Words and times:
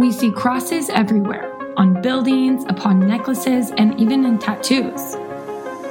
We 0.00 0.12
see 0.12 0.32
crosses 0.32 0.88
everywhere 0.88 1.54
on 1.76 2.00
buildings, 2.00 2.64
upon 2.70 3.06
necklaces, 3.06 3.70
and 3.72 4.00
even 4.00 4.24
in 4.24 4.38
tattoos. 4.38 5.14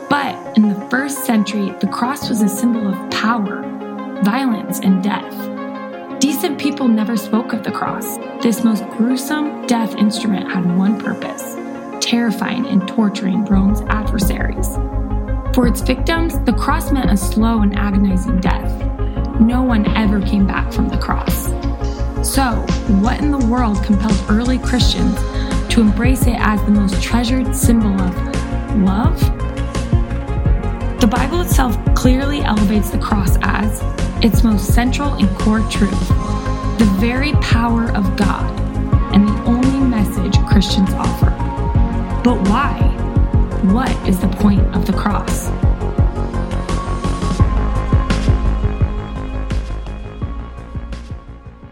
But 0.09 0.57
in 0.57 0.67
the 0.67 0.87
first 0.89 1.25
century, 1.25 1.75
the 1.79 1.85
cross 1.85 2.27
was 2.27 2.41
a 2.41 2.49
symbol 2.49 2.87
of 2.87 3.11
power, 3.11 3.61
violence, 4.23 4.79
and 4.79 5.03
death. 5.03 6.19
Decent 6.19 6.59
people 6.59 6.87
never 6.87 7.15
spoke 7.15 7.53
of 7.53 7.63
the 7.63 7.69
cross. 7.69 8.17
This 8.41 8.63
most 8.63 8.83
gruesome 8.97 9.67
death 9.67 9.93
instrument 9.93 10.51
had 10.51 10.75
one 10.75 10.99
purpose 10.99 11.55
terrifying 12.01 12.65
and 12.65 12.87
torturing 12.87 13.45
Rome's 13.45 13.81
adversaries. 13.81 14.73
For 15.53 15.67
its 15.67 15.81
victims, 15.81 16.39
the 16.45 16.53
cross 16.53 16.91
meant 16.91 17.11
a 17.11 17.17
slow 17.17 17.61
and 17.61 17.77
agonizing 17.77 18.39
death. 18.39 18.71
No 19.39 19.61
one 19.61 19.85
ever 19.95 20.19
came 20.19 20.47
back 20.47 20.73
from 20.73 20.89
the 20.89 20.97
cross. 20.97 21.58
So, 22.29 22.63
what 23.01 23.21
in 23.21 23.31
the 23.31 23.43
world 23.47 23.83
compelled 23.83 24.23
early 24.29 24.59
Christians 24.59 25.15
to 25.73 25.81
embrace 25.81 26.27
it 26.27 26.35
as 26.37 26.63
the 26.63 26.69
most 26.69 27.01
treasured 27.01 27.55
symbol 27.55 27.99
of 27.99 28.75
love? 28.77 29.19
The 31.01 31.07
Bible 31.07 31.41
itself 31.41 31.75
clearly 31.95 32.41
elevates 32.41 32.91
the 32.91 32.99
cross 32.99 33.35
as 33.41 33.81
its 34.23 34.43
most 34.43 34.71
central 34.71 35.13
and 35.13 35.27
core 35.39 35.67
truth, 35.71 36.07
the 36.77 36.87
very 36.99 37.31
power 37.41 37.85
of 37.95 38.15
God, 38.15 38.45
and 39.11 39.27
the 39.27 39.43
only 39.45 39.79
message 39.79 40.37
Christians 40.45 40.93
offer. 40.93 41.31
But 42.23 42.47
why? 42.47 42.79
What 43.73 43.89
is 44.07 44.19
the 44.19 44.27
point 44.27 44.61
of 44.75 44.85
the 44.85 44.93
cross? 44.93 45.49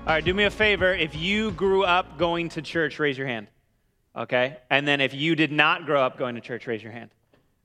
All 0.07 0.13
right, 0.13 0.23
do 0.23 0.33
me 0.33 0.45
a 0.45 0.49
favor. 0.49 0.93
If 0.93 1.17
you 1.17 1.51
grew 1.51 1.83
up 1.83 2.17
going 2.17 2.47
to 2.51 2.61
church, 2.61 2.97
raise 2.97 3.17
your 3.17 3.27
hand. 3.27 3.47
Okay? 4.15 4.55
And 4.69 4.87
then 4.87 5.01
if 5.01 5.13
you 5.13 5.35
did 5.35 5.51
not 5.51 5.85
grow 5.85 6.01
up 6.01 6.17
going 6.17 6.35
to 6.35 6.41
church, 6.41 6.65
raise 6.65 6.81
your 6.81 6.93
hand. 6.93 7.09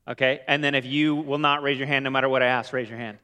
Okay? 0.08 0.40
And 0.48 0.64
then 0.64 0.74
if 0.74 0.84
you 0.84 1.14
will 1.14 1.38
not 1.38 1.62
raise 1.62 1.78
your 1.78 1.86
hand 1.86 2.02
no 2.02 2.10
matter 2.10 2.28
what 2.28 2.42
I 2.42 2.46
ask, 2.46 2.72
raise 2.72 2.88
your 2.88 2.98
hand. 2.98 3.18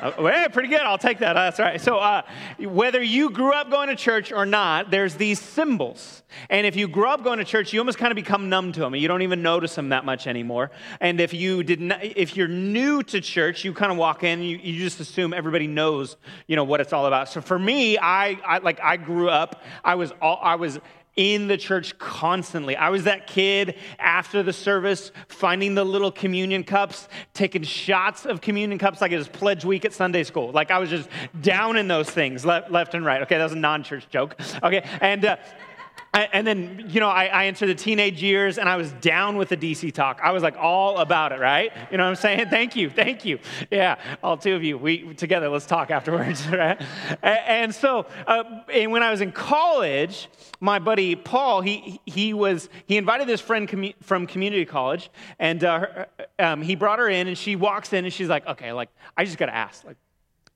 Uh, 0.00 0.48
pretty 0.50 0.68
good. 0.68 0.80
I'll 0.80 0.98
take 0.98 1.18
that. 1.20 1.32
That's 1.32 1.58
right. 1.58 1.80
So, 1.80 1.98
uh, 1.98 2.22
whether 2.58 3.02
you 3.02 3.30
grew 3.30 3.52
up 3.52 3.70
going 3.70 3.88
to 3.88 3.96
church 3.96 4.30
or 4.30 4.44
not, 4.44 4.90
there's 4.90 5.14
these 5.14 5.40
symbols. 5.40 6.22
And 6.50 6.66
if 6.66 6.76
you 6.76 6.86
grew 6.86 7.08
up 7.08 7.24
going 7.24 7.38
to 7.38 7.44
church, 7.44 7.72
you 7.72 7.80
almost 7.80 7.96
kind 7.96 8.12
of 8.12 8.16
become 8.16 8.48
numb 8.48 8.72
to 8.72 8.80
them. 8.80 8.94
You 8.94 9.08
don't 9.08 9.22
even 9.22 9.40
notice 9.42 9.74
them 9.74 9.88
that 9.90 10.04
much 10.04 10.26
anymore. 10.26 10.70
And 11.00 11.20
if 11.20 11.32
you 11.32 11.62
did 11.62 11.80
not, 11.80 12.04
if 12.04 12.36
you're 12.36 12.48
new 12.48 13.02
to 13.04 13.20
church, 13.20 13.64
you 13.64 13.72
kind 13.72 13.90
of 13.90 13.96
walk 13.96 14.22
in, 14.22 14.42
you, 14.42 14.58
you 14.58 14.78
just 14.78 15.00
assume 15.00 15.32
everybody 15.32 15.66
knows, 15.66 16.16
you 16.46 16.56
know, 16.56 16.64
what 16.64 16.80
it's 16.80 16.92
all 16.92 17.06
about. 17.06 17.30
So 17.30 17.40
for 17.40 17.58
me, 17.58 17.96
I, 17.96 18.38
I 18.46 18.58
like 18.58 18.80
I 18.82 18.98
grew 18.98 19.30
up. 19.30 19.62
I 19.82 19.94
was 19.94 20.12
all, 20.20 20.38
I 20.42 20.56
was 20.56 20.78
in 21.16 21.48
the 21.48 21.56
church 21.56 21.98
constantly. 21.98 22.76
I 22.76 22.90
was 22.90 23.04
that 23.04 23.26
kid 23.26 23.76
after 23.98 24.42
the 24.42 24.52
service 24.52 25.12
finding 25.28 25.74
the 25.74 25.84
little 25.84 26.12
communion 26.12 26.62
cups, 26.62 27.08
taking 27.32 27.62
shots 27.62 28.26
of 28.26 28.40
communion 28.40 28.78
cups 28.78 29.00
like 29.00 29.12
it 29.12 29.18
was 29.18 29.28
pledge 29.28 29.64
week 29.64 29.84
at 29.84 29.94
Sunday 29.94 30.24
school. 30.24 30.52
Like 30.52 30.70
I 30.70 30.78
was 30.78 30.90
just 30.90 31.08
down 31.40 31.76
in 31.76 31.88
those 31.88 32.10
things 32.10 32.44
left, 32.44 32.94
and 32.94 33.04
right. 33.04 33.22
Okay, 33.22 33.38
that 33.38 33.44
was 33.44 33.52
a 33.52 33.56
non 33.56 33.82
church 33.82 34.08
joke. 34.10 34.36
Okay, 34.62 34.86
and 35.00 35.24
uh, 35.24 35.36
and 36.14 36.46
then, 36.46 36.86
you 36.88 37.00
know, 37.00 37.08
I, 37.08 37.26
I, 37.26 37.46
entered 37.46 37.66
the 37.66 37.74
teenage 37.74 38.22
years 38.22 38.58
and 38.58 38.68
I 38.68 38.76
was 38.76 38.92
down 38.92 39.36
with 39.36 39.50
the 39.50 39.56
DC 39.56 39.92
talk. 39.92 40.20
I 40.22 40.30
was 40.30 40.42
like 40.42 40.56
all 40.56 40.98
about 40.98 41.32
it, 41.32 41.40
right? 41.40 41.70
You 41.90 41.98
know 41.98 42.04
what 42.04 42.10
I'm 42.10 42.16
saying? 42.16 42.46
Thank 42.50 42.74
you, 42.76 42.88
thank 42.88 43.24
you. 43.24 43.38
Yeah, 43.70 43.96
all 44.22 44.36
two 44.36 44.54
of 44.54 44.64
you, 44.64 44.78
we 44.78 45.14
together, 45.14 45.48
let's 45.48 45.66
talk 45.66 45.90
afterwards, 45.90 46.48
right? 46.50 46.80
And 47.22 47.74
so, 47.74 48.06
uh, 48.26 48.44
and 48.72 48.92
when 48.92 49.02
I 49.02 49.10
was 49.10 49.20
in 49.20 49.32
college, 49.32 50.28
my 50.60 50.78
buddy 50.78 51.16
Paul, 51.16 51.60
he, 51.60 52.00
he 52.06 52.32
was, 52.32 52.68
he 52.86 52.96
invited 52.96 53.26
this 53.26 53.40
friend 53.40 53.68
commu- 53.68 53.94
from 54.02 54.26
community 54.26 54.64
college 54.64 55.10
and 55.38 55.62
uh, 55.64 56.06
um, 56.38 56.62
he 56.62 56.76
brought 56.76 56.98
her 56.98 57.08
in 57.08 57.28
and 57.28 57.36
she 57.36 57.56
walks 57.56 57.92
in 57.92 58.04
and 58.04 58.12
she's 58.12 58.28
like, 58.28 58.46
okay, 58.46 58.72
like, 58.72 58.88
I 59.16 59.24
just 59.24 59.38
got 59.38 59.46
to 59.46 59.54
ask, 59.54 59.84
like, 59.84 59.96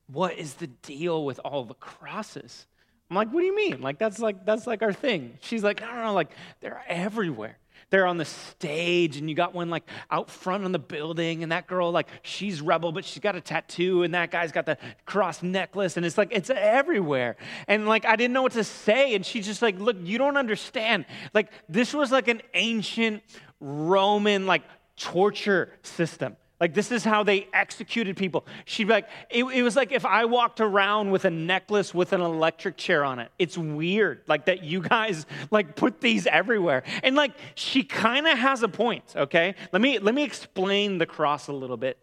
what 0.07 0.39
is 0.39 0.55
the 0.55 0.67
deal 0.67 1.25
with 1.25 1.39
all 1.45 1.65
the 1.65 1.75
crosses? 1.75 2.67
I'm 3.11 3.17
like, 3.17 3.33
what 3.33 3.41
do 3.41 3.47
you 3.47 3.57
mean? 3.57 3.81
Like 3.81 3.99
that's 3.99 4.21
like 4.21 4.47
that's 4.47 4.67
like 4.67 4.83
our 4.83 4.93
thing. 4.93 5.37
She's 5.41 5.65
like, 5.65 5.81
no, 5.81 5.89
no, 5.89 6.05
no, 6.05 6.15
like 6.15 6.31
they're 6.61 6.83
everywhere. 6.87 7.59
They're 7.91 8.07
on 8.07 8.19
the 8.19 8.25
stage, 8.25 9.17
and 9.17 9.29
you 9.29 9.35
got 9.35 9.53
one 9.53 9.69
like 9.69 9.83
out 10.13 10.31
front 10.31 10.65
on 10.65 10.71
the 10.71 10.79
building, 10.79 11.43
and 11.43 11.51
that 11.51 11.67
girl, 11.67 11.91
like, 11.91 12.07
she's 12.23 12.63
rebel, 12.63 12.93
but 12.93 13.05
she's 13.05 13.19
got 13.19 13.35
a 13.35 13.41
tattoo, 13.41 14.05
and 14.05 14.15
that 14.15 14.31
guy's 14.31 14.53
got 14.53 14.65
the 14.65 14.79
cross 15.07 15.43
necklace, 15.43 15.97
and 15.97 16.07
it's 16.07 16.17
like, 16.17 16.29
it's 16.31 16.51
everywhere. 16.51 17.37
And 17.67 17.89
like, 17.89 18.05
I 18.05 18.15
didn't 18.15 18.33
know 18.33 18.43
what 18.43 18.53
to 18.53 18.63
say, 18.63 19.17
and 19.17 19.27
she's 19.27 19.45
just 19.45 19.61
like, 19.61 19.77
look, 19.81 19.97
you 20.05 20.19
don't 20.19 20.37
understand. 20.37 21.05
Like, 21.35 21.51
this 21.69 21.93
was 21.93 22.13
like 22.13 22.29
an 22.29 22.43
ancient 22.55 23.25
Roman, 23.59 24.47
like, 24.47 24.63
torture 24.97 25.73
system. 25.83 26.37
Like, 26.61 26.75
this 26.75 26.93
is 26.93 27.03
how 27.03 27.23
they 27.23 27.49
executed 27.55 28.17
people. 28.17 28.47
She'd 28.67 28.85
be 28.85 28.93
like, 28.93 29.09
it, 29.31 29.45
it, 29.45 29.63
was 29.63 29.77
like 29.77 29.93
if 29.93 30.05
I 30.05 30.27
walked 30.27 30.61
around 30.61 31.11
with 31.11 31.25
a 31.25 31.31
necklace 31.31 31.95
with 31.95 32.13
an 32.13 32.21
electric 32.21 32.77
chair 32.77 33.03
on 33.03 33.19
it. 33.19 33.31
It's 33.39 33.57
weird, 33.57 34.21
like 34.27 34.45
that 34.45 34.63
you 34.63 34.83
guys 34.83 35.25
like 35.51 35.75
put 35.75 36.03
these 36.03 36.27
everywhere. 36.27 36.83
And 37.03 37.17
like, 37.17 37.33
she 37.55 37.83
kind 37.83 38.27
of 38.27 38.39
has 38.39 38.63
a 38.63 38.69
point, 38.69 39.15
okay? 39.17 39.55
Let 39.73 39.81
me, 39.81 39.99
let 39.99 40.15
me 40.15 40.23
explain 40.23 40.99
the 40.99 41.07
cross 41.07 41.49
a 41.49 41.53
little 41.53 41.79
bit. 41.79 41.97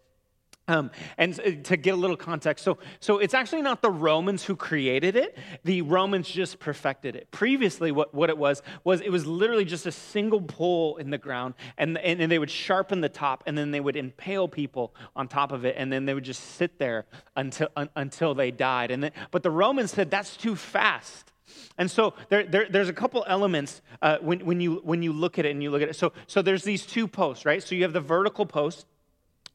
Um, 0.68 0.90
and 1.16 1.64
to 1.64 1.76
get 1.76 1.94
a 1.94 1.96
little 1.96 2.16
context, 2.16 2.62
so, 2.62 2.78
so 3.00 3.18
it's 3.18 3.34
actually 3.34 3.62
not 3.62 3.80
the 3.80 3.90
Romans 3.90 4.44
who 4.44 4.54
created 4.54 5.16
it. 5.16 5.36
The 5.64 5.82
Romans 5.82 6.28
just 6.28 6.60
perfected 6.60 7.16
it. 7.16 7.30
Previously, 7.30 7.90
what, 7.90 8.14
what 8.14 8.28
it 8.28 8.36
was, 8.36 8.62
was 8.84 9.00
it 9.00 9.10
was 9.10 9.26
literally 9.26 9.64
just 9.64 9.86
a 9.86 9.92
single 9.92 10.42
pole 10.42 10.98
in 10.98 11.08
the 11.10 11.16
ground, 11.16 11.54
and, 11.78 11.96
and, 11.98 12.20
and 12.20 12.30
they 12.30 12.38
would 12.38 12.50
sharpen 12.50 13.00
the 13.00 13.08
top, 13.08 13.42
and 13.46 13.56
then 13.56 13.70
they 13.70 13.80
would 13.80 13.96
impale 13.96 14.46
people 14.46 14.94
on 15.16 15.26
top 15.26 15.52
of 15.52 15.64
it, 15.64 15.74
and 15.78 15.90
then 15.90 16.04
they 16.04 16.12
would 16.12 16.24
just 16.24 16.42
sit 16.56 16.78
there 16.78 17.06
until, 17.34 17.68
un, 17.74 17.88
until 17.96 18.34
they 18.34 18.50
died. 18.50 18.90
And 18.90 19.02
then, 19.02 19.12
but 19.30 19.42
the 19.42 19.50
Romans 19.50 19.90
said, 19.90 20.10
that's 20.10 20.36
too 20.36 20.54
fast. 20.54 21.32
And 21.78 21.90
so 21.90 22.12
there, 22.28 22.44
there, 22.44 22.66
there's 22.68 22.90
a 22.90 22.92
couple 22.92 23.24
elements 23.26 23.80
uh, 24.02 24.18
when, 24.20 24.44
when, 24.44 24.60
you, 24.60 24.82
when 24.84 25.02
you 25.02 25.14
look 25.14 25.38
at 25.38 25.46
it 25.46 25.50
and 25.50 25.62
you 25.62 25.70
look 25.70 25.80
at 25.80 25.88
it. 25.88 25.96
So, 25.96 26.12
so 26.26 26.42
there's 26.42 26.62
these 26.62 26.84
two 26.84 27.08
posts, 27.08 27.46
right? 27.46 27.62
So 27.62 27.74
you 27.74 27.84
have 27.84 27.94
the 27.94 28.00
vertical 28.00 28.44
post, 28.44 28.86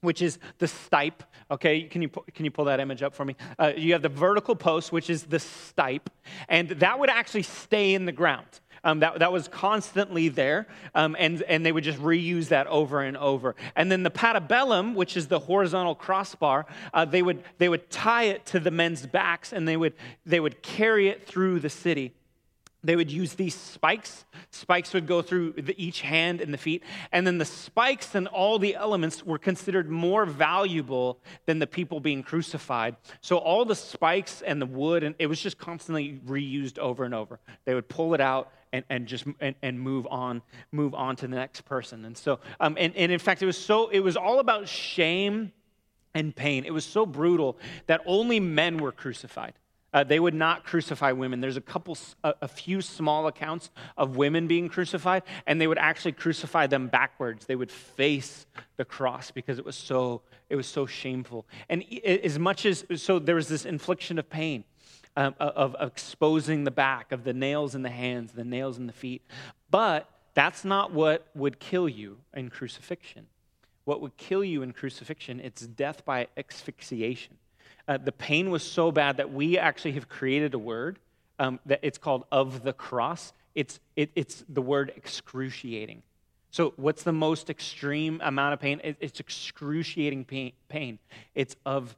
which 0.04 0.22
is 0.22 0.38
the 0.60 0.66
stipe. 0.66 1.22
Okay, 1.50 1.84
can 1.84 2.02
you, 2.02 2.10
can 2.10 2.46
you 2.46 2.52
pull 2.52 2.66
that 2.66 2.80
image 2.80 3.02
up 3.02 3.14
for 3.14 3.26
me? 3.26 3.36
Uh, 3.58 3.74
you 3.76 3.94
have 3.94 4.02
the 4.02 4.10
vertical 4.10 4.56
post, 4.56 4.92
which 4.92 5.10
is 5.10 5.24
the 5.24 5.38
stipe, 5.38 6.08
and 6.50 6.70
that 6.70 7.00
would 7.00 7.10
actually 7.10 7.44
stay 7.44 7.94
in 7.94 8.06
the 8.06 8.12
ground. 8.12 8.60
Um, 8.86 9.00
that, 9.00 9.20
that 9.20 9.32
was 9.32 9.48
constantly 9.48 10.28
there, 10.28 10.68
um, 10.94 11.16
and, 11.18 11.42
and 11.44 11.66
they 11.66 11.72
would 11.72 11.86
just 11.86 12.00
reuse 12.00 12.50
that 12.50 12.68
over 12.68 13.02
and 13.02 13.16
over. 13.16 13.56
And 13.78 13.90
then 13.90 14.04
the 14.04 14.12
patibulum, 14.12 14.94
which 14.94 15.16
is 15.16 15.28
the 15.30 15.40
horizontal 15.40 15.96
crossbar, 15.96 16.66
uh, 16.94 17.06
they, 17.06 17.22
would, 17.22 17.44
they 17.60 17.70
would 17.70 17.90
tie 17.90 18.24
it 18.24 18.46
to 18.48 18.60
the 18.60 18.72
men's 18.72 19.06
backs 19.06 19.54
and 19.54 19.66
they 19.66 19.78
would, 19.78 19.94
they 20.26 20.42
would 20.42 20.62
carry 20.62 21.08
it 21.08 21.26
through 21.26 21.62
the 21.62 21.70
city 21.70 22.14
they 22.84 22.96
would 22.96 23.12
use 23.12 23.34
these 23.34 23.56
spikes. 23.56 24.26
Spikes 24.52 24.94
would 24.94 25.08
go 25.08 25.22
through 25.22 25.54
the, 25.54 25.74
each 25.84 26.02
hand 26.02 26.42
and 26.42 26.54
the 26.54 26.58
feet. 26.58 26.84
And 27.12 27.26
then 27.26 27.38
the 27.38 27.46
spikes 27.46 28.14
and 28.14 28.28
all 28.28 28.60
the 28.60 28.76
elements 28.76 29.26
were 29.26 29.38
considered 29.38 29.90
more 29.90 30.26
valuable 30.26 31.20
than 31.46 31.60
the 31.60 31.68
people 31.68 32.00
being 32.00 32.24
crucified. 32.24 32.98
So 33.22 33.38
all 33.38 33.64
the 33.64 33.76
spikes 33.76 34.42
and 34.42 34.62
the 34.62 34.66
wood, 34.66 35.04
and 35.04 35.16
it 35.18 35.28
was 35.28 35.40
just 35.40 35.58
constantly 35.58 36.20
reused 36.26 36.78
over 36.78 37.06
and 37.06 37.14
over. 37.14 37.40
They 37.66 37.74
would 37.74 37.88
pull 37.88 38.14
it 38.14 38.22
out 38.22 38.52
and, 38.74 38.84
and 38.90 39.08
just 39.08 39.26
and, 39.40 39.56
and 39.62 39.80
move 39.80 40.06
on, 40.10 40.42
move 40.72 40.94
on 40.94 41.16
to 41.18 41.28
the 41.28 41.36
next 41.36 41.62
person. 41.62 42.04
And 42.06 42.18
so, 42.18 42.40
um, 42.60 42.76
and, 42.78 42.94
and 42.96 43.12
in 43.12 43.20
fact, 43.20 43.42
it 43.42 43.46
was 43.46 43.58
so, 43.58 43.88
it 43.90 44.00
was 44.00 44.18
all 44.18 44.40
about 44.40 44.68
shame 44.68 45.54
and 46.14 46.36
pain. 46.36 46.66
It 46.66 46.74
was 46.74 46.86
so 46.86 47.06
brutal 47.06 47.58
that 47.88 48.02
only 48.06 48.40
men 48.40 48.78
were 48.78 48.92
crucified. 48.92 49.54
Uh, 49.94 50.04
they 50.04 50.20
would 50.20 50.34
not 50.34 50.64
crucify 50.64 51.12
women. 51.12 51.40
There's 51.40 51.58
a 51.58 51.62
couple, 51.62 51.98
a, 52.24 52.34
a, 52.42 52.48
few 52.48 52.82
small 52.82 53.28
accounts 53.28 53.70
of 53.96 54.18
women 54.18 54.48
being 54.48 54.68
crucified, 54.68 55.24
and 55.46 55.62
they 55.62 55.68
would 55.68 55.78
actually 55.78 56.14
crucify 56.14 56.68
them 56.68 56.88
backwards. 56.88 57.46
They 57.46 57.56
would 57.56 57.72
face 57.72 58.48
the 58.78 58.86
cross 58.86 59.30
because 59.30 59.60
it 59.60 59.66
was 59.66 59.76
so, 59.76 60.22
it 60.50 60.56
was 60.56 60.66
so 60.66 60.86
shameful. 60.86 61.46
And 61.70 61.84
as 62.04 62.40
much 62.40 62.66
as, 62.66 62.86
so 62.96 63.20
there 63.20 63.36
was 63.36 63.48
this 63.48 63.66
infliction 63.66 64.18
of 64.18 64.30
pain. 64.30 64.64
Um, 65.16 65.36
of, 65.40 65.76
of 65.76 65.88
exposing 65.92 66.64
the 66.64 66.72
back, 66.72 67.12
of 67.12 67.24
the 67.24 67.34
nails 67.34 67.76
in 67.76 67.84
the 67.84 67.90
hands, 67.92 68.32
the 68.32 68.44
nails 68.44 68.80
in 68.80 68.88
the 68.88 68.94
feet. 68.94 69.22
But 69.70 70.10
that's 70.34 70.66
not 70.66 70.92
what 70.92 71.28
would 71.36 71.60
kill 71.60 71.88
you 71.88 72.18
in 72.34 72.50
crucifixion. 72.50 73.28
What 73.86 74.02
would 74.02 74.18
kill 74.18 74.44
you 74.44 74.64
in 74.64 74.72
crucifixion? 74.72 75.40
It's 75.40 75.68
death 75.68 76.04
by 76.04 76.30
asphyxiation 76.36 77.38
uh, 77.88 77.98
the 77.98 78.12
pain 78.12 78.50
was 78.50 78.64
so 78.64 78.92
bad 78.92 79.18
that 79.18 79.34
we 79.34 79.58
actually 79.58 79.94
have 79.94 80.08
created 80.08 80.54
a 80.54 80.60
word 80.60 81.00
um, 81.40 81.60
that 81.66 81.80
it's 81.82 81.98
called 81.98 82.26
of 82.32 82.64
the 82.64 82.74
cross. 82.74 83.34
It's, 83.56 83.80
it, 83.96 84.12
it's 84.16 84.44
the 84.48 84.62
word 84.62 84.94
excruciating. 84.96 86.04
So, 86.52 86.74
what's 86.76 87.02
the 87.02 87.12
most 87.12 87.50
extreme 87.50 88.22
amount 88.24 88.54
of 88.54 88.60
pain? 88.60 88.80
It, 88.84 88.98
it's 89.00 89.20
excruciating 89.20 90.26
pain, 90.26 90.54
pain. 90.70 91.00
It's 91.34 91.56
of 91.66 91.96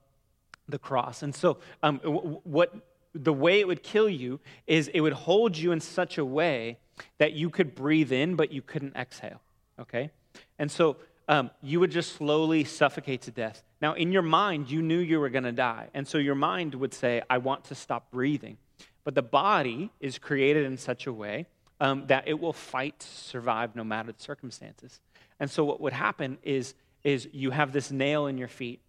the 0.70 0.80
cross. 0.80 1.24
And 1.24 1.36
so, 1.36 1.58
um, 1.84 1.98
what 2.00 2.74
the 3.14 3.34
way 3.34 3.60
it 3.60 3.68
would 3.68 3.84
kill 3.84 4.10
you 4.10 4.40
is 4.66 4.90
it 4.94 5.02
would 5.02 5.14
hold 5.14 5.58
you 5.58 5.72
in 5.72 5.82
such 5.82 6.18
a 6.18 6.26
way 6.26 6.78
that 7.18 7.34
you 7.34 7.50
could 7.50 7.76
breathe 7.76 8.12
in, 8.12 8.36
but 8.36 8.52
you 8.52 8.62
couldn't 8.62 8.96
exhale. 8.96 9.42
Okay? 9.80 10.10
And 10.58 10.72
so 10.72 10.98
um, 11.28 11.50
you 11.62 11.80
would 11.80 11.92
just 11.92 12.16
slowly 12.16 12.64
suffocate 12.64 13.24
to 13.24 13.32
death. 13.32 13.64
Now, 13.82 13.94
in 13.94 14.12
your 14.12 14.22
mind, 14.22 14.70
you 14.70 14.82
knew 14.82 15.00
you 15.00 15.20
were 15.20 15.30
going 15.30 15.44
to 15.44 15.52
die. 15.52 15.90
And 15.94 16.08
so 16.08 16.18
your 16.18 16.36
mind 16.36 16.76
would 16.76 16.94
say, 16.94 17.22
I 17.30 17.40
want 17.40 17.66
to 17.66 17.76
stop 17.76 18.12
breathing. 18.12 18.58
But 19.04 19.16
the 19.16 19.22
body 19.22 19.92
is 20.00 20.18
created 20.18 20.66
in 20.66 20.78
such 20.78 21.08
a 21.08 21.14
way 21.14 21.48
um, 21.80 22.08
that 22.08 22.28
it 22.28 22.40
will 22.40 22.54
fight 22.54 23.00
to 23.00 23.08
survive 23.08 23.76
no 23.76 23.84
matter 23.84 24.12
the 24.12 24.22
circumstances. 24.22 25.00
And 25.40 25.50
so 25.50 25.66
what 25.66 25.82
would 25.82 25.94
happen 25.94 26.38
is, 26.44 26.74
is 27.04 27.28
you 27.32 27.52
have 27.52 27.72
this 27.72 27.92
nail 27.92 28.28
in 28.28 28.38
your 28.38 28.48
feet 28.48 28.80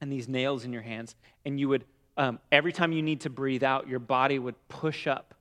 and 0.00 0.12
these 0.12 0.28
nails 0.28 0.64
in 0.64 0.72
your 0.72 0.82
hands, 0.82 1.14
and 1.44 1.58
you 1.58 1.68
would, 1.68 1.84
um, 2.16 2.38
every 2.52 2.72
time 2.72 2.92
you 2.92 3.02
need 3.02 3.20
to 3.22 3.30
breathe 3.30 3.62
out, 3.62 3.88
your 3.88 3.98
body 3.98 4.38
would 4.38 4.56
push 4.68 5.06
up 5.06 5.34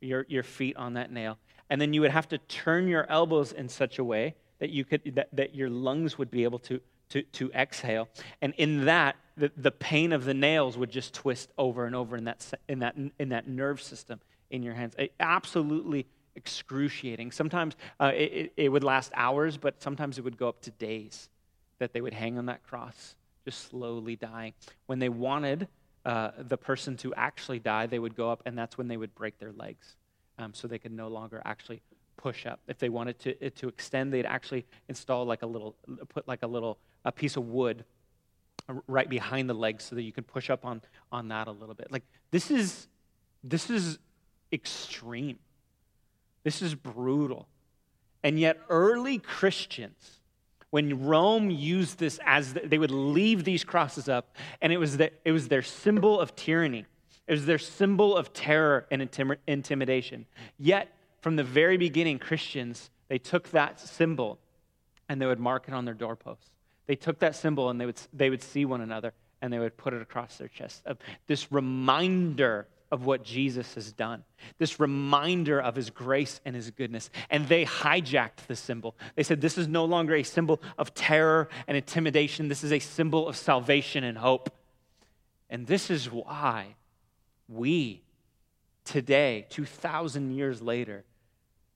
your, 0.00 0.24
your 0.28 0.42
feet 0.42 0.76
on 0.76 0.94
that 0.94 1.12
nail. 1.12 1.38
And 1.70 1.80
then 1.80 1.92
you 1.92 2.00
would 2.00 2.10
have 2.10 2.28
to 2.28 2.38
turn 2.38 2.88
your 2.88 3.06
elbows 3.10 3.52
in 3.52 3.68
such 3.68 3.98
a 3.98 4.04
way 4.04 4.34
that 4.58 4.70
you 4.70 4.84
could 4.84 5.02
that, 5.14 5.28
that 5.32 5.54
your 5.54 5.70
lungs 5.70 6.18
would 6.18 6.30
be 6.30 6.44
able 6.44 6.58
to, 6.60 6.80
to, 7.10 7.22
to 7.22 7.50
exhale. 7.52 8.08
And 8.42 8.54
in 8.56 8.84
that, 8.86 9.16
the, 9.36 9.50
the 9.56 9.70
pain 9.70 10.12
of 10.12 10.24
the 10.24 10.34
nails 10.34 10.76
would 10.76 10.90
just 10.90 11.14
twist 11.14 11.50
over 11.56 11.86
and 11.86 11.94
over 11.94 12.16
in 12.16 12.24
that, 12.24 12.52
in 12.68 12.80
that, 12.80 12.96
in 13.18 13.28
that 13.28 13.48
nerve 13.48 13.80
system 13.80 14.20
in 14.50 14.62
your 14.62 14.74
hands. 14.74 14.94
It, 14.98 15.12
absolutely 15.20 16.06
excruciating. 16.34 17.32
Sometimes 17.32 17.76
uh, 18.00 18.12
it, 18.14 18.52
it 18.56 18.68
would 18.70 18.84
last 18.84 19.12
hours, 19.14 19.56
but 19.56 19.82
sometimes 19.82 20.18
it 20.18 20.24
would 20.24 20.36
go 20.36 20.48
up 20.48 20.60
to 20.62 20.70
days 20.72 21.28
that 21.78 21.92
they 21.92 22.00
would 22.00 22.14
hang 22.14 22.38
on 22.38 22.46
that 22.46 22.62
cross, 22.64 23.14
just 23.44 23.68
slowly 23.68 24.16
dying. 24.16 24.52
When 24.86 24.98
they 24.98 25.08
wanted 25.08 25.68
uh, 26.04 26.30
the 26.38 26.56
person 26.56 26.96
to 26.98 27.14
actually 27.14 27.58
die, 27.58 27.86
they 27.86 27.98
would 27.98 28.16
go 28.16 28.30
up, 28.30 28.42
and 28.46 28.56
that's 28.56 28.78
when 28.78 28.88
they 28.88 28.96
would 28.96 29.14
break 29.14 29.38
their 29.38 29.52
legs 29.52 29.96
um, 30.38 30.54
so 30.54 30.66
they 30.66 30.78
could 30.78 30.92
no 30.92 31.08
longer 31.08 31.42
actually 31.44 31.82
push 32.18 32.44
up. 32.44 32.60
If 32.68 32.78
they 32.78 32.90
wanted 32.90 33.18
to, 33.20 33.50
to 33.50 33.68
extend, 33.68 34.12
they'd 34.12 34.26
actually 34.26 34.66
install 34.88 35.24
like 35.24 35.40
a 35.40 35.46
little, 35.46 35.74
put 36.10 36.28
like 36.28 36.42
a 36.42 36.46
little 36.46 36.76
a 37.06 37.12
piece 37.12 37.36
of 37.36 37.48
wood 37.48 37.84
right 38.86 39.08
behind 39.08 39.48
the 39.48 39.54
legs 39.54 39.84
so 39.84 39.94
that 39.94 40.02
you 40.02 40.12
can 40.12 40.24
push 40.24 40.50
up 40.50 40.66
on, 40.66 40.82
on 41.10 41.28
that 41.28 41.48
a 41.48 41.52
little 41.52 41.74
bit. 41.74 41.90
Like 41.90 42.04
this 42.30 42.50
is, 42.50 42.88
this 43.42 43.70
is 43.70 43.98
extreme. 44.52 45.38
This 46.42 46.60
is 46.60 46.74
brutal. 46.74 47.48
And 48.22 48.38
yet 48.38 48.58
early 48.68 49.18
Christians 49.18 50.18
when 50.70 51.06
Rome 51.06 51.50
used 51.50 51.98
this 51.98 52.20
as 52.24 52.54
the, 52.54 52.60
they 52.60 52.78
would 52.78 52.90
leave 52.90 53.44
these 53.44 53.64
crosses 53.64 54.08
up, 54.08 54.36
and 54.60 54.72
it 54.72 54.76
was, 54.76 54.96
the, 54.98 55.10
it 55.24 55.32
was 55.32 55.48
their 55.48 55.62
symbol 55.62 56.20
of 56.20 56.36
tyranny. 56.36 56.84
It 57.26 57.32
was 57.32 57.46
their 57.46 57.58
symbol 57.58 58.16
of 58.16 58.32
terror 58.32 58.86
and 58.90 59.02
intim- 59.02 59.38
intimidation. 59.46 60.26
Yet, 60.58 60.92
from 61.20 61.36
the 61.36 61.44
very 61.44 61.76
beginning, 61.76 62.18
Christians, 62.18 62.90
they 63.08 63.18
took 63.18 63.50
that 63.50 63.80
symbol 63.80 64.38
and 65.08 65.20
they 65.20 65.26
would 65.26 65.40
mark 65.40 65.64
it 65.68 65.74
on 65.74 65.84
their 65.84 65.94
doorposts. 65.94 66.50
They 66.86 66.96
took 66.96 67.18
that 67.20 67.36
symbol 67.36 67.70
and 67.70 67.80
they 67.80 67.86
would, 67.86 68.00
they 68.12 68.30
would 68.30 68.42
see 68.42 68.64
one 68.64 68.80
another 68.80 69.12
and 69.40 69.52
they 69.52 69.58
would 69.58 69.76
put 69.76 69.94
it 69.94 70.02
across 70.02 70.36
their 70.36 70.48
chest. 70.48 70.82
Of 70.86 70.98
this 71.26 71.50
reminder 71.52 72.66
of 72.90 73.04
what 73.04 73.22
Jesus 73.22 73.74
has 73.74 73.92
done, 73.92 74.24
this 74.58 74.80
reminder 74.80 75.60
of 75.60 75.76
his 75.76 75.90
grace 75.90 76.40
and 76.44 76.56
his 76.56 76.70
goodness. 76.70 77.10
And 77.28 77.46
they 77.46 77.64
hijacked 77.64 78.46
the 78.46 78.56
symbol. 78.56 78.96
They 79.14 79.22
said, 79.22 79.40
This 79.40 79.58
is 79.58 79.68
no 79.68 79.84
longer 79.84 80.14
a 80.14 80.22
symbol 80.22 80.60
of 80.78 80.94
terror 80.94 81.48
and 81.66 81.76
intimidation, 81.76 82.48
this 82.48 82.64
is 82.64 82.72
a 82.72 82.78
symbol 82.78 83.28
of 83.28 83.36
salvation 83.36 84.04
and 84.04 84.16
hope. 84.16 84.50
And 85.50 85.66
this 85.66 85.90
is 85.90 86.10
why 86.10 86.76
we, 87.48 88.02
today, 88.88 89.46
2,000 89.50 90.30
years 90.30 90.62
later, 90.62 91.04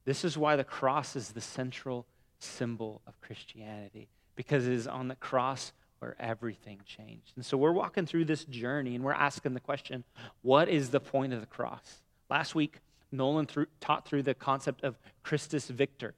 this 0.04 0.24
is 0.24 0.38
why 0.38 0.56
the 0.56 0.64
cross 0.64 1.14
is 1.14 1.32
the 1.32 1.40
central 1.40 2.06
symbol 2.38 3.02
of 3.06 3.20
Christianity, 3.20 4.08
because 4.34 4.66
it 4.66 4.72
is 4.72 4.86
on 4.88 5.08
the 5.08 5.14
cross 5.16 5.72
where 5.98 6.16
everything 6.18 6.80
changed. 6.86 7.32
And 7.36 7.44
so 7.44 7.56
we're 7.56 7.72
walking 7.72 8.06
through 8.06 8.24
this 8.24 8.44
journey 8.46 8.94
and 8.94 9.04
we're 9.04 9.12
asking 9.12 9.54
the 9.54 9.60
question 9.60 10.04
what 10.40 10.68
is 10.68 10.90
the 10.90 11.00
point 11.00 11.32
of 11.32 11.40
the 11.40 11.46
cross? 11.46 12.00
Last 12.28 12.54
week, 12.54 12.80
Nolan 13.12 13.46
taught 13.80 14.08
through 14.08 14.22
the 14.22 14.34
concept 14.34 14.82
of 14.82 14.98
Christus 15.22 15.68
Victor, 15.68 16.14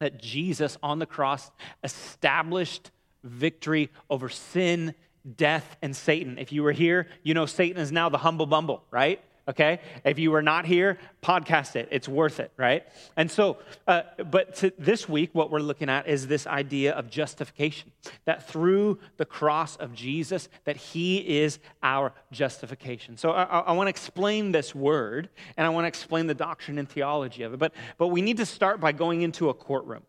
that 0.00 0.20
Jesus 0.20 0.76
on 0.82 0.98
the 0.98 1.06
cross 1.06 1.50
established 1.84 2.90
victory 3.22 3.90
over 4.10 4.28
sin, 4.28 4.92
death, 5.36 5.76
and 5.80 5.94
Satan. 5.96 6.36
If 6.36 6.52
you 6.52 6.64
were 6.64 6.72
here, 6.72 7.06
you 7.22 7.32
know 7.32 7.46
Satan 7.46 7.80
is 7.80 7.92
now 7.92 8.08
the 8.08 8.18
humble 8.18 8.46
bumble, 8.46 8.82
right? 8.90 9.20
Okay? 9.48 9.80
If 10.04 10.18
you 10.18 10.30
were 10.30 10.42
not 10.42 10.66
here, 10.66 10.98
podcast 11.22 11.76
it. 11.76 11.88
It's 11.90 12.08
worth 12.08 12.40
it, 12.40 12.50
right? 12.56 12.84
And 13.16 13.30
so, 13.30 13.58
uh, 13.86 14.02
but 14.30 14.62
this 14.78 15.08
week, 15.08 15.30
what 15.32 15.50
we're 15.50 15.60
looking 15.60 15.88
at 15.88 16.08
is 16.08 16.26
this 16.26 16.46
idea 16.46 16.92
of 16.92 17.10
justification. 17.10 17.92
That 18.24 18.48
through 18.48 18.98
the 19.16 19.24
cross 19.24 19.76
of 19.76 19.94
Jesus, 19.94 20.48
that 20.64 20.76
he 20.76 21.18
is 21.40 21.58
our 21.82 22.12
justification. 22.32 23.16
So 23.16 23.30
I, 23.30 23.44
I 23.60 23.72
want 23.72 23.86
to 23.86 23.90
explain 23.90 24.52
this 24.52 24.74
word, 24.74 25.28
and 25.56 25.66
I 25.66 25.70
want 25.70 25.84
to 25.84 25.88
explain 25.88 26.26
the 26.26 26.34
doctrine 26.34 26.78
and 26.78 26.88
theology 26.88 27.42
of 27.42 27.54
it. 27.54 27.58
But, 27.58 27.72
but 27.98 28.08
we 28.08 28.22
need 28.22 28.36
to 28.38 28.46
start 28.46 28.80
by 28.80 28.92
going 28.92 29.22
into 29.22 29.48
a 29.48 29.54
courtroom 29.54 30.02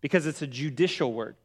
because 0.00 0.26
it's 0.26 0.42
a 0.42 0.46
judicial 0.46 1.12
word. 1.12 1.36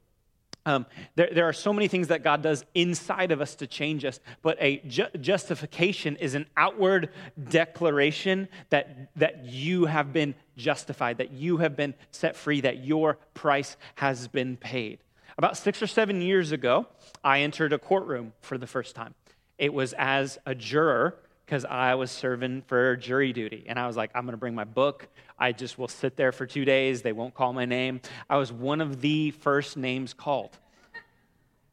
Um, 0.66 0.86
there, 1.16 1.30
there, 1.34 1.46
are 1.46 1.54
so 1.54 1.72
many 1.72 1.88
things 1.88 2.10
that 2.10 2.22
God 2.22 2.42
does 2.44 2.66
inside 2.76 3.32
of 3.32 3.42
us 3.42 3.56
to 3.56 3.68
change 3.68 4.04
us, 4.04 4.20
but 4.42 4.58
a 4.60 4.78
ju- 4.88 5.08
justification 5.20 6.16
is 6.18 6.36
an 6.36 6.48
outward 6.58 7.10
declaration 7.50 8.50
that, 8.70 9.10
that 9.16 9.46
you 9.46 9.86
have 9.86 10.12
been 10.12 10.36
justified, 10.58 11.18
that 11.18 11.32
you 11.32 11.58
have 11.58 11.76
been 11.76 11.94
set 12.12 12.36
free, 12.36 12.62
that 12.62 12.84
your 12.84 13.18
price 13.34 13.78
has 13.96 14.28
been 14.28 14.58
paid. 14.58 15.00
About 15.38 15.58
six 15.58 15.82
or 15.82 15.88
seven 15.88 16.22
years 16.22 16.52
ago, 16.52 16.86
I 17.24 17.40
entered 17.40 17.72
a 17.72 17.80
courtroom 17.80 18.34
for 18.42 18.58
the 18.58 18.68
first 18.68 18.96
time. 18.96 19.16
It 19.58 19.74
was 19.74 19.94
as 19.98 20.38
a 20.46 20.54
juror 20.54 21.18
because 21.50 21.66
I 21.66 21.96
was 21.96 22.12
serving 22.12 22.62
for 22.68 22.96
jury 22.96 23.34
duty. 23.34 23.66
And 23.66 23.80
I 23.80 23.88
was 23.88 23.98
like, 23.98 24.12
I'm 24.14 24.26
going 24.26 24.34
to 24.34 24.38
bring 24.38 24.54
my 24.54 24.66
book. 24.66 25.08
I 25.40 25.52
just 25.52 25.80
will 25.80 25.88
sit 25.88 26.16
there 26.16 26.32
for 26.32 26.46
two 26.46 26.64
days. 26.64 27.02
They 27.02 27.12
won't 27.12 27.34
call 27.34 27.54
my 27.54 27.66
name. 27.66 28.02
I 28.30 28.38
was 28.38 28.54
one 28.54 28.82
of 28.82 29.02
the 29.02 29.32
first 29.32 29.76
names 29.76 30.14
called. 30.14 30.56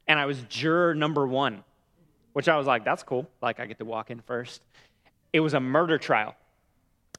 And 0.08 0.19
I 0.19 0.25
was 0.25 0.40
juror 0.49 0.94
number 0.94 1.26
one, 1.26 1.62
which 2.32 2.49
I 2.49 2.56
was 2.56 2.67
like, 2.67 2.87
that's 2.87 3.02
cool. 3.02 3.28
Like, 3.43 3.61
I 3.61 3.67
get 3.67 3.76
to 3.76 3.84
walk 3.84 4.11
in 4.11 4.20
first. 4.20 4.62
It 5.34 5.40
was 5.40 5.52
a 5.52 5.61
murder 5.61 5.99
trial. 5.99 6.34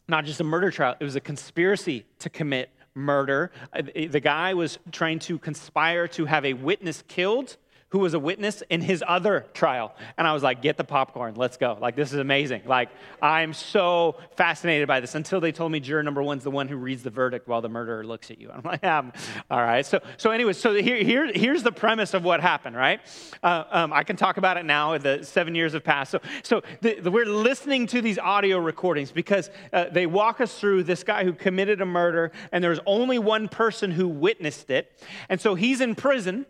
Not 0.08 0.26
just 0.26 0.40
a 0.40 0.44
murder 0.44 0.72
trial, 0.72 0.96
it 1.00 1.04
was 1.04 1.16
a 1.16 1.22
conspiracy 1.22 2.06
to 2.20 2.30
commit 2.32 2.72
murder. 2.96 3.52
Uh, 3.72 3.84
the 4.10 4.20
guy 4.20 4.56
was 4.56 4.80
trying 4.92 5.20
to 5.20 5.38
conspire 5.38 6.08
to 6.08 6.26
have 6.26 6.44
a 6.44 6.54
witness 6.54 7.04
killed 7.08 7.56
who 7.90 8.00
was 8.00 8.14
a 8.14 8.20
witness 8.20 8.62
in 8.70 8.82
his 8.82 9.04
other 9.08 9.46
trial. 9.54 9.96
And 10.18 10.28
I 10.28 10.34
was 10.34 10.44
like, 10.44 10.62
get 10.62 10.76
the 10.76 10.84
popcorn, 10.84 11.36
let's 11.36 11.56
go. 11.56 11.78
Like, 11.80 11.96
this 11.96 12.12
is 12.12 12.20
amazing. 12.20 12.64
Like, 12.66 12.90
I'm 13.22 13.54
so 13.54 14.18
fascinated 14.36 14.88
by 14.88 15.00
this 15.00 15.16
until 15.16 15.40
they 15.40 15.54
told 15.54 15.72
me 15.72 15.80
juror 15.80 16.04
number 16.04 16.22
one's 16.22 16.44
the 16.44 16.52
one 16.52 16.68
who 16.68 16.76
reads 16.76 17.04
the 17.04 17.10
verdict 17.10 17.48
while 17.48 17.62
the 17.62 17.70
murderer 17.70 18.04
looks 18.04 18.30
at 18.30 18.40
you. 18.40 18.52
I'm 18.52 18.62
like, 18.64 18.84
all 18.84 19.62
right. 19.62 19.86
So, 19.86 20.02
so 20.18 20.32
anyway, 20.32 20.52
so 20.52 20.74
here, 20.74 21.02
here, 21.02 21.32
here's 21.34 21.64
the 21.64 21.72
premise 21.72 22.14
of 22.14 22.26
what 22.26 22.42
happened, 22.42 22.76
right? 22.76 23.00
Uh, 23.42 23.64
um, 23.72 23.94
I 23.94 24.04
can 24.04 24.18
talk 24.18 24.36
about 24.36 24.58
it 24.58 24.66
now. 24.66 24.98
The 24.98 25.24
seven 25.24 25.56
years 25.56 25.72
have 25.72 25.84
passed. 25.84 26.12
So, 26.12 26.20
so 26.44 26.64
the, 26.82 27.00
the, 27.00 27.12
we're 27.12 27.26
listening 27.26 27.88
to 27.88 28.02
these 28.02 28.20
audio 28.20 28.58
recordings 28.58 29.14
because 29.14 29.50
uh, 29.72 29.86
they 29.92 30.08
walk 30.08 30.42
us 30.42 30.60
through 30.60 30.84
this 30.84 31.06
guy 31.06 31.24
who 31.24 31.32
committed 31.32 31.80
a 31.80 31.86
murder, 31.86 32.34
and 32.52 32.62
there's 32.62 32.80
only 32.86 33.18
one 33.18 33.48
person 33.48 33.92
who 33.92 34.10
witnessed 34.10 34.70
it. 34.70 35.02
And 35.30 35.40
so 35.40 35.56
he's 35.56 35.80
in 35.80 35.96
prison 35.96 36.46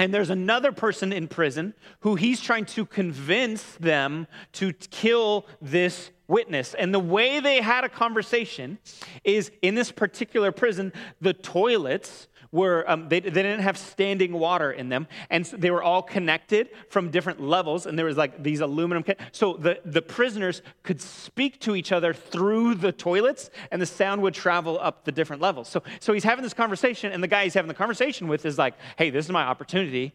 and 0.00 0.14
there's 0.14 0.30
another 0.30 0.72
person 0.72 1.12
in 1.12 1.28
prison 1.28 1.74
who 2.00 2.14
he's 2.14 2.40
trying 2.40 2.64
to 2.64 2.86
convince 2.86 3.62
them 3.74 4.26
to 4.52 4.72
kill 4.72 5.46
this 5.60 6.10
witness. 6.26 6.72
And 6.72 6.94
the 6.94 6.98
way 6.98 7.38
they 7.38 7.60
had 7.60 7.84
a 7.84 7.88
conversation 7.90 8.78
is 9.24 9.52
in 9.60 9.74
this 9.74 9.92
particular 9.92 10.52
prison, 10.52 10.94
the 11.20 11.34
toilets 11.34 12.28
were 12.52 12.88
um, 12.90 13.08
they, 13.08 13.20
they 13.20 13.30
didn't 13.30 13.60
have 13.60 13.78
standing 13.78 14.32
water 14.32 14.72
in 14.72 14.88
them 14.88 15.06
and 15.30 15.46
so 15.46 15.56
they 15.56 15.70
were 15.70 15.82
all 15.82 16.02
connected 16.02 16.68
from 16.88 17.10
different 17.10 17.40
levels 17.40 17.86
and 17.86 17.98
there 17.98 18.06
was 18.06 18.16
like 18.16 18.42
these 18.42 18.60
aluminum 18.60 19.04
so 19.32 19.54
the, 19.54 19.80
the 19.84 20.02
prisoners 20.02 20.62
could 20.82 21.00
speak 21.00 21.60
to 21.60 21.76
each 21.76 21.92
other 21.92 22.12
through 22.12 22.74
the 22.74 22.92
toilets 22.92 23.50
and 23.70 23.80
the 23.80 23.86
sound 23.86 24.20
would 24.22 24.34
travel 24.34 24.78
up 24.80 25.04
the 25.04 25.12
different 25.12 25.40
levels. 25.40 25.68
So, 25.68 25.82
so 26.00 26.12
he's 26.12 26.24
having 26.24 26.42
this 26.42 26.54
conversation 26.54 27.12
and 27.12 27.22
the 27.22 27.28
guy 27.28 27.44
he's 27.44 27.54
having 27.54 27.68
the 27.68 27.74
conversation 27.74 28.26
with 28.28 28.44
is 28.44 28.58
like 28.58 28.74
hey 28.96 29.10
this 29.10 29.24
is 29.24 29.30
my 29.30 29.42
opportunity 29.42 30.12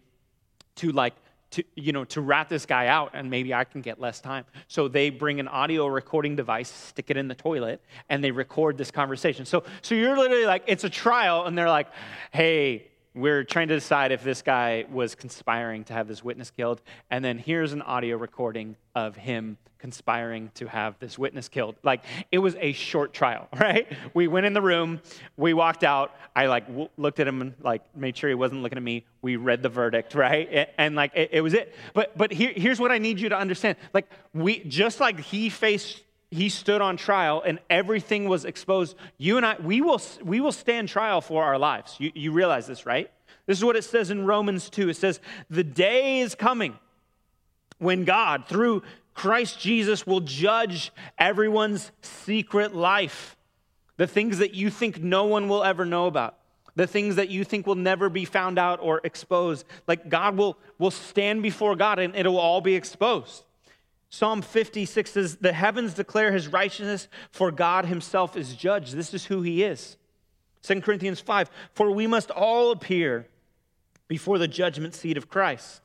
to 0.76 0.92
like 0.92 1.14
to, 1.52 1.64
you 1.76 1.92
know, 1.92 2.04
to 2.06 2.22
rat 2.22 2.50
this 2.50 2.66
guy 2.66 2.88
out 2.88 3.12
and 3.14 3.30
maybe 3.30 3.54
I 3.54 3.64
can 3.64 3.82
get 3.82 4.00
less 4.00 4.20
time. 4.20 4.46
So 4.68 4.88
they 4.88 5.10
bring 5.10 5.40
an 5.40 5.48
audio 5.48 5.88
recording 5.88 6.36
device, 6.36 6.70
stick 6.70 7.10
it 7.10 7.18
in 7.18 7.28
the 7.28 7.36
toilet, 7.36 7.82
and 8.10 8.24
they 8.24 8.32
record 8.32 8.78
this 8.78 8.92
conversation. 8.92 9.46
So, 9.46 9.64
so 9.82 9.96
you're 9.96 10.18
literally 10.18 10.46
like, 10.46 10.64
it's 10.68 10.84
a 10.84 10.90
trial, 10.90 11.46
and 11.46 11.58
they're 11.58 11.70
like, 11.70 11.88
hey, 12.32 12.88
we're 13.16 13.44
trying 13.44 13.70
to 13.70 13.76
decide 13.76 14.12
if 14.12 14.24
this 14.24 14.42
guy 14.42 14.86
was 14.92 15.16
conspiring 15.16 15.86
to 15.86 15.94
have 15.94 16.08
this 16.08 16.24
witness 16.24 16.52
killed. 16.52 16.82
And 17.10 17.24
then 17.24 17.38
here's 17.38 17.72
an 17.72 17.82
audio 17.82 18.18
recording 18.18 18.76
of 18.94 19.16
him 19.16 19.58
conspiring 19.80 20.50
to 20.56 20.68
have 20.68 20.98
this 21.00 21.18
witness 21.18 21.48
killed. 21.48 21.76
Like 21.84 22.04
it 22.32 22.40
was 22.40 22.56
a 22.60 22.74
short 22.74 23.14
trial, 23.14 23.48
right? 23.60 23.88
We 24.14 24.28
went 24.28 24.46
in 24.46 24.54
the 24.54 24.62
room, 24.62 25.00
we 25.38 25.54
walked 25.54 25.84
out. 25.84 26.14
I 26.36 26.48
like 26.48 26.68
w- 26.68 26.90
looked 26.98 27.20
at 27.20 27.28
him 27.28 27.42
and 27.42 27.54
like 27.62 27.84
made 27.96 28.18
sure 28.18 28.28
he 28.30 28.36
wasn't 28.36 28.64
looking 28.64 28.78
at 28.78 28.84
me. 28.84 29.06
We 29.22 29.38
read 29.38 29.62
the 29.62 29.70
verdict, 29.70 30.14
right? 30.16 30.50
And, 30.52 30.68
and 30.78 30.96
like 30.96 31.12
it, 31.16 31.30
it, 31.34 31.42
was 31.42 31.54
it. 31.54 31.74
But 31.94 32.18
but 32.18 32.32
here, 32.32 32.52
here's 32.56 32.80
what 32.80 32.92
I 32.92 32.98
need 32.98 33.20
you 33.20 33.30
to 33.30 33.38
understand. 33.38 33.78
Like 33.94 34.10
we 34.34 34.60
just 34.64 35.00
like 35.00 35.20
he 35.20 35.50
faced 35.50 36.02
he 36.36 36.50
stood 36.50 36.82
on 36.82 36.98
trial 36.98 37.42
and 37.46 37.60
everything 37.70 38.28
was 38.28 38.46
exposed. 38.46 38.96
You 39.18 39.38
and 39.38 39.46
I, 39.46 39.56
we 39.62 39.82
will, 39.82 40.02
we 40.24 40.42
will 40.42 40.52
stand 40.52 40.90
trial 40.90 41.22
for 41.22 41.44
our 41.44 41.58
lives. 41.58 41.96
You, 42.00 42.12
you 42.14 42.32
realize 42.32 42.68
this, 42.68 42.86
right? 42.86 43.10
This 43.46 43.58
is 43.58 43.64
what 43.64 43.76
it 43.76 43.84
says 43.84 44.12
in 44.12 44.26
Romans 44.26 44.70
2. 44.70 44.90
It 44.90 44.98
says, 44.98 45.20
The 45.50 45.64
day 45.64 46.20
is 46.20 46.36
coming 46.36 46.78
when 47.78 48.06
God, 48.06 48.46
through 48.48 48.84
Christ 49.14 49.60
Jesus, 49.60 50.06
will 50.06 50.22
judge 50.22 50.92
everyone's 51.18 51.92
secret 52.02 52.76
life. 52.76 53.38
The 53.98 54.08
things 54.08 54.40
that 54.40 54.54
you 54.54 54.70
think 54.70 55.02
no 55.02 55.26
one 55.26 55.48
will 55.48 55.64
ever 55.64 55.86
know 55.86 56.08
about, 56.08 56.38
the 56.76 56.88
things 56.88 57.16
that 57.16 57.30
you 57.30 57.46
think 57.46 57.66
will 57.66 57.76
never 57.76 58.10
be 58.10 58.26
found 58.26 58.60
out 58.60 58.80
or 58.82 59.00
exposed. 59.04 59.66
Like 59.88 60.10
God 60.10 60.36
will, 60.36 60.58
will 60.78 60.92
stand 60.92 61.44
before 61.44 61.76
God 61.76 62.00
and 62.00 62.16
it 62.16 62.28
will 62.28 62.38
all 62.38 62.62
be 62.62 62.76
exposed. 62.76 63.46
Psalm 64.16 64.42
56 64.42 65.12
says, 65.12 65.36
The 65.36 65.52
heavens 65.52 65.94
declare 65.94 66.32
his 66.32 66.48
righteousness, 66.48 67.10
for 67.32 67.52
God 67.52 67.84
himself 67.84 68.38
is 68.38 68.56
judge. 68.56 68.92
This 68.92 69.14
is 69.14 69.26
who 69.26 69.42
he 69.42 69.62
is. 69.62 69.98
2 70.62 70.80
Corinthians 70.80 71.20
5, 71.20 71.52
For 71.74 71.92
we 71.92 72.08
must 72.08 72.32
all 72.32 72.72
appear 72.72 73.28
before 74.08 74.38
the 74.38 74.48
judgment 74.48 74.96
seat 74.96 75.18
of 75.18 75.28
Christ, 75.28 75.82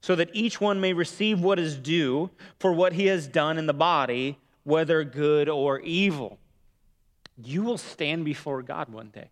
so 0.00 0.16
that 0.16 0.30
each 0.32 0.60
one 0.60 0.80
may 0.80 0.92
receive 0.92 1.38
what 1.38 1.60
is 1.60 1.76
due 1.76 2.30
for 2.58 2.72
what 2.72 2.94
he 2.94 3.06
has 3.06 3.28
done 3.28 3.56
in 3.56 3.66
the 3.66 3.72
body, 3.72 4.36
whether 4.64 5.04
good 5.04 5.48
or 5.48 5.78
evil. 5.78 6.40
You 7.36 7.62
will 7.62 7.78
stand 7.78 8.24
before 8.24 8.62
God 8.62 8.88
one 8.88 9.10
day. 9.10 9.30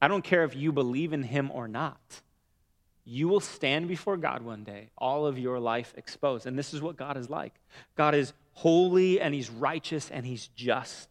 I 0.00 0.06
don't 0.06 0.22
care 0.22 0.44
if 0.44 0.54
you 0.54 0.70
believe 0.70 1.12
in 1.12 1.24
him 1.24 1.50
or 1.52 1.66
not 1.66 2.20
you 3.10 3.26
will 3.26 3.40
stand 3.40 3.88
before 3.88 4.16
God 4.16 4.42
one 4.42 4.62
day, 4.62 4.90
all 4.96 5.26
of 5.26 5.36
your 5.36 5.58
life 5.58 5.92
exposed. 5.96 6.46
And 6.46 6.56
this 6.56 6.72
is 6.72 6.80
what 6.80 6.96
God 6.96 7.16
is 7.16 7.28
like 7.28 7.54
God 7.96 8.14
is 8.14 8.32
holy 8.52 9.20
and 9.20 9.34
he's 9.34 9.50
righteous 9.50 10.10
and 10.10 10.24
he's 10.24 10.46
just. 10.48 11.08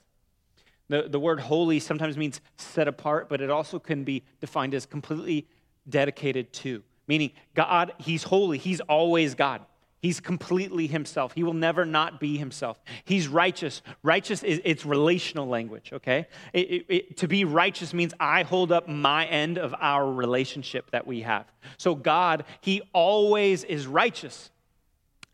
The, 0.88 1.04
the 1.10 1.20
word 1.20 1.42
holy 1.42 1.80
sometimes 1.80 2.18
means 2.18 2.40
set 2.56 2.88
apart, 2.88 3.28
but 3.28 3.42
it 3.42 3.50
also 3.50 3.80
can 3.80 4.06
be 4.06 4.24
defined 4.40 4.74
as 4.74 4.86
completely 4.86 5.46
dedicated 5.88 6.54
to, 6.54 6.84
meaning 7.08 7.32
God, 7.54 7.92
he's 7.98 8.24
holy, 8.24 8.58
he's 8.58 8.80
always 8.82 9.36
God. 9.36 9.62
He's 10.02 10.22
completely 10.22 10.88
himself. 10.88 11.34
He 11.34 11.44
will 11.44 11.54
never 11.54 11.86
not 11.86 12.20
be 12.22 12.38
himself. 12.38 12.82
He's 13.04 13.28
righteous. 13.28 13.82
Righteous 14.02 14.44
is 14.44 14.62
it's 14.64 14.86
relational 14.86 15.48
language, 15.48 15.92
okay? 15.92 16.28
It, 16.54 16.72
it, 16.72 16.86
it, 16.88 17.18
to 17.18 17.28
be 17.28 17.44
righteous 17.44 17.94
means 17.94 18.14
I 18.20 18.44
hold 18.44 18.72
up 18.72 18.88
my 18.88 19.26
end 19.26 19.58
of 19.58 19.76
our 19.78 20.10
relationship 20.10 20.92
that 20.92 21.06
we 21.06 21.22
have. 21.22 21.52
So 21.78 21.96
God, 21.96 22.46
he 22.62 22.82
always 22.94 23.66
is 23.66 23.88
righteous. 23.88 24.52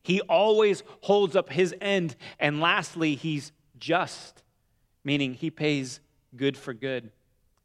He 0.02 0.22
always 0.22 0.84
holds 1.02 1.36
up 1.36 1.52
his 1.52 1.76
end. 1.80 2.16
And 2.40 2.60
lastly, 2.60 3.14
he's 3.16 3.52
just, 3.78 4.42
meaning 5.04 5.36
he 5.36 5.52
pays 5.52 6.00
good 6.36 6.58
for 6.58 6.74
good 6.74 7.12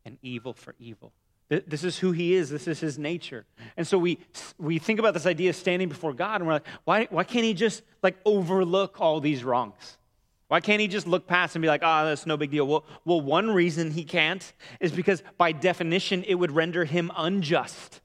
and 0.04 0.18
evil 0.22 0.52
for 0.52 0.74
evil. 0.78 1.12
This 1.50 1.82
is 1.82 1.98
who 1.98 2.12
he 2.12 2.34
is. 2.34 2.48
This 2.48 2.68
is 2.68 2.78
his 2.78 2.96
nature. 2.96 3.44
And 3.76 3.84
so 3.84 3.98
we, 3.98 4.20
we 4.56 4.78
think 4.78 5.00
about 5.00 5.14
this 5.14 5.26
idea 5.26 5.50
of 5.50 5.56
standing 5.56 5.88
before 5.88 6.12
God 6.12 6.36
and 6.40 6.46
we're 6.46 6.54
like, 6.54 6.66
why, 6.84 7.08
why 7.10 7.24
can't 7.24 7.44
he 7.44 7.54
just 7.54 7.82
like 8.04 8.16
overlook 8.24 9.00
all 9.00 9.20
these 9.20 9.42
wrongs? 9.42 9.98
Why 10.46 10.60
can't 10.60 10.80
he 10.80 10.86
just 10.86 11.08
look 11.08 11.26
past 11.26 11.56
and 11.56 11.62
be 11.62 11.68
like, 11.68 11.82
oh, 11.84 12.04
that's 12.04 12.24
no 12.24 12.36
big 12.36 12.52
deal? 12.52 12.68
Well, 12.68 12.84
well, 13.04 13.20
one 13.20 13.50
reason 13.50 13.90
he 13.90 14.04
can't 14.04 14.52
is 14.78 14.92
because 14.92 15.24
by 15.38 15.50
definition, 15.50 16.22
it 16.22 16.36
would 16.36 16.52
render 16.52 16.84
him 16.84 17.10
unjust. 17.16 18.00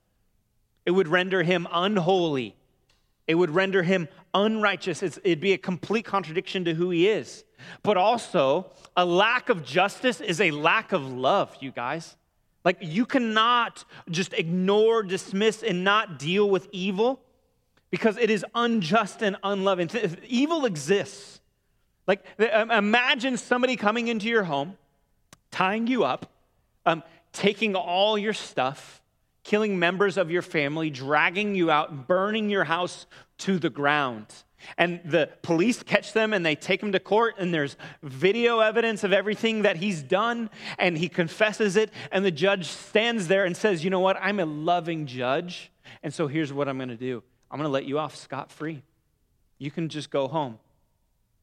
It 0.83 0.91
would 0.91 1.07
render 1.07 1.43
him 1.43 1.67
unholy. 1.71 2.55
It 3.27 3.35
would 3.35 3.51
render 3.51 3.83
him 3.83 4.07
unrighteous. 4.33 5.03
It's, 5.03 5.17
it'd 5.23 5.39
be 5.39 5.53
a 5.53 5.57
complete 5.57 6.05
contradiction 6.05 6.65
to 6.65 6.73
who 6.73 6.89
he 6.89 7.07
is. 7.07 7.43
But 7.83 7.97
also, 7.97 8.71
a 8.97 9.05
lack 9.05 9.49
of 9.49 9.63
justice 9.63 10.19
is 10.19 10.41
a 10.41 10.49
lack 10.49 10.93
of 10.93 11.11
love, 11.11 11.55
you 11.59 11.71
guys. 11.71 12.15
Like, 12.65 12.79
you 12.81 13.05
cannot 13.05 13.85
just 14.09 14.33
ignore, 14.33 15.03
dismiss, 15.03 15.63
and 15.63 15.83
not 15.83 16.19
deal 16.19 16.49
with 16.49 16.67
evil 16.71 17.21
because 17.91 18.17
it 18.17 18.31
is 18.31 18.43
unjust 18.55 19.21
and 19.21 19.37
unloving. 19.43 19.89
Evil 20.27 20.65
exists. 20.65 21.39
Like, 22.07 22.25
um, 22.51 22.71
imagine 22.71 23.37
somebody 23.37 23.75
coming 23.75 24.07
into 24.07 24.27
your 24.27 24.43
home, 24.43 24.77
tying 25.51 25.87
you 25.87 26.03
up, 26.03 26.31
um, 26.85 27.03
taking 27.31 27.75
all 27.75 28.17
your 28.17 28.33
stuff, 28.33 29.01
killing 29.43 29.77
members 29.77 30.17
of 30.17 30.31
your 30.31 30.41
family, 30.41 30.89
dragging 30.89 31.53
you 31.53 31.69
out, 31.69 32.07
burning 32.07 32.49
your 32.49 32.63
house 32.63 33.05
to 33.37 33.59
the 33.59 33.69
ground. 33.69 34.25
And 34.77 34.99
the 35.05 35.29
police 35.41 35.83
catch 35.83 36.13
them 36.13 36.33
and 36.33 36.45
they 36.45 36.55
take 36.55 36.81
him 36.81 36.91
to 36.91 36.99
court, 36.99 37.35
and 37.37 37.53
there's 37.53 37.77
video 38.01 38.59
evidence 38.59 39.03
of 39.03 39.13
everything 39.13 39.63
that 39.63 39.77
he's 39.77 40.01
done, 40.01 40.49
and 40.77 40.97
he 40.97 41.09
confesses 41.09 41.75
it. 41.75 41.91
And 42.11 42.25
the 42.25 42.31
judge 42.31 42.67
stands 42.67 43.27
there 43.27 43.45
and 43.45 43.55
says, 43.55 43.83
You 43.83 43.89
know 43.89 43.99
what? 43.99 44.17
I'm 44.21 44.39
a 44.39 44.45
loving 44.45 45.05
judge. 45.05 45.71
And 46.03 46.13
so 46.13 46.27
here's 46.27 46.51
what 46.51 46.67
I'm 46.67 46.77
going 46.77 46.89
to 46.89 46.95
do 46.95 47.23
I'm 47.51 47.57
going 47.57 47.67
to 47.67 47.73
let 47.73 47.85
you 47.85 47.99
off 47.99 48.15
scot 48.15 48.51
free. 48.51 48.83
You 49.57 49.71
can 49.71 49.89
just 49.89 50.09
go 50.09 50.27
home. 50.27 50.59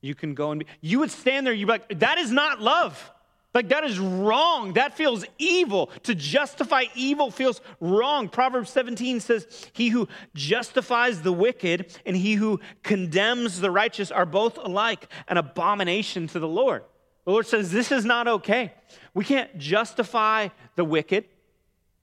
You 0.01 0.15
can 0.15 0.35
go 0.35 0.51
and 0.51 0.61
be. 0.61 0.67
You 0.81 0.99
would 0.99 1.11
stand 1.11 1.47
there, 1.47 1.55
you'd 1.55 1.67
be 1.67 1.73
like, 1.73 2.01
That 2.01 2.19
is 2.19 2.31
not 2.31 2.61
love. 2.61 3.11
Like, 3.55 3.69
that 3.69 3.85
is 3.85 3.99
wrong. 3.99 4.75
That 4.75 4.97
feels 4.97 5.27
evil. 5.39 5.91
To 6.05 6.15
justify 6.15 6.85
evil 6.95 7.31
feels 7.31 7.61
wrong. 7.81 8.29
Proverbs 8.29 8.71
17 8.71 9.21
says, 9.21 9.69
He 9.73 9.91
who 9.91 10.09
justifies 10.35 11.21
the 11.21 11.33
wicked 11.33 11.95
and 12.07 12.17
he 12.17 12.35
who 12.35 12.61
condemns 12.83 13.61
the 13.61 13.71
righteous 13.71 14.11
are 14.11 14.25
both 14.25 14.57
alike 14.57 15.07
an 15.29 15.37
abomination 15.37 16.29
to 16.29 16.39
the 16.39 16.49
Lord. 16.49 16.85
The 17.25 17.31
Lord 17.31 17.47
says, 17.47 17.71
This 17.71 17.93
is 17.93 18.07
not 18.07 18.27
okay. 18.27 18.73
We 19.13 19.25
can't 19.25 19.59
justify 19.59 20.49
the 20.77 20.85
wicked, 20.85 21.27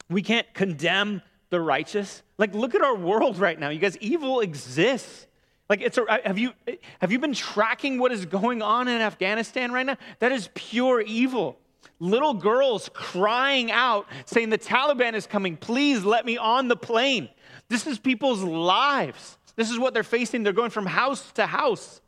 we 0.10 0.22
can't 0.22 0.52
condemn 0.54 1.24
the 1.50 1.60
righteous. 1.60 2.22
Like, 2.38 2.54
look 2.54 2.76
at 2.76 2.82
our 2.82 2.96
world 2.96 3.40
right 3.40 3.60
now. 3.60 3.70
You 3.70 3.80
guys, 3.80 3.98
evil 3.98 4.42
exists. 4.42 5.26
Like, 5.70 5.82
it's 5.82 6.00
a, 6.00 6.20
have, 6.26 6.40
you, 6.40 6.54
have 7.00 7.12
you 7.12 7.20
been 7.20 7.36
tracking 7.36 8.00
what 8.00 8.12
is 8.12 8.26
going 8.26 8.64
on 8.64 8.88
in 8.88 9.02
Afghanistan 9.02 9.72
right 9.72 9.86
now? 9.86 9.98
That 10.18 10.32
is 10.32 10.50
pure 10.56 11.00
evil. 11.02 11.60
Little 12.00 12.34
girls 12.34 12.90
crying 12.94 13.72
out, 13.72 14.08
saying, 14.26 14.50
The 14.50 14.58
Taliban 14.58 15.14
is 15.14 15.28
coming. 15.28 15.58
Please 15.58 16.04
let 16.04 16.26
me 16.26 16.38
on 16.38 16.70
the 16.70 16.76
plane. 16.76 17.30
This 17.68 17.86
is 17.86 18.00
people's 18.00 18.42
lives. 18.42 19.38
This 19.56 19.70
is 19.70 19.78
what 19.78 19.94
they're 19.94 20.04
facing. 20.04 20.42
They're 20.42 20.54
going 20.54 20.72
from 20.72 20.88
house 20.88 21.32
to 21.34 21.46
house. 21.46 22.02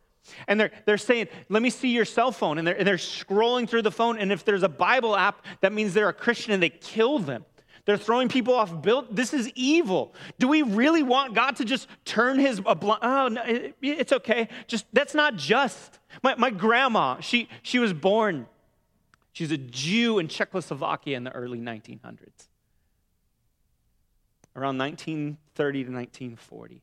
And 0.47 0.59
they're, 0.59 0.71
they're 0.85 0.97
saying, 0.97 1.27
Let 1.49 1.61
me 1.61 1.69
see 1.69 1.89
your 1.89 2.05
cell 2.05 2.31
phone. 2.31 2.57
And 2.57 2.67
they're, 2.67 2.77
and 2.77 2.87
they're 2.87 2.95
scrolling 2.95 3.69
through 3.69 3.83
the 3.83 3.91
phone. 3.91 4.17
And 4.17 4.31
if 4.31 4.43
there's 4.43 4.63
a 4.63 4.69
Bible 4.69 5.15
app, 5.15 5.45
that 5.59 5.71
means 5.71 5.93
they're 5.93 6.09
a 6.09 6.13
Christian 6.13 6.53
and 6.53 6.63
they 6.63 6.69
kill 6.69 7.19
them. 7.19 7.45
They're 7.85 7.97
throwing 7.97 8.29
people 8.29 8.53
off 8.53 8.81
built. 8.81 9.15
This 9.15 9.33
is 9.33 9.51
evil. 9.55 10.13
Do 10.39 10.47
we 10.47 10.61
really 10.61 11.03
want 11.03 11.33
God 11.33 11.55
to 11.57 11.65
just 11.65 11.87
turn 12.05 12.39
his 12.39 12.59
a? 12.59 12.77
Oh, 13.01 13.27
no, 13.27 13.41
it, 13.43 13.75
it's 13.81 14.13
okay. 14.13 14.47
Just 14.67 14.85
that's 14.93 15.15
not 15.15 15.35
just. 15.35 15.99
My, 16.23 16.35
my 16.35 16.49
grandma, 16.49 17.19
she 17.21 17.49
she 17.63 17.79
was 17.79 17.93
born. 17.93 18.47
She's 19.33 19.51
a 19.51 19.57
Jew 19.57 20.19
in 20.19 20.27
Czechoslovakia 20.27 21.17
in 21.17 21.23
the 21.23 21.31
early 21.31 21.59
1900s. 21.59 22.47
Around 24.55 24.77
1930 24.77 25.85
to 25.85 25.91
1940. 25.91 26.81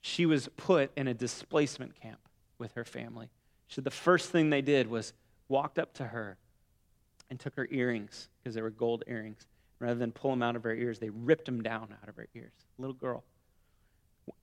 She 0.00 0.26
was 0.26 0.48
put 0.56 0.90
in 0.96 1.06
a 1.06 1.14
displacement 1.14 1.94
camp 2.00 2.18
with 2.58 2.72
her 2.72 2.84
family. 2.84 3.30
Said 3.68 3.84
the 3.84 3.90
first 3.90 4.30
thing 4.30 4.50
they 4.50 4.60
did 4.60 4.88
was 4.88 5.12
walked 5.48 5.78
up 5.78 5.94
to 5.94 6.04
her 6.04 6.36
and 7.30 7.38
took 7.40 7.56
her 7.56 7.68
earrings 7.70 8.28
because 8.38 8.54
they 8.54 8.62
were 8.62 8.70
gold 8.70 9.04
earrings. 9.06 9.46
Rather 9.78 9.98
than 9.98 10.12
pull 10.12 10.30
them 10.30 10.42
out 10.42 10.56
of 10.56 10.62
her 10.62 10.74
ears, 10.74 10.98
they 10.98 11.10
ripped 11.10 11.46
them 11.46 11.62
down 11.62 11.94
out 12.02 12.08
of 12.08 12.16
her 12.16 12.28
ears. 12.34 12.52
Little 12.78 12.94
girl. 12.94 13.24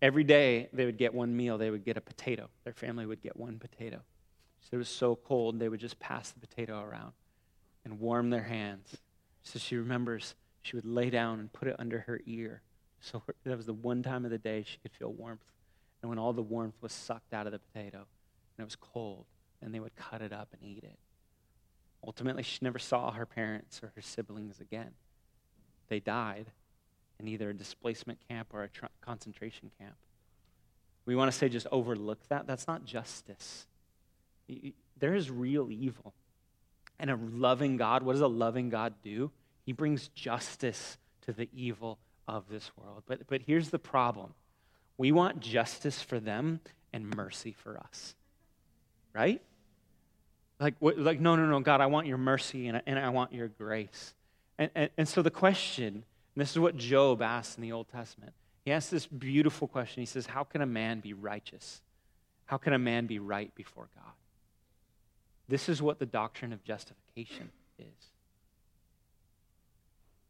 Every 0.02 0.24
day 0.24 0.70
they 0.74 0.86
would 0.86 0.98
get 0.98 1.14
one 1.14 1.36
meal, 1.36 1.58
they 1.58 1.72
would 1.72 1.86
get 1.86 1.98
a 1.98 2.02
potato. 2.02 2.50
Their 2.64 2.74
family 2.74 3.06
would 3.06 3.22
get 3.22 3.38
one 3.38 3.58
potato. 3.58 4.02
So 4.62 4.70
it 4.74 4.78
was 4.78 4.90
so 4.90 5.16
cold, 5.16 5.60
they 5.60 5.70
would 5.70 5.80
just 5.80 6.00
pass 6.00 6.32
the 6.32 6.40
potato 6.40 6.82
around 6.82 7.14
and 7.84 8.00
warm 8.00 8.30
their 8.30 8.44
hands. 8.44 8.98
So 9.44 9.58
she 9.58 9.76
remembers 9.76 10.36
she 10.62 10.76
would 10.76 10.86
lay 10.86 11.10
down 11.10 11.40
and 11.40 11.52
put 11.52 11.68
it 11.68 11.76
under 11.80 12.02
her 12.02 12.22
ear. 12.26 12.62
So 13.00 13.24
that 13.46 13.58
was 13.58 13.66
the 13.66 13.74
one 13.74 14.04
time 14.04 14.26
of 14.26 14.32
the 14.32 14.38
day 14.38 14.64
she 14.64 14.78
could 14.78 14.92
feel 14.92 15.12
warmth. 15.12 15.42
And 16.02 16.10
when 16.10 16.20
all 16.20 16.34
the 16.34 16.44
warmth 16.44 16.76
was 16.82 16.92
sucked 16.92 17.34
out 17.34 17.48
of 17.48 17.52
the 17.52 17.60
potato 17.60 17.98
and 17.98 18.60
it 18.60 18.64
was 18.64 18.76
cold, 18.76 19.26
and 19.62 19.74
they 19.74 19.80
would 19.80 19.96
cut 19.96 20.22
it 20.22 20.34
up 20.34 20.50
and 20.54 20.64
eat 20.64 20.84
it. 20.84 21.00
Ultimately, 22.06 22.44
she 22.44 22.60
never 22.62 22.80
saw 22.80 23.12
her 23.12 23.26
parents 23.26 23.82
or 23.84 23.92
her 23.96 24.02
siblings 24.02 24.60
again. 24.60 24.92
They 25.90 26.00
died 26.00 26.48
in 27.20 27.28
either 27.28 27.50
a 27.50 27.54
displacement 27.54 28.20
camp 28.28 28.50
or 28.54 28.64
a 28.64 28.70
tr- 28.70 28.86
concentration 29.02 29.72
camp. 29.80 29.96
We 31.06 31.16
want 31.16 31.32
to 31.32 31.38
say 31.38 31.50
just 31.50 31.68
overlook 31.72 32.28
that. 32.30 32.48
That's 32.48 32.68
not 32.68 32.86
justice. 32.86 33.68
There 34.98 35.14
is 35.14 35.30
real 35.30 35.72
evil. 35.72 36.14
And 37.00 37.10
a 37.10 37.16
loving 37.16 37.78
God, 37.78 38.04
what 38.04 38.14
does 38.14 38.22
a 38.22 38.28
loving 38.28 38.70
God 38.70 38.94
do? 39.04 39.32
He 39.66 39.74
brings 39.74 40.08
justice 40.10 40.98
to 41.22 41.34
the 41.34 41.50
evil 41.54 42.00
of 42.28 42.48
this 42.50 42.72
world. 42.78 43.04
But, 43.08 43.28
but 43.28 43.42
here's 43.46 43.70
the 43.70 43.80
problem 43.80 44.34
we 44.98 45.12
want 45.12 45.40
justice 45.40 46.02
for 46.02 46.20
them 46.20 46.60
and 46.94 47.16
mercy 47.16 47.52
for 47.52 47.78
us, 47.80 48.16
right? 49.14 49.42
Like, 50.62 50.76
like 50.80 51.20
no, 51.20 51.36
no, 51.36 51.48
no, 51.48 51.60
God, 51.60 51.82
I 51.82 51.88
want 51.88 52.06
your 52.06 52.20
mercy 52.20 52.68
and 52.68 52.78
I, 52.78 52.82
and 52.86 53.00
I 53.00 53.10
want 53.10 53.34
your 53.34 53.48
grace. 53.48 54.14
And, 54.60 54.70
and, 54.76 54.90
and 54.96 55.08
so 55.08 55.24
the 55.24 55.32
question, 55.32 55.88
and 55.88 56.04
this 56.36 56.52
is 56.52 56.60
what 56.60 56.78
Job 56.78 57.24
asked 57.24 57.58
in 57.58 57.64
the 57.64 57.72
Old 57.72 57.90
Testament, 57.90 58.34
he 58.64 58.72
asks 58.72 58.92
this 58.92 59.08
beautiful 59.08 59.68
question. 59.68 60.04
He 60.04 60.06
says, 60.06 60.28
How 60.28 60.44
can 60.44 60.62
a 60.62 60.68
man 60.68 61.00
be 61.00 61.14
righteous? 61.14 61.82
How 62.46 62.58
can 62.58 62.74
a 62.74 62.80
man 62.80 63.08
be 63.08 63.18
right 63.18 63.54
before 63.56 63.90
God? 63.96 64.14
This 65.48 65.68
is 65.68 65.82
what 65.82 65.98
the 65.98 66.06
doctrine 66.06 66.54
of 66.54 66.64
justification 66.64 67.50
is. 67.80 67.86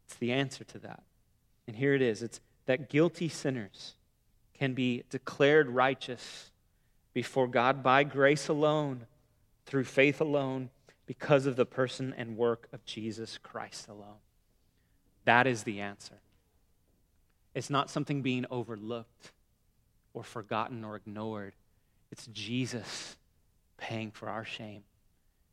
It's 0.06 0.16
the 0.16 0.32
answer 0.32 0.64
to 0.64 0.78
that. 0.78 1.02
And 1.66 1.76
here 1.76 1.94
it 1.94 2.00
is 2.00 2.22
it's 2.22 2.40
that 2.64 2.88
guilty 2.88 3.28
sinners 3.28 3.94
can 4.54 4.72
be 4.72 5.02
declared 5.10 5.68
righteous 5.68 6.50
before 7.12 7.48
God 7.48 7.82
by 7.82 8.04
grace 8.04 8.48
alone, 8.48 9.06
through 9.72 9.84
faith 9.84 10.20
alone, 10.20 10.68
because 11.06 11.46
of 11.46 11.56
the 11.56 11.64
person 11.64 12.14
and 12.18 12.36
work 12.36 12.68
of 12.74 12.84
Jesus 12.84 13.38
Christ 13.38 13.88
alone. 13.88 14.20
That 15.24 15.46
is 15.46 15.62
the 15.62 15.80
answer. 15.80 16.20
It's 17.54 17.70
not 17.70 17.88
something 17.88 18.20
being 18.20 18.44
overlooked 18.50 19.32
or 20.12 20.24
forgotten 20.24 20.84
or 20.84 20.96
ignored. 20.96 21.54
It's 22.10 22.26
Jesus 22.26 23.16
paying 23.78 24.10
for 24.10 24.28
our 24.28 24.44
shame. 24.44 24.82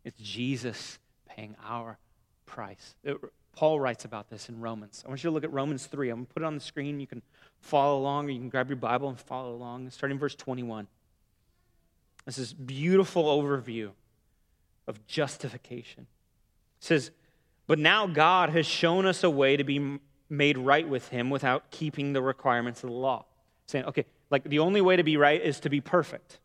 It's 0.03 0.19
Jesus 0.19 0.99
paying 1.25 1.55
our 1.65 1.97
price. 2.45 2.95
It, 3.05 3.15
Paul 3.55 3.79
writes 3.79 4.03
about 4.03 4.29
this 4.29 4.49
in 4.49 4.59
Romans. 4.59 5.01
I 5.05 5.07
want 5.07 5.23
you 5.23 5.29
to 5.29 5.33
look 5.33 5.45
at 5.45 5.53
Romans 5.53 5.85
3. 5.85 6.09
I'm 6.09 6.17
going 6.17 6.25
to 6.25 6.33
put 6.33 6.43
it 6.43 6.45
on 6.45 6.55
the 6.55 6.59
screen. 6.59 6.99
You 6.99 7.07
can 7.07 7.21
follow 7.61 7.97
along, 7.97 8.25
or 8.25 8.31
you 8.31 8.39
can 8.39 8.49
grab 8.49 8.67
your 8.67 8.75
Bible 8.75 9.07
and 9.07 9.17
follow 9.17 9.53
along. 9.53 9.89
Starting 9.91 10.19
verse 10.19 10.35
21. 10.35 10.87
This 12.25 12.37
is 12.37 12.51
beautiful 12.51 13.23
overview 13.23 13.91
of 14.89 15.05
justification. 15.07 16.07
It 16.79 16.83
says, 16.83 17.11
But 17.67 17.79
now 17.79 18.07
God 18.07 18.49
has 18.49 18.65
shown 18.65 19.05
us 19.05 19.23
a 19.23 19.29
way 19.29 19.55
to 19.55 19.63
be 19.63 19.99
made 20.29 20.57
right 20.57 20.87
with 20.87 21.09
him 21.09 21.29
without 21.29 21.71
keeping 21.71 22.13
the 22.13 22.21
requirements 22.21 22.83
of 22.83 22.89
the 22.89 22.95
law. 22.95 23.25
Saying, 23.67 23.85
okay, 23.85 24.05
like 24.29 24.43
the 24.43 24.59
only 24.59 24.81
way 24.81 24.95
to 24.95 25.03
be 25.03 25.17
right 25.17 25.41
is 25.41 25.59
to 25.61 25.69
be 25.69 25.81
perfect. 25.81 26.39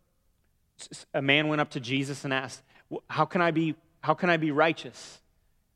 A 1.12 1.22
man 1.22 1.48
went 1.48 1.60
up 1.60 1.70
to 1.70 1.80
Jesus 1.80 2.24
and 2.24 2.32
asked, 2.32 2.62
How 3.08 3.24
can 3.24 3.40
I 3.40 3.50
be, 3.50 3.74
how 4.02 4.14
can 4.14 4.30
I 4.30 4.36
be 4.36 4.50
righteous? 4.50 5.20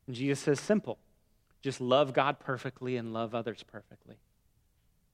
And 0.07 0.15
Jesus 0.15 0.39
says, 0.39 0.59
Simple. 0.59 0.97
Just 1.61 1.81
love 1.81 2.13
God 2.13 2.39
perfectly 2.39 2.95
and 2.95 3.11
love 3.13 3.35
others 3.35 3.63
perfectly. 3.63 4.15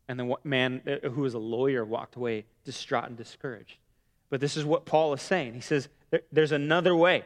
And 0.07 0.19
the 0.19 0.35
man 0.43 0.81
uh, 0.85 1.09
who 1.09 1.21
was 1.21 1.33
a 1.33 1.39
lawyer 1.39 1.83
walked 1.83 2.15
away 2.15 2.45
distraught 2.63 3.05
and 3.05 3.17
discouraged. 3.17 3.77
But 4.29 4.41
this 4.41 4.55
is 4.55 4.63
what 4.63 4.85
Paul 4.85 5.13
is 5.13 5.21
saying. 5.21 5.55
He 5.55 5.61
says, 5.61 5.89
There's 6.31 6.51
another 6.51 6.95
way 6.95 7.23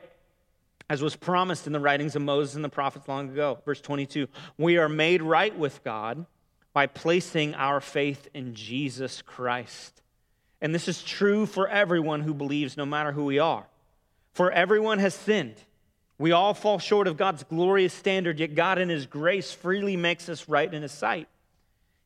as 0.89 1.01
was 1.01 1.15
promised 1.15 1.67
in 1.67 1.74
the 1.74 1.79
writings 1.79 2.15
of 2.15 2.22
Moses 2.22 2.55
and 2.55 2.63
the 2.63 2.69
prophets 2.69 3.08
long 3.08 3.29
ago. 3.29 3.60
Verse 3.63 3.79
22 3.81 4.27
We 4.58 4.77
are 4.77 4.89
made 4.89 5.22
right 5.22 5.58
with 5.58 5.84
God 5.84 6.25
by 6.74 6.88
placing 6.88 7.55
our 7.55 7.79
faith 7.79 8.27
in 8.34 8.55
Jesus 8.55 9.22
Christ. 9.22 10.01
And 10.62 10.74
this 10.74 10.88
is 10.88 11.03
true 11.03 11.46
for 11.46 11.67
everyone 11.67 12.22
who 12.22 12.34
believes, 12.34 12.75
no 12.75 12.86
matter 12.86 13.12
who 13.12 13.25
we 13.25 13.39
are. 13.39 13.65
For 14.34 14.51
everyone 14.51 15.00
has 15.00 15.13
sinned. 15.13 15.55
We 16.17 16.34
all 16.34 16.54
fall 16.54 16.80
short 16.80 17.08
of 17.08 17.15
God's 17.15 17.43
glorious 17.43 17.93
standard, 17.93 18.39
yet 18.39 18.56
God, 18.56 18.78
in 18.78 18.89
His 18.89 19.06
grace, 19.06 19.54
freely 19.54 19.95
makes 19.95 20.28
us 20.28 20.49
right 20.49 20.71
in 20.71 20.82
His 20.82 20.91
sight. 20.91 21.30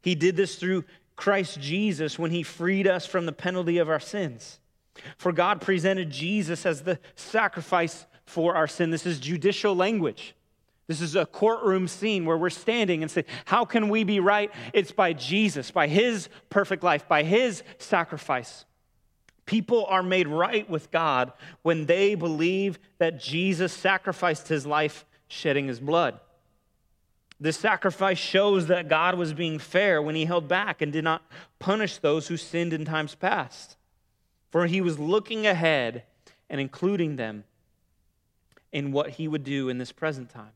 He 0.01 0.13
did 0.13 0.35
this 0.35 0.55
through 0.55 0.85
Christ 1.15 1.59
Jesus 1.59 2.19
when 2.19 2.29
He 2.29 2.43
freed 2.43 2.85
us 2.85 3.07
from 3.07 3.25
the 3.25 3.31
penalty 3.31 3.79
of 3.79 3.89
our 3.89 3.99
sins. 3.99 4.59
For 5.17 5.31
God 5.31 5.61
presented 5.61 6.11
Jesus 6.11 6.65
as 6.65 6.83
the 6.83 6.99
sacrifice 7.15 8.05
for 8.25 8.55
our 8.55 8.67
sin. 8.67 8.91
This 8.91 9.05
is 9.05 9.19
judicial 9.19 9.75
language. 9.75 10.35
This 10.87 11.01
is 11.01 11.15
a 11.15 11.25
courtroom 11.25 11.87
scene 11.87 12.25
where 12.25 12.37
we're 12.37 12.49
standing 12.49 13.01
and 13.01 13.11
say, 13.11 13.25
How 13.45 13.63
can 13.63 13.89
we 13.89 14.03
be 14.03 14.19
right? 14.19 14.51
It's 14.73 14.91
by 14.91 15.13
Jesus, 15.13 15.71
by 15.71 15.87
his 15.87 16.27
perfect 16.49 16.83
life, 16.83 17.07
by 17.07 17.23
his 17.23 17.63
sacrifice. 17.77 18.65
People 19.45 19.85
are 19.85 20.03
made 20.03 20.27
right 20.27 20.69
with 20.69 20.91
God 20.91 21.33
when 21.61 21.85
they 21.85 22.15
believe 22.15 22.79
that 22.97 23.19
Jesus 23.19 23.73
sacrificed 23.73 24.47
his 24.47 24.65
life, 24.65 25.05
shedding 25.27 25.67
his 25.67 25.79
blood. 25.79 26.19
This 27.39 27.57
sacrifice 27.57 28.17
shows 28.17 28.67
that 28.67 28.87
God 28.87 29.15
was 29.15 29.33
being 29.33 29.59
fair 29.59 30.01
when 30.01 30.15
he 30.15 30.25
held 30.25 30.47
back 30.47 30.81
and 30.81 30.93
did 30.93 31.03
not 31.03 31.23
punish 31.59 31.97
those 31.97 32.27
who 32.27 32.37
sinned 32.37 32.71
in 32.71 32.85
times 32.85 33.15
past. 33.15 33.75
For 34.49 34.65
he 34.65 34.79
was 34.79 34.99
looking 34.99 35.45
ahead 35.45 36.03
and 36.49 36.61
including 36.61 37.15
them 37.15 37.43
in 38.73 38.91
what 38.91 39.11
he 39.11 39.27
would 39.27 39.43
do 39.43 39.69
in 39.69 39.77
this 39.77 39.93
present 39.93 40.29
time. 40.29 40.51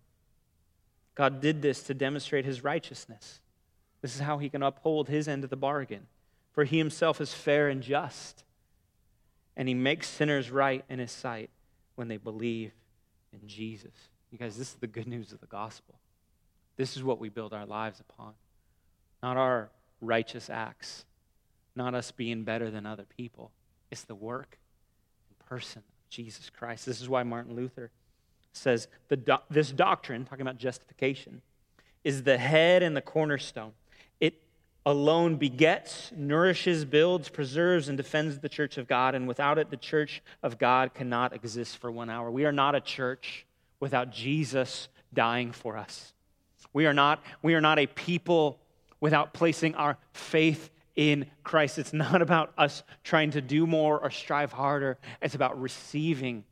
God 1.16 1.40
did 1.40 1.62
this 1.62 1.84
to 1.84 1.94
demonstrate 1.94 2.44
his 2.44 2.64
righteousness. 2.64 3.40
This 4.02 4.16
is 4.16 4.22
how 4.22 4.40
he 4.40 4.50
can 4.50 4.64
uphold 4.64 5.08
his 5.08 5.28
end 5.28 5.44
of 5.44 5.50
the 5.50 5.56
bargain. 5.56 6.08
For 6.52 6.64
he 6.64 6.80
himself 6.80 7.22
is 7.22 7.34
fair 7.34 7.70
and 7.70 7.82
just, 7.82 8.44
and 9.56 9.68
he 9.68 9.76
makes 9.76 10.08
sinners 10.08 10.50
right 10.50 10.84
in 10.90 11.00
his 11.00 11.12
sight 11.12 11.52
when 11.96 12.08
they 12.08 12.18
believe 12.18 12.72
in 13.32 13.48
Jesus. 13.48 13.94
You 14.32 14.40
guys, 14.40 14.58
this 14.58 14.70
is 14.70 14.76
the 14.76 14.88
good 14.88 15.08
news 15.08 15.32
of 15.32 15.40
the 15.40 15.48
gospel. 15.48 16.00
This 16.76 16.98
is 16.98 17.04
what 17.04 17.20
we 17.20 17.30
build 17.30 17.54
our 17.54 17.66
lives 17.66 18.00
upon. 18.00 18.34
Not 19.22 19.38
our 19.38 19.70
righteous 20.02 20.50
acts, 20.50 21.06
not 21.76 21.94
us 21.94 22.12
being 22.12 22.44
better 22.44 22.72
than 22.72 22.86
other 22.86 23.06
people. 23.18 23.52
It's 23.92 24.04
the 24.04 24.16
work 24.16 24.58
and 25.30 25.48
person 25.48 25.80
of 25.80 26.10
Jesus 26.10 26.50
Christ. 26.50 26.86
This 26.86 27.02
is 27.02 27.10
why 27.10 27.24
Martin 27.24 27.56
Luther 27.56 27.92
says 28.58 28.88
the 29.08 29.42
this 29.50 29.72
doctrine, 29.72 30.26
talking 30.26 30.42
about 30.42 30.58
justification, 30.58 31.42
is 32.04 32.24
the 32.24 32.38
head 32.38 32.84
and 32.84 32.96
the 32.96 33.02
cornerstone. 33.02 33.74
It 34.20 34.42
alone 34.86 35.36
begets, 35.36 36.12
nourishes, 36.16 36.86
builds, 36.86 37.30
preserves, 37.30 37.90
and 37.90 37.98
defends 37.98 38.40
the 38.40 38.50
church 38.50 38.78
of 38.78 38.88
God. 38.88 39.16
And 39.16 39.28
without 39.28 39.58
it, 39.58 39.70
the 39.70 39.78
church 39.78 40.22
of 40.42 40.58
God 40.58 40.94
cannot 40.94 41.34
exist 41.34 41.78
for 41.78 41.92
one 41.92 42.10
hour. 42.10 42.32
We 42.32 42.46
are 42.46 42.52
not 42.52 42.76
a 42.76 42.82
church 42.82 43.46
without 43.80 44.12
Jesus 44.12 44.88
dying 45.14 45.52
for 45.52 45.78
us. 45.78 46.14
We 46.74 46.86
are 46.86 46.94
not, 46.94 47.22
we 47.42 47.56
are 47.56 47.62
not 47.62 47.80
a 47.80 47.88
people 47.88 48.60
without 49.00 49.34
placing 49.34 49.76
our 49.76 49.98
faith 50.14 50.70
in 50.96 51.26
Christ. 51.44 51.78
It's 51.78 51.94
not 51.94 52.22
about 52.22 52.54
us 52.58 52.84
trying 53.04 53.32
to 53.32 53.42
do 53.42 53.66
more 53.66 54.00
or 54.00 54.12
strive 54.12 54.52
harder. 54.52 54.98
It's 55.22 55.36
about 55.36 55.62
receiving 55.62 56.44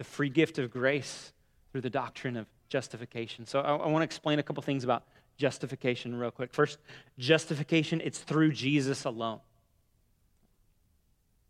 the 0.00 0.04
free 0.04 0.30
gift 0.30 0.58
of 0.58 0.70
grace 0.70 1.30
through 1.70 1.82
the 1.82 1.90
doctrine 1.90 2.34
of 2.34 2.46
justification. 2.70 3.44
So 3.44 3.60
I, 3.60 3.76
I 3.76 3.86
want 3.88 4.00
to 4.00 4.04
explain 4.04 4.38
a 4.38 4.42
couple 4.42 4.62
things 4.62 4.82
about 4.82 5.02
justification 5.36 6.18
real 6.18 6.30
quick. 6.30 6.54
First, 6.54 6.78
justification, 7.18 8.00
it's 8.02 8.18
through 8.18 8.52
Jesus 8.52 9.04
alone. 9.04 9.40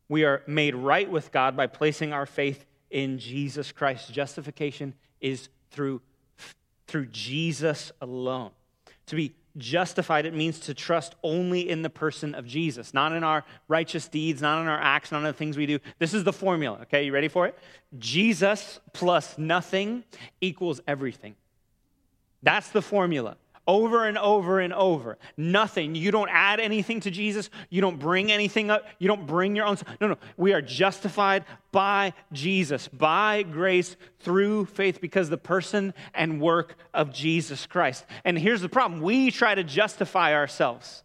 We 0.09 0.25
are 0.25 0.43
made 0.49 0.75
right 0.75 1.09
with 1.09 1.31
God 1.31 1.57
by 1.57 1.69
placing 1.69 2.13
our 2.13 2.27
faith 2.27 2.67
in 2.91 3.21
Jesus 3.21 3.71
Christ. 3.71 4.13
Justification 4.13 4.95
is 5.21 5.49
through, 5.71 6.01
through 6.89 7.07
Jesus 7.07 7.93
alone. 8.01 8.51
To 9.07 9.15
be 9.15 9.33
justified, 9.57 10.27
it 10.27 10.35
means 10.35 10.61
to 10.61 10.75
trust 10.75 11.15
only 11.23 11.69
in 11.69 11.83
the 11.83 11.91
person 11.91 12.35
of 12.35 12.47
Jesus, 12.47 12.95
not 12.95 13.13
in 13.13 13.25
our 13.25 13.45
righteous 13.69 14.09
deeds, 14.09 14.41
not 14.41 14.61
in 14.63 14.69
our 14.69 14.81
acts, 14.81 15.13
not 15.13 15.19
in 15.19 15.25
the 15.25 15.33
things 15.33 15.57
we 15.57 15.67
do. 15.67 15.79
This 15.99 16.15
is 16.15 16.25
the 16.25 16.33
formula, 16.33 16.79
okay? 16.83 17.05
You 17.05 17.13
ready 17.13 17.29
for 17.29 17.47
it? 17.47 17.59
Jesus 17.99 18.81
plus 18.93 19.37
nothing 19.39 20.05
equals 20.41 20.81
everything. 20.87 21.35
That's 22.43 22.71
the 22.71 22.83
formula 22.83 23.37
over 23.71 24.05
and 24.05 24.19
over 24.19 24.59
and 24.59 24.73
over. 24.73 25.17
Nothing. 25.37 25.95
You 25.95 26.11
don't 26.11 26.29
add 26.29 26.59
anything 26.59 26.99
to 27.01 27.11
Jesus. 27.11 27.51
You 27.69 27.81
don't 27.81 28.01
bring 28.01 28.33
anything 28.33 28.69
up. 28.69 28.85
You 28.99 29.07
don't 29.07 29.29
bring 29.29 29.55
your 29.55 29.65
own. 29.65 29.79
No, 30.01 30.09
no. 30.09 30.17
We 30.37 30.53
are 30.53 30.61
justified 30.61 31.45
by 31.71 32.13
Jesus, 32.33 32.89
by 32.89 33.45
grace 33.45 33.95
through 34.19 34.65
faith, 34.67 35.01
because 35.01 35.31
the 35.31 35.39
person 35.39 35.95
and 36.15 36.41
work 36.41 36.75
of 36.93 37.13
Jesus 37.13 37.65
Christ. 37.65 38.05
And 38.25 38.37
here's 38.37 38.61
the 38.61 38.69
problem 38.69 39.03
we 39.03 39.31
try 39.31 39.55
to 39.55 39.63
justify 39.63 40.35
ourselves. 40.35 41.05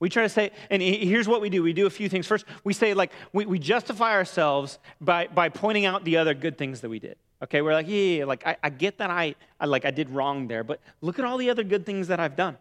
We 0.00 0.08
try 0.08 0.24
to 0.24 0.28
say, 0.28 0.50
and 0.68 0.82
here's 0.82 1.28
what 1.28 1.40
we 1.40 1.48
do 1.48 1.62
we 1.62 1.72
do 1.72 1.86
a 1.86 1.90
few 1.90 2.08
things. 2.08 2.26
First, 2.26 2.44
we 2.64 2.72
say, 2.72 2.92
like, 2.92 3.12
we, 3.32 3.46
we 3.46 3.60
justify 3.60 4.14
ourselves 4.14 4.80
by, 5.00 5.28
by 5.28 5.48
pointing 5.48 5.84
out 5.86 6.04
the 6.04 6.16
other 6.16 6.34
good 6.34 6.58
things 6.58 6.80
that 6.80 6.88
we 6.88 6.98
did. 6.98 7.16
Okay, 7.42 7.62
we're 7.62 7.72
like, 7.72 7.88
yeah, 7.88 7.94
yeah, 7.94 8.18
yeah. 8.18 8.24
like 8.24 8.46
I, 8.46 8.56
I 8.62 8.70
get 8.70 8.98
that 8.98 9.10
I, 9.10 9.34
I 9.58 9.66
like 9.66 9.84
I 9.84 9.90
did 9.90 10.10
wrong 10.10 10.46
there, 10.46 10.62
but 10.62 10.80
look 11.00 11.18
at 11.18 11.24
all 11.24 11.38
the 11.38 11.50
other 11.50 11.64
good 11.64 11.86
things 11.86 12.08
that 12.08 12.20
I've 12.20 12.36
done. 12.36 12.56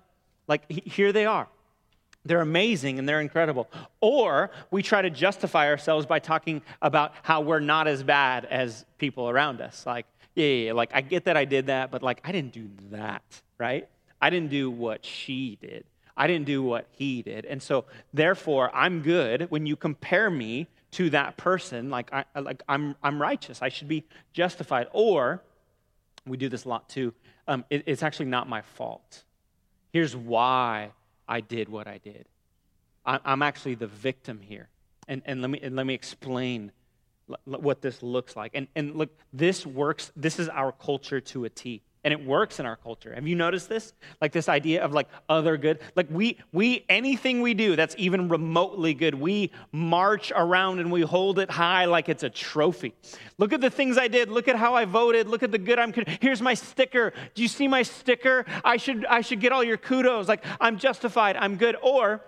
Like 0.48 0.64
he- 0.70 0.90
here 0.90 1.12
they 1.12 1.26
are. 1.26 1.48
They're 2.26 2.42
amazing 2.42 3.00
and 3.00 3.08
they're 3.08 3.22
incredible. 3.22 3.70
Or 4.02 4.52
we 4.72 4.84
try 4.84 5.02
to 5.02 5.10
justify 5.10 5.68
ourselves 5.68 6.06
by 6.06 6.20
talking 6.20 6.62
about 6.82 7.14
how 7.24 7.42
we're 7.42 7.60
not 7.60 7.88
as 7.88 8.04
bad 8.04 8.46
as 8.46 8.86
people 8.98 9.30
around 9.30 9.62
us. 9.62 9.86
Like, 9.86 10.06
yeah, 10.36 10.46
yeah, 10.46 10.66
yeah, 10.68 10.74
like 10.74 10.92
I 10.94 11.02
get 11.02 11.26
that 11.26 11.38
I 11.38 11.46
did 11.46 11.68
that, 11.68 11.92
but 11.92 12.04
like 12.04 12.22
I 12.24 12.32
didn't 12.32 12.54
do 12.54 12.70
that, 12.92 13.24
right? 13.58 13.88
I 14.22 14.30
didn't 14.30 14.50
do 14.50 14.70
what 14.70 15.06
she 15.06 15.58
did. 15.62 15.86
I 16.16 16.28
didn't 16.28 16.46
do 16.46 16.62
what 16.62 16.88
he 16.92 17.22
did. 17.22 17.46
And 17.46 17.64
so 17.64 17.86
therefore 18.14 18.70
I'm 18.76 19.02
good 19.02 19.50
when 19.50 19.66
you 19.66 19.76
compare 19.76 20.30
me 20.30 20.68
to 20.92 21.10
that 21.12 21.38
person, 21.38 21.90
like 21.90 22.12
I 22.14 22.26
like 22.40 22.64
I'm 22.68 22.96
I'm 23.04 23.22
righteous. 23.22 23.62
I 23.62 23.70
should 23.70 23.88
be 23.88 24.06
justified. 24.34 24.88
Or 24.92 25.44
we 26.26 26.38
do 26.38 26.50
this 26.50 26.66
a 26.66 26.70
lot 26.70 26.90
too. 26.90 27.14
Um, 27.48 27.66
it, 27.70 27.84
it's 27.86 28.04
actually 28.04 28.28
not 28.28 28.48
my 28.48 28.62
fault. 28.62 29.24
Here's 29.92 30.16
why 30.16 30.92
I 31.28 31.42
did 31.42 31.70
what 31.70 31.88
I 31.88 31.98
did. 31.98 32.28
I, 33.06 33.20
I'm 33.26 33.42
actually 33.42 33.76
the 33.76 33.88
victim 33.88 34.40
here. 34.42 34.70
And, 35.08 35.24
and, 35.26 35.42
let, 35.42 35.50
me, 35.50 35.60
and 35.64 35.76
let 35.76 35.88
me 35.88 35.96
explain 35.96 36.72
what 37.46 37.82
this 37.82 38.04
looks 38.04 38.36
like. 38.36 38.52
And, 38.54 38.68
and 38.76 38.96
look, 38.96 39.10
this 39.34 39.66
works, 39.66 40.12
this 40.16 40.38
is 40.40 40.50
our 40.50 40.72
culture 40.72 41.20
to 41.22 41.46
a 41.46 41.50
T. 41.50 41.82
And 42.04 42.14
it 42.14 42.26
works 42.26 42.60
in 42.60 42.66
our 42.66 42.78
culture. 42.78 43.14
Have 43.14 43.28
you 43.28 43.36
noticed 43.36 43.68
this? 43.68 43.94
Like 44.22 44.32
this 44.32 44.48
idea 44.48 44.84
of 44.84 44.94
like 44.94 45.10
other 45.28 45.58
good. 45.58 45.80
Like 45.96 46.08
we 46.10 46.40
we 46.54 46.86
anything 46.88 47.42
we 47.42 47.54
do 47.54 47.76
that's 47.76 47.96
even 47.98 48.30
remotely 48.30 48.94
good, 48.94 49.16
we 49.16 49.52
march 49.74 50.32
around 50.34 50.80
and 50.80 50.92
we 50.92 51.02
hold 51.02 51.40
it 51.40 51.52
high 51.52 51.86
like 51.86 52.08
it's 52.08 52.24
a 52.24 52.30
trophy. 52.30 52.94
Look 53.38 53.52
at 53.52 53.60
the 53.60 53.70
things 53.70 53.98
I 53.98 54.08
did. 54.08 54.30
Look 54.30 54.48
at 54.48 54.56
how 54.56 54.76
I 54.76 54.86
voted. 54.86 55.28
Look 55.28 55.44
at 55.44 55.52
the 55.52 55.58
good 55.58 55.78
I'm 55.78 55.94
Here's 56.22 56.42
my 56.42 56.54
sticker. 56.54 57.14
Do 57.36 57.42
you 57.42 57.50
see 57.50 57.68
my 57.68 57.84
sticker? 57.84 58.46
I 58.64 58.78
should 58.78 59.06
I 59.06 59.22
should 59.22 59.42
get 59.42 59.52
all 59.52 59.64
your 59.64 59.78
kudos. 59.78 60.28
Like 60.28 60.46
I'm 60.62 60.78
justified. 60.78 61.36
I'm 61.36 61.58
good. 61.58 61.76
Or 61.82 62.22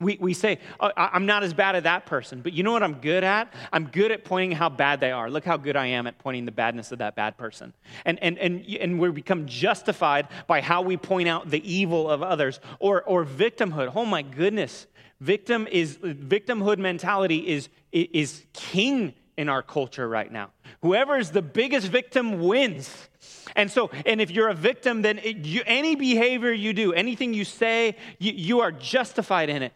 we, 0.00 0.16
we 0.18 0.32
say, 0.32 0.58
oh, 0.80 0.90
I'm 0.96 1.26
not 1.26 1.42
as 1.42 1.52
bad 1.52 1.76
as 1.76 1.82
that 1.82 2.06
person, 2.06 2.40
but 2.40 2.52
you 2.52 2.62
know 2.62 2.72
what 2.72 2.82
I'm 2.82 2.94
good 2.94 3.22
at? 3.22 3.52
I'm 3.72 3.86
good 3.86 4.10
at 4.10 4.24
pointing 4.24 4.52
how 4.52 4.70
bad 4.70 5.00
they 5.00 5.12
are. 5.12 5.30
Look 5.30 5.44
how 5.44 5.58
good 5.58 5.76
I 5.76 5.86
am 5.86 6.06
at 6.06 6.18
pointing 6.18 6.46
the 6.46 6.52
badness 6.52 6.90
of 6.90 6.98
that 6.98 7.14
bad 7.14 7.36
person. 7.36 7.74
And, 8.06 8.18
and, 8.22 8.38
and, 8.38 8.64
and 8.66 8.98
we 8.98 9.10
become 9.10 9.46
justified 9.46 10.28
by 10.46 10.62
how 10.62 10.80
we 10.82 10.96
point 10.96 11.28
out 11.28 11.50
the 11.50 11.70
evil 11.70 12.10
of 12.10 12.22
others 12.22 12.60
or, 12.78 13.02
or 13.02 13.24
victimhood. 13.24 13.92
Oh 13.94 14.06
my 14.06 14.22
goodness. 14.22 14.86
Victim 15.20 15.68
is, 15.70 15.98
victimhood 15.98 16.78
mentality 16.78 17.46
is, 17.46 17.68
is 17.92 18.44
king 18.54 19.12
in 19.36 19.50
our 19.50 19.62
culture 19.62 20.08
right 20.08 20.32
now. 20.32 20.50
Whoever 20.82 21.18
is 21.18 21.30
the 21.30 21.42
biggest 21.42 21.88
victim 21.88 22.40
wins. 22.40 23.08
And 23.54 23.70
so, 23.70 23.90
and 24.06 24.20
if 24.20 24.30
you're 24.30 24.48
a 24.48 24.54
victim, 24.54 25.02
then 25.02 25.18
it, 25.18 25.38
you, 25.38 25.62
any 25.66 25.94
behavior 25.94 26.52
you 26.52 26.72
do, 26.72 26.94
anything 26.94 27.34
you 27.34 27.44
say, 27.44 27.96
you, 28.18 28.32
you 28.32 28.60
are 28.60 28.72
justified 28.72 29.50
in 29.50 29.62
it. 29.62 29.74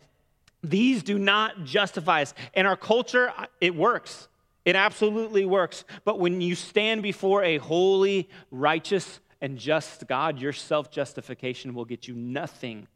These 0.64 1.02
do 1.02 1.18
not 1.18 1.64
justify 1.64 2.22
us. 2.22 2.34
In 2.54 2.66
our 2.66 2.76
culture, 2.76 3.32
it 3.60 3.74
works. 3.74 4.28
It 4.64 4.76
absolutely 4.76 5.44
works. 5.44 5.84
But 6.04 6.18
when 6.18 6.40
you 6.40 6.54
stand 6.54 7.02
before 7.02 7.44
a 7.44 7.58
holy, 7.58 8.28
righteous, 8.50 9.20
and 9.40 9.58
just 9.58 10.06
God, 10.06 10.38
your 10.38 10.54
self 10.54 10.90
justification 10.90 11.74
will 11.74 11.84
get 11.84 12.08
you 12.08 12.14
nothing 12.14 12.88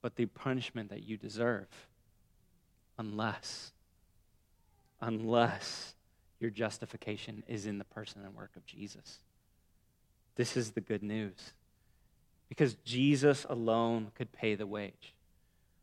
but 0.00 0.14
the 0.14 0.26
punishment 0.26 0.90
that 0.90 1.02
you 1.02 1.16
deserve. 1.16 1.66
Unless, 2.98 3.72
unless 5.00 5.94
your 6.38 6.50
justification 6.50 7.42
is 7.48 7.66
in 7.66 7.78
the 7.78 7.84
person 7.84 8.22
and 8.24 8.34
work 8.34 8.50
of 8.56 8.64
Jesus. 8.64 9.18
This 10.36 10.56
is 10.56 10.70
the 10.70 10.80
good 10.80 11.02
news. 11.02 11.52
Because 12.48 12.74
Jesus 12.84 13.44
alone 13.48 14.12
could 14.14 14.32
pay 14.32 14.54
the 14.54 14.66
wage. 14.66 15.14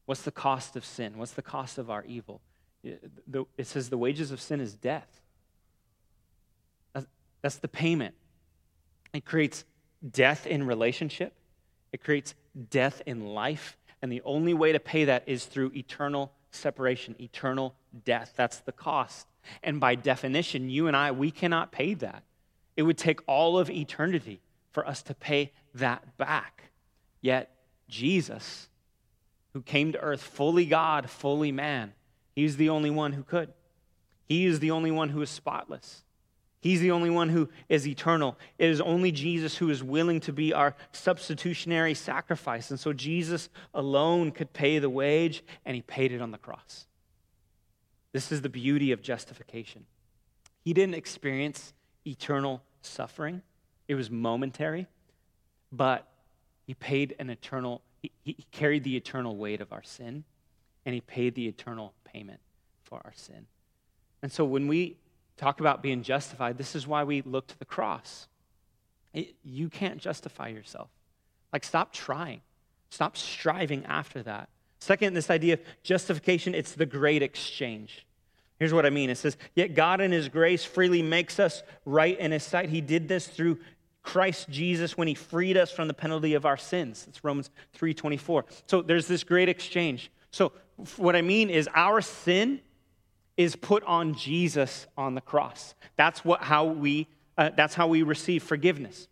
What's 0.05 0.21
the 0.21 0.31
cost 0.31 0.75
of 0.75 0.85
sin? 0.85 1.17
What's 1.17 1.31
the 1.31 1.41
cost 1.41 1.77
of 1.77 1.89
our 1.89 2.03
evil? 2.05 2.41
It 2.83 3.67
says 3.67 3.89
the 3.89 3.97
wages 3.97 4.31
of 4.31 4.39
sin 4.39 4.61
is 4.61 4.73
death. 4.73 5.21
That's 7.41 7.57
the 7.57 7.67
payment. 7.67 8.15
It 9.13 9.25
creates 9.25 9.65
death 10.11 10.45
in 10.47 10.65
relationship, 10.65 11.33
it 11.91 12.03
creates 12.03 12.33
death 12.69 13.01
in 13.05 13.25
life. 13.25 13.77
And 14.01 14.11
the 14.11 14.21
only 14.25 14.53
way 14.53 14.71
to 14.71 14.79
pay 14.79 15.05
that 15.05 15.23
is 15.25 15.45
through 15.45 15.71
eternal 15.75 16.31
separation, 16.51 17.15
eternal 17.19 17.73
death. 18.03 18.33
That's 18.35 18.59
the 18.59 18.71
cost. 18.71 19.27
And 19.63 19.79
by 19.79 19.95
definition, 19.95 20.69
you 20.69 20.87
and 20.87 20.95
I, 20.95 21.11
we 21.11 21.31
cannot 21.31 21.71
pay 21.71 21.93
that. 21.95 22.23
It 22.75 22.83
would 22.83 22.97
take 22.97 23.21
all 23.25 23.57
of 23.57 23.69
eternity 23.69 24.41
for 24.71 24.87
us 24.87 25.01
to 25.03 25.15
pay 25.15 25.53
that 25.73 26.17
back. 26.17 26.71
Yet, 27.21 27.55
Jesus 27.87 28.69
who 29.55 29.61
came 29.61 29.93
to 29.93 29.99
earth 30.01 30.21
fully 30.21 30.65
God, 30.65 31.09
fully 31.09 31.49
man. 31.49 31.93
He's 32.35 32.57
the 32.57 32.67
only 32.67 32.89
one 32.89 33.13
who 33.13 33.23
could. 33.23 33.53
He 34.25 34.45
is 34.45 34.59
the 34.59 34.71
only 34.71 34.91
one 34.91 35.07
who 35.07 35.21
is 35.21 35.29
spotless. 35.29 36.03
He's 36.59 36.81
the 36.81 36.91
only 36.91 37.09
one 37.09 37.29
who 37.29 37.47
is 37.69 37.87
eternal. 37.87 38.37
It 38.57 38.69
is 38.69 38.81
only 38.81 39.13
Jesus 39.13 39.55
who 39.55 39.69
is 39.69 39.81
willing 39.81 40.19
to 40.19 40.33
be 40.33 40.51
our 40.51 40.75
substitutionary 40.91 41.93
sacrifice. 41.93 42.69
And 42.69 42.77
so 42.77 42.91
Jesus 42.91 43.47
alone 43.73 44.31
could 44.31 44.51
pay 44.51 44.77
the 44.77 44.89
wage, 44.89 45.41
and 45.65 45.73
he 45.73 45.81
paid 45.81 46.11
it 46.11 46.21
on 46.21 46.31
the 46.31 46.37
cross. 46.37 46.85
This 48.11 48.33
is 48.33 48.41
the 48.41 48.49
beauty 48.49 48.91
of 48.91 49.01
justification. 49.01 49.85
He 50.65 50.73
didn't 50.73 50.95
experience 50.95 51.73
eternal 52.05 52.61
suffering, 52.81 53.41
it 53.87 53.95
was 53.95 54.11
momentary, 54.11 54.87
but 55.71 56.09
he 56.67 56.73
paid 56.73 57.15
an 57.19 57.29
eternal 57.29 57.81
he, 58.23 58.35
he 58.37 58.45
carried 58.51 58.83
the 58.83 58.95
eternal 58.95 59.35
weight 59.35 59.61
of 59.61 59.71
our 59.71 59.83
sin, 59.83 60.23
and 60.85 60.93
he 60.93 61.01
paid 61.01 61.35
the 61.35 61.47
eternal 61.47 61.93
payment 62.03 62.39
for 62.83 63.01
our 63.03 63.13
sin. 63.15 63.47
And 64.21 64.31
so 64.31 64.45
when 64.45 64.67
we 64.67 64.97
talk 65.37 65.59
about 65.59 65.81
being 65.81 66.03
justified, 66.03 66.57
this 66.57 66.75
is 66.75 66.87
why 66.87 67.03
we 67.03 67.21
look 67.21 67.47
to 67.47 67.59
the 67.59 67.65
cross. 67.65 68.27
It, 69.13 69.35
you 69.43 69.69
can't 69.69 69.99
justify 69.99 70.49
yourself. 70.49 70.89
Like, 71.53 71.63
stop 71.63 71.93
trying, 71.93 72.41
stop 72.89 73.17
striving 73.17 73.85
after 73.85 74.21
that. 74.23 74.49
Second, 74.79 75.13
this 75.13 75.29
idea 75.29 75.55
of 75.55 75.61
justification, 75.83 76.53
it's 76.53 76.73
the 76.73 76.85
great 76.85 77.23
exchange. 77.23 78.05
Here's 78.59 78.73
what 78.73 78.85
I 78.85 78.89
mean 78.89 79.09
it 79.09 79.17
says, 79.17 79.37
Yet 79.53 79.73
God 79.73 80.01
in 80.01 80.11
His 80.11 80.29
grace 80.29 80.63
freely 80.63 81.01
makes 81.01 81.39
us 81.39 81.63
right 81.85 82.17
in 82.19 82.31
His 82.31 82.43
sight. 82.43 82.69
He 82.69 82.81
did 82.81 83.07
this 83.07 83.27
through 83.27 83.59
Christ 84.05 84.49
Jesus 84.49 84.95
when 84.95 85.07
he 85.07 85.15
freed 85.15 85.57
us 85.57 85.71
from 85.71 85.87
the 85.87 85.93
penalty 85.93 86.35
of 86.35 86.45
our 86.45 86.57
sins. 86.57 87.05
That's 87.05 87.23
Romans 87.23 87.49
3:24. 87.73 88.45
So 88.67 88.81
there's 88.81 89.07
this 89.07 89.23
great 89.23 89.49
exchange. 89.49 90.11
So 90.31 90.51
what 90.97 91.15
I 91.15 91.21
mean 91.21 91.49
is 91.49 91.67
our 91.73 92.01
sin 92.01 92.61
is 93.35 93.55
put 93.55 93.83
on 93.83 94.13
Jesus 94.13 94.87
on 94.95 95.15
the 95.15 95.21
cross. 95.21 95.73
That's 95.97 96.23
what 96.23 96.43
how 96.43 96.65
we 96.65 97.07
uh, 97.37 97.49
that's 97.57 97.73
how 97.73 97.87
we 97.87 98.03
receive 98.03 98.43
forgiveness. 98.43 99.07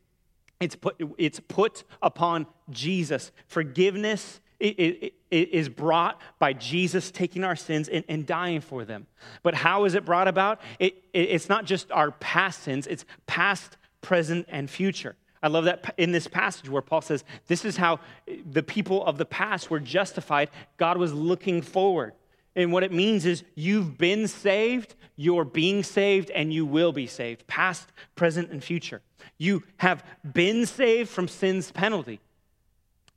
It's 0.60 0.76
put 0.76 0.96
it's 1.18 1.40
put 1.40 1.84
upon 2.02 2.46
Jesus. 2.70 3.32
Forgiveness 3.48 4.40
is 4.60 5.68
brought 5.68 6.22
by 6.40 6.54
Jesus 6.54 7.12
taking 7.12 7.44
our 7.44 7.56
sins 7.56 7.90
and, 7.90 8.06
and, 8.08 8.26
dying 8.26 8.62
for 8.62 8.86
them. 8.86 9.08
But 9.42 9.56
how 9.56 9.84
is 9.84 9.94
it 9.94 10.06
brought 10.06 10.30
about? 10.30 10.62
It, 10.80 11.04
it, 11.14 11.32
it's 11.32 11.50
not 11.50 11.66
just 11.66 11.92
our 11.92 12.12
past 12.12 12.64
sins, 12.64 12.88
it's 12.88 13.04
past, 13.28 13.76
present, 14.04 14.46
and 14.50 14.70
future. 14.70 15.16
I 15.42 15.48
love 15.48 15.66
that 15.66 15.96
in 15.98 16.12
this 16.12 16.28
passage 16.28 16.70
where 16.70 16.82
Paul 16.82 17.02
says, 17.02 17.24
This 17.48 17.66
is 17.66 17.76
how 17.76 18.00
the 18.46 18.64
people 18.64 19.04
of 19.06 19.18
the 19.18 19.26
past 19.26 19.70
were 19.70 19.80
justified. 19.80 20.50
God 20.78 20.98
was 20.98 21.12
looking 21.12 21.62
forward. 21.62 22.14
And 22.56 22.72
what 22.72 22.84
it 22.84 22.92
means 22.92 23.26
is 23.26 23.44
you've 23.56 23.98
been 23.98 24.28
saved, 24.28 24.94
you're 25.16 25.44
being 25.44 25.84
saved, 25.84 26.30
and 26.30 26.54
you 26.54 26.66
will 26.66 26.92
be 26.92 27.08
saved, 27.08 27.48
past, 27.48 27.92
present, 28.16 28.52
and 28.52 28.64
future. 28.64 29.02
You 29.38 29.64
have 29.78 30.04
been 30.34 30.66
saved 30.66 31.10
from 31.10 31.28
sin's 31.28 31.72
penalty. 31.72 32.20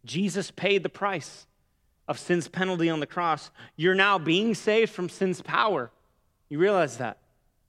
Jesus 0.04 0.50
paid 0.50 0.82
the 0.82 0.88
price 0.88 1.46
of 2.08 2.18
sin's 2.18 2.48
penalty 2.48 2.88
on 2.88 3.00
the 3.00 3.06
cross. 3.06 3.50
You're 3.76 3.94
now 3.94 4.18
being 4.18 4.54
saved 4.54 4.92
from 4.92 5.08
sin's 5.08 5.42
power. 5.42 5.90
You 6.48 6.58
realize 6.58 6.98
that? 6.98 7.18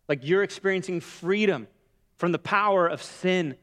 Like 0.08 0.22
you're 0.24 0.44
experiencing 0.44 1.02
freedom 1.02 1.68
from 2.18 2.32
the 2.32 2.40
power 2.40 2.88
of 2.88 3.02
sin 3.02 3.56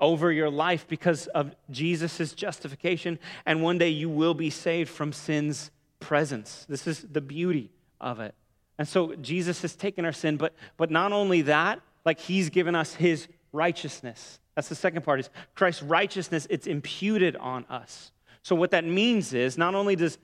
over 0.00 0.30
your 0.30 0.50
life 0.50 0.86
because 0.86 1.26
of 1.28 1.54
Jesus' 1.70 2.32
justification. 2.32 3.18
And 3.44 3.62
one 3.62 3.78
day 3.78 3.88
you 3.88 4.08
will 4.08 4.34
be 4.34 4.50
saved 4.50 4.90
from 4.90 5.12
sin's 5.12 5.70
presence. 6.00 6.66
This 6.68 6.86
is 6.86 7.02
the 7.02 7.20
beauty 7.20 7.70
of 8.00 8.20
it. 8.20 8.34
And 8.78 8.86
so 8.86 9.14
Jesus 9.16 9.62
has 9.62 9.74
taken 9.74 10.04
our 10.04 10.12
sin, 10.12 10.36
but, 10.36 10.54
but 10.76 10.90
not 10.90 11.12
only 11.12 11.42
that, 11.42 11.80
like 12.04 12.20
he's 12.20 12.48
given 12.48 12.74
us 12.76 12.94
his 12.94 13.26
righteousness. 13.52 14.38
That's 14.54 14.68
the 14.68 14.74
second 14.74 15.02
part 15.02 15.20
is 15.20 15.30
Christ's 15.54 15.82
righteousness, 15.82 16.46
it's 16.48 16.66
imputed 16.66 17.36
on 17.36 17.64
us. 17.68 18.12
So 18.42 18.54
what 18.54 18.70
that 18.70 18.84
means 18.84 19.34
is 19.34 19.58
not 19.58 19.74
only 19.74 19.96
does, 19.96 20.18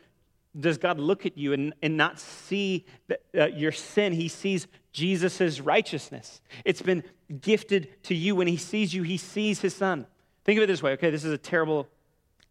does 0.59 0.79
God 0.79 0.99
look 0.99 1.27
at 1.27 1.37
you 1.37 1.53
and, 1.53 1.75
and 1.83 1.97
not 1.97 2.21
see 2.21 2.85
the, 3.09 3.19
uh, 3.37 3.47
your 3.47 3.73
sin, 3.73 4.13
he 4.13 4.29
sees 4.29 4.69
Jesus' 4.95 5.61
righteousness. 5.61 6.41
It's 6.65 6.81
been 6.81 7.05
gifted 7.43 8.03
to 8.05 8.15
you. 8.15 8.35
When 8.35 8.47
he 8.47 8.57
sees 8.57 8.95
you, 8.95 9.03
he 9.03 9.19
sees 9.19 9.61
his 9.61 9.75
son. 9.75 10.07
Think 10.45 10.57
of 10.59 10.63
it 10.63 10.67
this 10.67 10.83
way, 10.83 10.93
okay? 10.93 11.11
This 11.11 11.25
is 11.25 11.33
a 11.33 11.39
terrible 11.39 11.89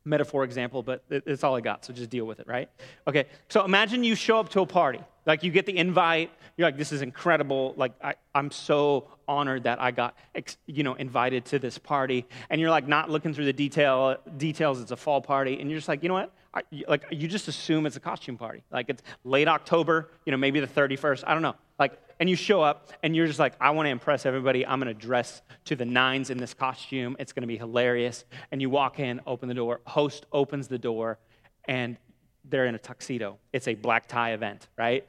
metaphor 0.06 0.44
example, 0.44 0.84
but 0.84 1.04
it's 1.10 1.44
all 1.44 1.56
I 1.56 1.62
got, 1.62 1.86
so 1.86 1.94
just 1.94 2.10
deal 2.10 2.26
with 2.26 2.40
it, 2.40 2.48
right? 2.48 2.70
Okay, 3.08 3.26
so 3.48 3.64
imagine 3.64 4.04
you 4.04 4.16
show 4.16 4.40
up 4.40 4.50
to 4.50 4.62
a 4.62 4.66
party. 4.66 5.00
Like 5.26 5.44
you 5.44 5.52
get 5.52 5.66
the 5.66 5.78
invite, 5.78 6.32
you're 6.58 6.68
like, 6.68 6.78
this 6.78 6.92
is 6.92 7.02
incredible. 7.02 7.74
Like, 7.78 7.94
I, 8.04 8.16
am 8.36 8.52
so 8.52 9.08
honored 9.28 9.64
that 9.64 9.82
I 9.82 9.92
got, 9.92 10.18
you 10.66 10.84
know, 10.84 10.96
invited 10.96 11.46
to 11.46 11.60
this 11.60 11.78
party. 11.78 12.26
And 12.50 12.60
you're 12.60 12.70
like 12.70 12.88
not 12.88 13.10
looking 13.10 13.34
through 13.34 13.46
the 13.46 13.54
detail, 13.54 14.18
details, 14.38 14.82
it's 14.82 14.92
a 14.92 14.98
fall 14.98 15.22
party. 15.22 15.60
And 15.60 15.70
you're 15.70 15.80
just 15.80 15.88
like, 15.88 16.04
you 16.04 16.10
know 16.10 16.16
what? 16.16 16.34
I, 16.54 16.62
like 16.88 17.06
you 17.10 17.28
just 17.28 17.48
assume 17.48 17.86
it's 17.86 17.96
a 17.96 18.02
costume 18.02 18.38
party. 18.38 18.64
Like 18.70 18.90
it's 18.90 19.02
late 19.24 19.48
October, 19.48 20.12
you 20.26 20.32
know, 20.32 20.38
maybe 20.38 20.60
the 20.60 20.68
31st. 20.68 21.24
I 21.26 21.34
don't 21.34 21.42
know. 21.42 21.56
Like, 21.80 22.00
and 22.24 22.30
you 22.30 22.38
show 22.38 22.62
up 22.62 22.94
and 23.04 23.14
you're 23.14 23.28
just 23.28 23.38
like, 23.38 23.54
I 23.60 23.72
want 23.72 23.86
to 23.86 23.90
impress 23.90 24.26
everybody. 24.26 24.66
I'm 24.66 24.80
going 24.80 24.88
to 24.88 24.94
dress 24.94 25.42
to 25.66 25.76
the 25.76 25.84
nines 25.84 26.30
in 26.30 26.38
this 26.38 26.54
costume. 26.54 27.18
It's 27.20 27.34
going 27.34 27.42
to 27.42 27.48
be 27.48 27.58
hilarious. 27.58 28.24
And 28.50 28.62
you 28.62 28.70
walk 28.70 29.02
in, 29.02 29.20
open 29.28 29.50
the 29.50 29.54
door. 29.54 29.82
Host 29.86 30.26
opens 30.32 30.70
the 30.70 30.78
door, 30.78 31.20
and 31.66 31.98
they're 32.46 32.66
in 32.66 32.76
a 32.76 32.80
tuxedo. 32.80 33.40
It's 33.52 33.68
a 33.68 33.76
black 33.76 34.08
tie 34.08 34.32
event, 34.32 34.70
right? 34.78 35.06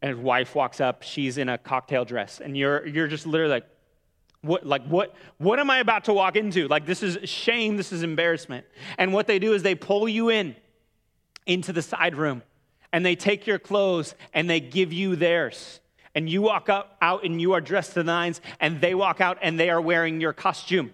And 0.00 0.16
his 0.16 0.18
wife 0.18 0.54
walks 0.54 0.80
up. 0.80 1.02
She's 1.02 1.36
in 1.36 1.50
a 1.50 1.58
cocktail 1.58 2.06
dress, 2.06 2.40
and 2.40 2.56
you're 2.56 2.86
you're 2.86 3.08
just 3.08 3.26
literally 3.26 3.52
like, 3.52 3.66
what, 4.40 4.64
like 4.64 4.86
what, 4.86 5.14
what 5.36 5.60
am 5.60 5.68
I 5.68 5.80
about 5.80 6.04
to 6.04 6.14
walk 6.14 6.34
into? 6.34 6.66
Like 6.66 6.86
this 6.86 7.02
is 7.02 7.28
shame. 7.28 7.76
This 7.76 7.92
is 7.92 8.02
embarrassment. 8.02 8.64
And 8.96 9.12
what 9.12 9.26
they 9.26 9.38
do 9.38 9.52
is 9.52 9.62
they 9.62 9.74
pull 9.74 10.08
you 10.08 10.30
in 10.30 10.56
into 11.44 11.74
the 11.74 11.82
side 11.82 12.16
room 12.16 12.42
and 12.90 13.04
they 13.04 13.16
take 13.16 13.46
your 13.46 13.58
clothes 13.58 14.14
and 14.32 14.48
they 14.48 14.60
give 14.60 14.94
you 14.94 15.14
theirs. 15.14 15.80
And 16.14 16.28
you 16.28 16.42
walk 16.42 16.68
up, 16.68 16.96
out 17.00 17.24
and 17.24 17.40
you 17.40 17.52
are 17.52 17.60
dressed 17.60 17.90
to 17.90 18.00
the 18.00 18.04
nines, 18.04 18.40
and 18.60 18.80
they 18.80 18.94
walk 18.94 19.20
out 19.20 19.38
and 19.42 19.58
they 19.58 19.70
are 19.70 19.80
wearing 19.80 20.20
your 20.20 20.32
costume. 20.32 20.92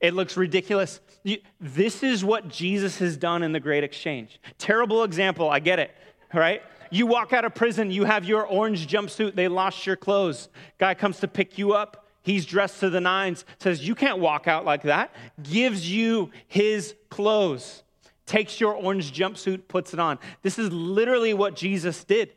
It 0.00 0.14
looks 0.14 0.36
ridiculous. 0.36 1.00
You, 1.22 1.38
this 1.60 2.02
is 2.02 2.24
what 2.24 2.48
Jesus 2.48 2.98
has 2.98 3.16
done 3.16 3.42
in 3.42 3.52
the 3.52 3.60
great 3.60 3.84
exchange. 3.84 4.40
Terrible 4.58 5.04
example, 5.04 5.48
I 5.48 5.60
get 5.60 5.78
it, 5.78 5.94
right? 6.34 6.62
You 6.90 7.06
walk 7.06 7.32
out 7.32 7.44
of 7.44 7.54
prison, 7.54 7.90
you 7.90 8.04
have 8.04 8.24
your 8.24 8.44
orange 8.44 8.86
jumpsuit, 8.88 9.34
they 9.34 9.48
lost 9.48 9.86
your 9.86 9.96
clothes. 9.96 10.48
Guy 10.78 10.94
comes 10.94 11.20
to 11.20 11.28
pick 11.28 11.56
you 11.56 11.72
up, 11.72 12.08
he's 12.22 12.44
dressed 12.44 12.80
to 12.80 12.90
the 12.90 13.00
nines, 13.00 13.44
says, 13.60 13.86
You 13.86 13.94
can't 13.94 14.18
walk 14.18 14.48
out 14.48 14.64
like 14.64 14.82
that, 14.82 15.14
gives 15.42 15.88
you 15.90 16.30
his 16.48 16.94
clothes 17.08 17.82
takes 18.26 18.60
your 18.60 18.74
orange 18.74 19.12
jumpsuit, 19.12 19.68
puts 19.68 19.92
it 19.92 20.00
on. 20.00 20.18
This 20.42 20.58
is 20.58 20.72
literally 20.72 21.34
what 21.34 21.54
Jesus 21.54 22.02
did. 22.04 22.32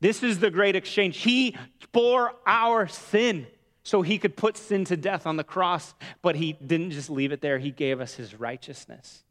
This 0.00 0.22
is 0.22 0.38
the 0.38 0.50
great 0.50 0.76
exchange. 0.76 1.18
He 1.18 1.56
bore 1.92 2.34
our 2.46 2.88
sin 2.88 3.46
so 3.82 4.02
he 4.02 4.18
could 4.18 4.36
put 4.36 4.56
sin 4.56 4.84
to 4.86 4.96
death 4.96 5.26
on 5.26 5.36
the 5.36 5.44
cross, 5.44 5.94
but 6.22 6.36
he 6.36 6.52
didn't 6.52 6.92
just 6.92 7.10
leave 7.10 7.32
it 7.32 7.40
there. 7.40 7.58
He 7.58 7.70
gave 7.70 8.00
us 8.00 8.14
his 8.14 8.34
righteousness. 8.34 9.24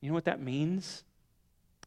You 0.00 0.08
know 0.08 0.14
what 0.14 0.24
that 0.26 0.40
means? 0.40 1.04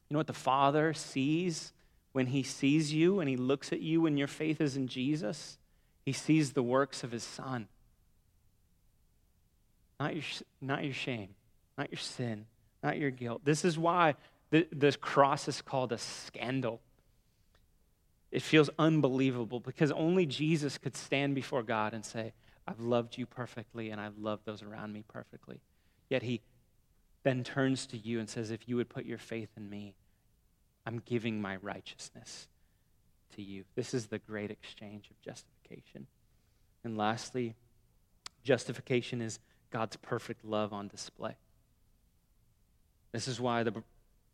You 0.10 0.15
know 0.15 0.20
what 0.20 0.28
the 0.28 0.34
Father 0.34 0.94
sees 0.94 1.72
when 2.13 2.28
he 2.28 2.44
sees 2.44 2.94
you 2.94 3.20
and 3.20 3.30
he 3.30 3.38
looks 3.38 3.72
at 3.72 3.82
you 3.82 4.06
and 4.06 4.18
your 4.18 4.28
faith 4.28 4.60
is 4.60 4.76
in 4.76 4.88
Jesus? 4.88 5.58
He 6.06 6.13
sees 6.13 6.54
the 6.54 6.63
works 6.63 7.04
of 7.04 7.12
his 7.12 7.24
Son. 7.24 7.68
Not 10.00 10.15
your, 10.15 10.24
not 10.62 10.84
your 10.84 10.94
shame, 10.94 11.30
not 11.78 11.92
your 11.92 12.00
sin, 12.00 12.46
not 12.82 12.98
your 12.98 13.12
guilt. 13.12 13.42
This 13.44 13.65
is 13.65 13.78
why 13.78 14.15
the, 14.50 14.68
this 14.72 14.96
cross 14.96 15.48
is 15.48 15.62
called 15.62 15.92
a 15.92 15.98
scandal. 15.98 16.82
It 18.32 18.42
feels 18.42 18.70
unbelievable 18.78 19.60
because 19.60 19.92
only 19.92 20.26
Jesus 20.26 20.78
could 20.78 20.96
stand 20.96 21.34
before 21.36 21.63
God 21.63 21.94
and 21.94 22.06
say, 22.06 22.34
I've 22.68 22.80
loved 22.80 23.18
you 23.18 23.26
perfectly 23.26 23.89
and 23.89 24.00
I've 24.00 24.18
loved 24.18 24.46
those 24.46 24.62
around 24.62 24.94
me 24.94 25.04
perfectly. 25.08 25.62
Yet 26.10 26.22
he 26.22 26.42
then 27.24 27.44
turns 27.44 27.88
to 27.88 27.98
you 27.98 28.20
and 28.20 28.30
says, 28.30 28.52
If 28.52 28.68
you 28.70 28.76
would 28.76 28.89
put 28.89 29.06
your 29.06 29.18
faith 29.18 29.50
in 29.58 29.70
me, 29.70 29.96
I'm 30.86 31.02
giving 31.06 31.42
my 31.42 31.58
righteousness 31.58 32.48
to 33.36 33.42
you. 33.42 33.63
This 33.76 33.94
is 33.94 34.08
the 34.08 34.20
great 34.20 34.52
exchange 34.52 35.10
of 35.10 35.22
justification. 35.22 36.08
And 36.84 36.98
lastly, 36.98 37.56
justification 38.44 39.22
is 39.22 39.39
God's 39.72 39.98
perfect 39.98 40.46
love 40.46 40.72
on 40.72 40.88
display. 40.88 41.36
This 43.12 43.28
is 43.28 43.39
why 43.39 43.63
the, 43.63 43.84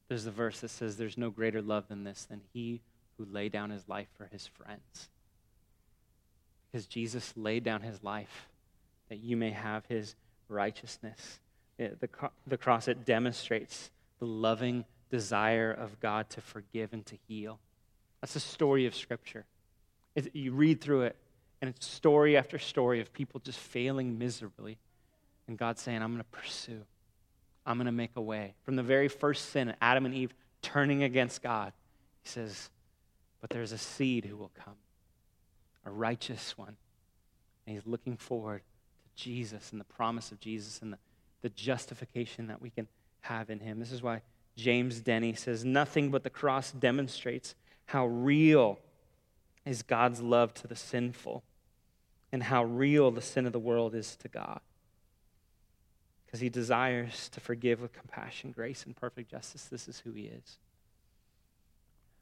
there's 0.10 0.26
a 0.26 0.32
verse 0.32 0.60
that 0.60 0.70
says, 0.70 0.98
There's 0.98 1.18
no 1.18 1.30
greater 1.30 1.62
love 1.62 1.88
than 1.88 2.04
this, 2.04 2.26
than 2.26 2.42
he 2.54 2.82
who 3.18 3.26
lay 3.26 3.50
down 3.50 3.70
his 3.70 3.88
life 3.88 4.08
for 4.18 4.26
his 4.26 4.48
friends. 4.48 5.10
Because 6.72 6.86
Jesus 6.88 7.34
laid 7.36 7.64
down 7.64 7.82
his 7.82 8.04
life 8.04 8.48
that 9.10 9.20
you 9.20 9.38
may 9.38 9.52
have 9.52 9.86
his 9.86 10.16
righteousness. 10.50 11.40
It, 11.78 12.00
the, 12.02 12.10
the 12.48 12.58
cross, 12.58 12.88
it 12.88 13.06
demonstrates 13.06 13.90
the 14.20 14.26
loving 14.26 14.86
desire 15.10 15.72
of 15.72 16.00
God 16.00 16.30
to 16.32 16.42
forgive 16.42 16.94
and 16.94 17.06
to 17.06 17.16
heal. 17.28 17.60
That's 18.22 18.34
the 18.34 18.40
story 18.40 18.86
of 18.86 18.96
Scripture. 18.96 19.46
It, 20.16 20.36
you 20.36 20.52
read 20.52 20.82
through 20.82 21.04
it, 21.04 21.16
and 21.62 21.70
it's 21.70 21.86
story 21.86 22.38
after 22.38 22.58
story 22.58 23.02
of 23.02 23.14
people 23.14 23.40
just 23.40 23.60
failing 23.60 24.18
miserably, 24.18 24.78
and 25.48 25.58
God 25.58 25.78
saying, 25.78 26.02
I'm 26.02 26.12
going 26.12 26.24
to 26.24 26.38
pursue. 26.38 26.82
I'm 27.66 27.78
going 27.78 27.86
to 27.86 27.92
make 27.92 28.12
a 28.16 28.22
way. 28.22 28.54
From 28.64 28.76
the 28.76 28.84
very 28.84 29.08
first 29.08 29.50
sin, 29.50 29.74
Adam 29.82 30.06
and 30.06 30.16
Eve 30.16 30.34
turning 30.62 31.04
against 31.04 31.42
God, 31.42 31.74
he 32.24 32.30
says, 32.30 32.70
But 33.46 33.52
there's 33.52 33.74
a 33.74 33.78
seed 33.78 34.26
who 34.26 34.38
will 34.38 34.50
come, 34.56 34.74
a 35.86 35.92
righteous 35.92 36.58
one. 36.58 36.78
And 37.68 37.76
he's 37.76 37.86
looking 37.86 38.18
forward 38.18 38.62
to 38.64 39.24
Jesus 39.24 39.72
and 39.72 39.80
the 39.80 39.86
promise 39.86 40.32
of 40.32 40.40
Jesus 40.40 40.82
and 40.82 40.92
the, 40.92 40.98
the 41.44 41.50
justification 41.50 42.48
that 42.48 42.60
we 42.60 42.72
can 42.72 42.88
have 43.22 43.52
in 43.52 43.60
him. 43.60 43.78
This 43.78 43.92
is 43.92 44.02
why 44.02 44.24
James 44.56 45.00
Denney 45.00 45.38
says, 45.38 45.64
Nothing 45.64 46.10
but 46.10 46.24
the 46.24 46.30
cross 46.32 46.72
demonstrates 46.72 47.54
how 47.86 48.08
real 48.08 48.80
is 49.64 49.84
God's 49.84 50.22
love 50.22 50.56
to 50.56 50.68
the 50.68 50.76
sinful 50.76 51.44
and 52.32 52.42
how 52.42 52.64
real 52.64 53.12
the 53.12 53.22
sin 53.22 53.46
of 53.46 53.54
the 53.54 53.60
world 53.60 53.94
is 53.94 54.16
to 54.16 54.28
God 54.28 54.60
because 56.26 56.40
he 56.40 56.50
desires 56.50 57.30
to 57.30 57.40
forgive 57.40 57.80
with 57.80 57.94
compassion, 57.94 58.52
grace, 58.52 58.86
and 58.88 58.96
perfect 58.96 59.30
justice. 59.30 59.66
This 59.66 59.88
is 59.88 60.00
who 60.00 60.14
he 60.14 60.24
is. 60.24 60.58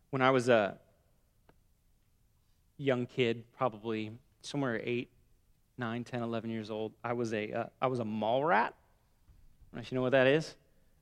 When 0.09 0.21
I 0.21 0.29
was 0.29 0.49
a 0.49 0.77
young 2.77 3.05
kid, 3.05 3.43
probably 3.57 4.11
somewhere 4.41 4.81
8, 4.83 5.09
9, 5.77 6.03
10, 6.03 6.21
11 6.21 6.49
years 6.49 6.69
old, 6.69 6.93
I 7.03 7.13
was 7.13 7.33
a, 7.33 7.51
uh, 7.51 7.65
I 7.81 7.87
was 7.87 7.99
a 7.99 8.05
mall 8.05 8.43
rat. 8.43 8.73
I 8.73 9.75
don't 9.75 9.77
know 9.77 9.81
if 9.81 9.91
you 9.91 9.95
know 9.95 10.01
what 10.01 10.11
that 10.11 10.27
is, 10.27 10.55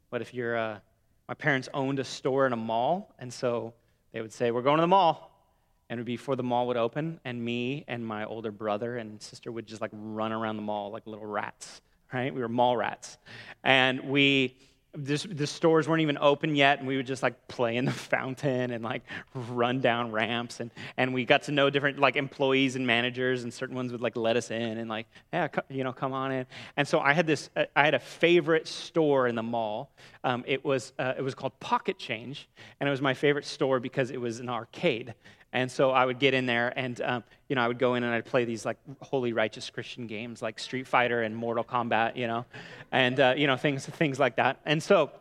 but 0.10 0.22
if 0.22 0.34
you're, 0.34 0.58
uh, 0.58 0.80
my 1.28 1.34
parents 1.34 1.70
owned 1.74 2.00
a 2.00 2.04
store 2.04 2.46
in 2.46 2.54
a 2.54 2.58
mall, 2.58 3.14
and 3.20 3.34
so 3.34 3.74
they 4.12 4.22
would 4.22 4.34
say, 4.34 4.52
We're 4.52 4.62
going 4.62 4.78
to 4.78 4.82
the 4.82 4.88
mall. 4.88 5.30
And 5.90 6.00
it 6.00 6.02
would 6.02 6.06
be 6.06 6.16
before 6.16 6.38
the 6.38 6.44
mall 6.44 6.68
would 6.68 6.78
open, 6.78 7.20
and 7.26 7.44
me 7.44 7.84
and 7.90 8.06
my 8.06 8.24
older 8.24 8.50
brother 8.50 8.96
and 8.96 9.22
sister 9.22 9.52
would 9.52 9.68
just 9.68 9.82
like 9.82 9.92
run 9.94 10.32
around 10.32 10.56
the 10.56 10.62
mall 10.62 10.90
like 10.90 11.06
little 11.06 11.26
rats 11.26 11.82
right? 12.14 12.34
We 12.34 12.42
were 12.42 12.50
mall 12.50 12.78
rats. 12.78 13.18
And 13.64 14.10
we, 14.10 14.56
this, 14.94 15.24
the 15.24 15.48
stores 15.48 15.88
weren't 15.88 16.02
even 16.02 16.18
open 16.20 16.56
yet, 16.56 16.80
and 16.80 16.88
we 16.88 16.98
would 16.98 17.08
just 17.08 17.24
like 17.24 17.48
play 17.48 17.78
in 17.78 17.86
the 17.86 17.92
fountain 18.14 18.72
and 18.72 18.84
like 18.84 19.04
run 19.34 19.80
down 19.80 20.12
ramps. 20.12 20.60
And, 20.60 20.72
and 20.98 21.14
we 21.14 21.26
got 21.26 21.44
to 21.44 21.52
know 21.52 21.70
different 21.70 22.00
like 22.00 22.16
employees 22.16 22.76
and 22.76 22.86
managers, 22.86 23.44
and 23.44 23.54
certain 23.54 23.76
ones 23.76 23.92
would 23.92 24.02
like 24.02 24.16
let 24.16 24.36
us 24.36 24.52
in 24.52 24.78
and 24.78 24.90
like, 24.90 25.08
yeah, 25.32 25.48
you 25.70 25.84
know, 25.84 25.94
come 25.94 26.14
on 26.14 26.32
in. 26.32 26.46
And 26.78 26.88
so 26.88 27.00
I 27.00 27.14
had 27.14 27.26
this, 27.26 27.50
uh, 27.56 27.66
I 27.76 27.86
had 27.86 27.94
a 27.94 28.00
favorite 28.00 28.68
store 28.68 29.28
in 29.28 29.36
the 29.36 29.44
mall. 29.44 29.92
Um, 30.24 30.44
it, 30.46 30.64
was, 30.64 30.94
uh, 31.00 31.14
it 31.18 31.22
was 31.22 31.36
called 31.36 31.58
Pocket 31.60 31.98
Change, 31.98 32.50
and 32.80 32.88
it 32.88 32.92
was 32.92 33.02
my 33.02 33.14
favorite 33.14 33.46
store 33.46 33.80
because 33.80 34.12
it 34.12 34.20
was 34.20 34.40
an 34.40 34.50
arcade. 34.50 35.14
And 35.54 35.70
so 35.70 35.92
I 35.92 36.06
would 36.06 36.20
get 36.20 36.34
in 36.34 36.46
there 36.46 36.72
and, 36.78 37.00
um, 37.02 37.24
you 37.50 37.56
know, 37.56 37.62
I 37.62 37.68
would 37.68 37.80
go 37.80 37.96
in 37.96 38.04
and 38.04 38.14
I'd 38.14 38.26
play 38.26 38.46
these 38.46 38.66
like 38.66 38.78
holy 39.02 39.34
righteous 39.34 39.70
Christian 39.70 40.08
games 40.08 40.42
like 40.42 40.60
Street 40.60 40.88
Fighter 40.88 41.22
and 41.22 41.36
Mortal 41.36 41.64
Kombat, 41.64 42.16
you 42.16 42.28
know, 42.28 42.46
and, 42.92 43.20
uh, 43.20 43.34
you 43.36 43.48
know, 43.48 43.58
things, 43.58 43.86
things 43.86 44.20
like 44.20 44.38
that. 44.38 44.60
And 44.66 44.82
so 44.82 45.12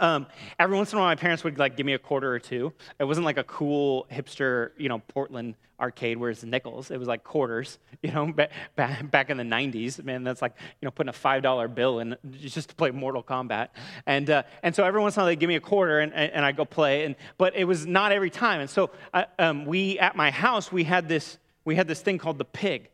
um, 0.00 0.26
every 0.58 0.76
once 0.76 0.92
in 0.92 0.98
a 0.98 1.00
while, 1.00 1.10
my 1.10 1.16
parents 1.16 1.44
would 1.44 1.58
like 1.58 1.76
give 1.76 1.86
me 1.86 1.94
a 1.94 1.98
quarter 1.98 2.32
or 2.32 2.38
two. 2.38 2.72
It 2.98 3.04
wasn't 3.04 3.24
like 3.24 3.38
a 3.38 3.44
cool 3.44 4.06
hipster, 4.10 4.70
you 4.76 4.88
know, 4.88 4.98
Portland 4.98 5.54
arcade 5.78 6.16
where 6.18 6.30
it's 6.30 6.42
nickels. 6.42 6.90
It 6.90 6.98
was 6.98 7.08
like 7.08 7.22
quarters, 7.24 7.78
you 8.02 8.12
know, 8.12 8.32
back, 8.32 9.10
back 9.10 9.30
in 9.30 9.36
the 9.36 9.44
90s. 9.44 10.02
Man, 10.02 10.24
that's 10.24 10.42
like, 10.42 10.54
you 10.80 10.86
know, 10.86 10.90
putting 10.90 11.10
a 11.10 11.12
$5 11.12 11.74
bill 11.74 12.00
in 12.00 12.16
just 12.30 12.70
to 12.70 12.74
play 12.74 12.90
Mortal 12.90 13.22
Kombat. 13.22 13.68
And, 14.06 14.28
uh, 14.30 14.42
and 14.62 14.74
so 14.74 14.84
every 14.84 15.00
once 15.00 15.16
in 15.16 15.20
a 15.20 15.22
while, 15.22 15.28
they'd 15.28 15.40
give 15.40 15.48
me 15.48 15.56
a 15.56 15.60
quarter 15.60 16.00
and, 16.00 16.12
and 16.14 16.44
I 16.44 16.52
go 16.52 16.64
play. 16.64 17.04
And, 17.04 17.16
but 17.38 17.54
it 17.54 17.64
was 17.64 17.86
not 17.86 18.12
every 18.12 18.30
time. 18.30 18.60
And 18.60 18.70
so 18.70 18.90
uh, 19.12 19.24
um, 19.38 19.66
we, 19.66 19.98
at 19.98 20.16
my 20.16 20.30
house, 20.30 20.72
we 20.72 20.84
had, 20.84 21.08
this, 21.08 21.38
we 21.64 21.76
had 21.76 21.88
this 21.88 22.00
thing 22.00 22.18
called 22.18 22.38
the 22.38 22.44
pig. 22.44 22.90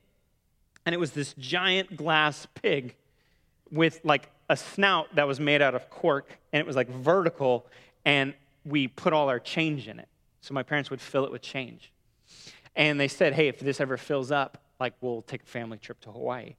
And 0.84 0.94
it 0.94 0.98
was 0.98 1.12
this 1.12 1.34
giant 1.34 1.96
glass 1.96 2.46
pig 2.54 2.96
with 3.70 4.00
like 4.04 4.28
a 4.48 4.56
snout 4.56 5.14
that 5.14 5.26
was 5.26 5.40
made 5.40 5.62
out 5.62 5.74
of 5.74 5.88
cork 5.90 6.38
and 6.52 6.60
it 6.60 6.66
was 6.66 6.76
like 6.76 6.88
vertical 6.88 7.66
and 8.04 8.34
we 8.64 8.88
put 8.88 9.12
all 9.12 9.28
our 9.28 9.40
change 9.40 9.88
in 9.88 9.98
it 9.98 10.08
so 10.40 10.54
my 10.54 10.62
parents 10.62 10.90
would 10.90 11.00
fill 11.00 11.24
it 11.24 11.32
with 11.32 11.42
change 11.42 11.92
And 12.74 12.98
they 12.98 13.08
said, 13.08 13.34
hey, 13.34 13.48
if 13.48 13.60
this 13.60 13.80
ever 13.80 13.96
fills 13.96 14.30
up, 14.30 14.58
like 14.80 14.94
we'll 15.00 15.22
take 15.22 15.42
a 15.42 15.46
family 15.46 15.78
trip 15.78 16.00
to 16.00 16.10
Hawaii. 16.10 16.56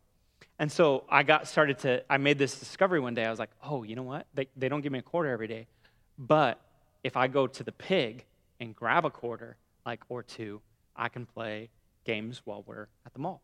And 0.60 0.72
so 0.72 1.04
I 1.10 1.24
got 1.24 1.48
started 1.48 1.80
to, 1.80 2.04
I 2.10 2.18
made 2.18 2.38
this 2.38 2.60
discovery 2.60 3.00
one 3.00 3.16
day. 3.16 3.26
I 3.26 3.30
was 3.30 3.40
like, 3.40 3.50
oh, 3.64 3.84
you 3.84 3.96
know 3.96 4.04
what? 4.04 4.28
They, 4.34 4.48
they 4.56 4.70
don't 4.70 4.82
give 4.82 4.92
me 4.92 5.00
a 5.00 5.04
quarter 5.04 5.30
every 5.30 5.48
day. 5.48 5.68
But 6.18 6.62
if 7.04 7.18
I 7.18 7.28
go 7.28 7.48
to 7.48 7.64
the 7.64 7.72
pig 7.72 8.26
and 8.60 8.76
grab 8.76 9.04
a 9.06 9.10
quarter, 9.10 9.58
like, 9.86 10.02
or 10.10 10.24
two, 10.24 10.62
I 10.96 11.10
can 11.10 11.26
play 11.26 11.70
games 12.06 12.42
while 12.46 12.64
we're 12.66 12.88
at 13.06 13.14
the 13.14 13.20
mall. 13.20 13.42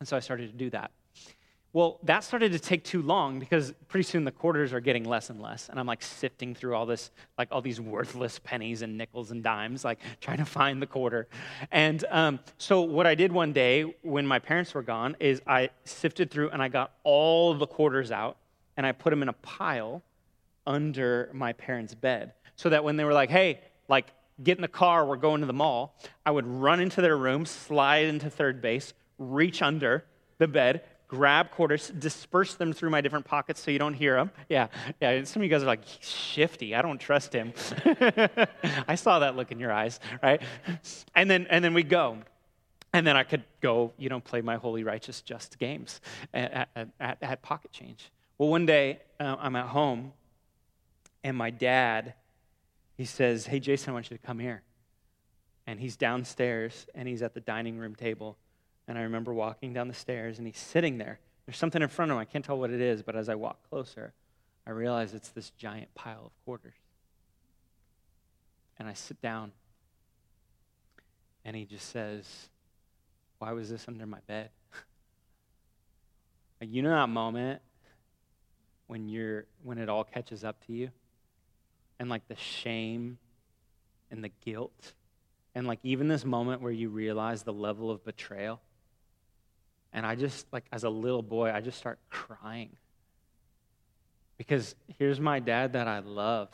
And 0.00 0.08
so 0.08 0.16
I 0.16 0.20
started 0.20 0.50
to 0.50 0.56
do 0.56 0.68
that. 0.70 0.90
Well, 1.76 1.98
that 2.04 2.24
started 2.24 2.52
to 2.52 2.58
take 2.58 2.84
too 2.84 3.02
long 3.02 3.38
because 3.38 3.74
pretty 3.88 4.04
soon 4.04 4.24
the 4.24 4.30
quarters 4.30 4.72
are 4.72 4.80
getting 4.80 5.04
less 5.04 5.28
and 5.28 5.42
less. 5.42 5.68
And 5.68 5.78
I'm 5.78 5.84
like 5.84 6.02
sifting 6.02 6.54
through 6.54 6.74
all 6.74 6.86
this, 6.86 7.10
like 7.36 7.48
all 7.52 7.60
these 7.60 7.78
worthless 7.78 8.38
pennies 8.38 8.80
and 8.80 8.96
nickels 8.96 9.30
and 9.30 9.44
dimes, 9.44 9.84
like 9.84 9.98
trying 10.22 10.38
to 10.38 10.46
find 10.46 10.80
the 10.80 10.86
quarter. 10.86 11.28
And 11.70 12.02
um, 12.10 12.40
so 12.56 12.80
what 12.80 13.06
I 13.06 13.14
did 13.14 13.30
one 13.30 13.52
day 13.52 13.94
when 14.00 14.26
my 14.26 14.38
parents 14.38 14.72
were 14.72 14.80
gone 14.80 15.16
is 15.20 15.42
I 15.46 15.68
sifted 15.84 16.30
through 16.30 16.48
and 16.48 16.62
I 16.62 16.68
got 16.68 16.92
all 17.04 17.52
the 17.52 17.66
quarters 17.66 18.10
out 18.10 18.38
and 18.78 18.86
I 18.86 18.92
put 18.92 19.10
them 19.10 19.20
in 19.20 19.28
a 19.28 19.34
pile 19.34 20.02
under 20.66 21.28
my 21.34 21.52
parents' 21.52 21.94
bed 21.94 22.32
so 22.54 22.70
that 22.70 22.84
when 22.84 22.96
they 22.96 23.04
were 23.04 23.12
like, 23.12 23.28
hey, 23.28 23.60
like, 23.86 24.06
get 24.42 24.56
in 24.56 24.62
the 24.62 24.68
car, 24.68 25.04
we're 25.04 25.16
going 25.16 25.42
to 25.42 25.46
the 25.46 25.52
mall, 25.52 25.94
I 26.24 26.30
would 26.30 26.46
run 26.46 26.80
into 26.80 27.02
their 27.02 27.18
room, 27.18 27.44
slide 27.44 28.06
into 28.06 28.30
third 28.30 28.62
base, 28.62 28.94
reach 29.18 29.60
under 29.60 30.06
the 30.38 30.48
bed, 30.48 30.82
grab 31.08 31.50
quarters, 31.50 31.88
disperse 31.88 32.54
them 32.54 32.72
through 32.72 32.90
my 32.90 33.00
different 33.00 33.24
pockets 33.24 33.60
so 33.60 33.70
you 33.70 33.78
don't 33.78 33.94
hear 33.94 34.16
them. 34.16 34.30
Yeah, 34.48 34.68
yeah. 35.00 35.22
Some 35.24 35.42
of 35.42 35.44
you 35.44 35.50
guys 35.50 35.62
are 35.62 35.66
like, 35.66 35.82
shifty. 36.00 36.74
I 36.74 36.82
don't 36.82 36.98
trust 36.98 37.32
him. 37.32 37.52
I 38.88 38.94
saw 38.94 39.20
that 39.20 39.36
look 39.36 39.52
in 39.52 39.58
your 39.58 39.72
eyes, 39.72 40.00
right? 40.22 40.42
And 41.14 41.30
then, 41.30 41.46
and 41.50 41.64
then 41.64 41.74
we 41.74 41.82
go. 41.82 42.18
And 42.92 43.06
then 43.06 43.16
I 43.16 43.24
could 43.24 43.44
go, 43.60 43.92
you 43.98 44.08
know, 44.08 44.20
play 44.20 44.40
my 44.40 44.56
holy, 44.56 44.82
righteous, 44.82 45.20
just 45.20 45.58
games 45.58 46.00
at, 46.32 46.68
at, 46.74 46.88
at, 46.98 47.18
at 47.20 47.42
pocket 47.42 47.72
change. 47.72 48.10
Well, 48.38 48.48
one 48.48 48.66
day 48.66 49.00
uh, 49.20 49.36
I'm 49.38 49.56
at 49.56 49.66
home, 49.66 50.12
and 51.22 51.36
my 51.36 51.50
dad, 51.50 52.14
he 52.96 53.04
says, 53.04 53.46
Hey, 53.46 53.60
Jason, 53.60 53.90
I 53.90 53.92
want 53.92 54.10
you 54.10 54.16
to 54.16 54.22
come 54.22 54.38
here. 54.38 54.62
And 55.66 55.80
he's 55.80 55.96
downstairs, 55.96 56.86
and 56.94 57.08
he's 57.08 57.22
at 57.22 57.34
the 57.34 57.40
dining 57.40 57.76
room 57.78 57.94
table 57.94 58.38
and 58.88 58.96
I 58.98 59.02
remember 59.02 59.34
walking 59.34 59.72
down 59.72 59.88
the 59.88 59.94
stairs, 59.94 60.38
and 60.38 60.46
he's 60.46 60.58
sitting 60.58 60.98
there. 60.98 61.18
There's 61.44 61.56
something 61.56 61.82
in 61.82 61.88
front 61.88 62.10
of 62.10 62.16
him. 62.16 62.20
I 62.20 62.24
can't 62.24 62.44
tell 62.44 62.58
what 62.58 62.70
it 62.70 62.80
is, 62.80 63.02
but 63.02 63.16
as 63.16 63.28
I 63.28 63.34
walk 63.34 63.68
closer, 63.68 64.12
I 64.66 64.70
realize 64.70 65.14
it's 65.14 65.28
this 65.30 65.50
giant 65.50 65.94
pile 65.94 66.26
of 66.26 66.44
quarters. 66.44 66.74
And 68.78 68.88
I 68.88 68.92
sit 68.92 69.20
down, 69.20 69.52
and 71.44 71.56
he 71.56 71.64
just 71.64 71.88
says, 71.90 72.48
Why 73.38 73.52
was 73.52 73.70
this 73.70 73.86
under 73.88 74.06
my 74.06 74.18
bed? 74.26 74.50
you 76.60 76.82
know 76.82 76.90
that 76.90 77.08
moment 77.08 77.62
when 78.86 79.08
you're 79.08 79.46
when 79.62 79.78
it 79.78 79.88
all 79.88 80.04
catches 80.04 80.44
up 80.44 80.64
to 80.66 80.72
you? 80.72 80.90
And 81.98 82.10
like 82.10 82.28
the 82.28 82.36
shame 82.36 83.18
and 84.10 84.22
the 84.22 84.30
guilt 84.44 84.92
and 85.56 85.66
like 85.66 85.80
even 85.82 86.06
this 86.06 86.24
moment 86.24 86.60
where 86.60 86.70
you 86.70 86.90
realize 86.90 87.42
the 87.42 87.52
level 87.52 87.90
of 87.90 88.04
betrayal 88.04 88.60
and 89.96 90.06
I 90.06 90.14
just, 90.14 90.46
like, 90.52 90.66
as 90.70 90.84
a 90.84 90.90
little 90.90 91.22
boy, 91.22 91.50
I 91.50 91.62
just 91.62 91.78
start 91.78 91.98
crying. 92.10 92.68
Because 94.36 94.74
here's 94.98 95.18
my 95.18 95.40
dad 95.40 95.72
that 95.72 95.88
I 95.88 96.00
love. 96.00 96.50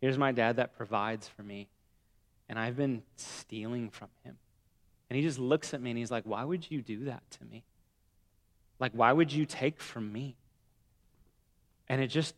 Here's 0.00 0.16
my 0.16 0.30
dad 0.30 0.56
that 0.56 0.76
provides 0.76 1.26
for 1.26 1.42
me. 1.42 1.66
And 2.48 2.56
I've 2.56 2.76
been 2.76 3.02
stealing 3.16 3.90
from 3.90 4.06
him. 4.22 4.38
And 5.10 5.16
he 5.16 5.22
just 5.22 5.40
looks 5.40 5.74
at 5.74 5.82
me 5.82 5.90
and 5.90 5.98
he's 5.98 6.12
like, 6.12 6.24
Why 6.24 6.44
would 6.44 6.70
you 6.70 6.80
do 6.80 7.06
that 7.06 7.28
to 7.32 7.44
me? 7.44 7.64
Like, 8.78 8.92
why 8.92 9.12
would 9.12 9.32
you 9.32 9.46
take 9.46 9.80
from 9.80 10.12
me? 10.12 10.36
And 11.88 12.00
it 12.00 12.08
just 12.08 12.34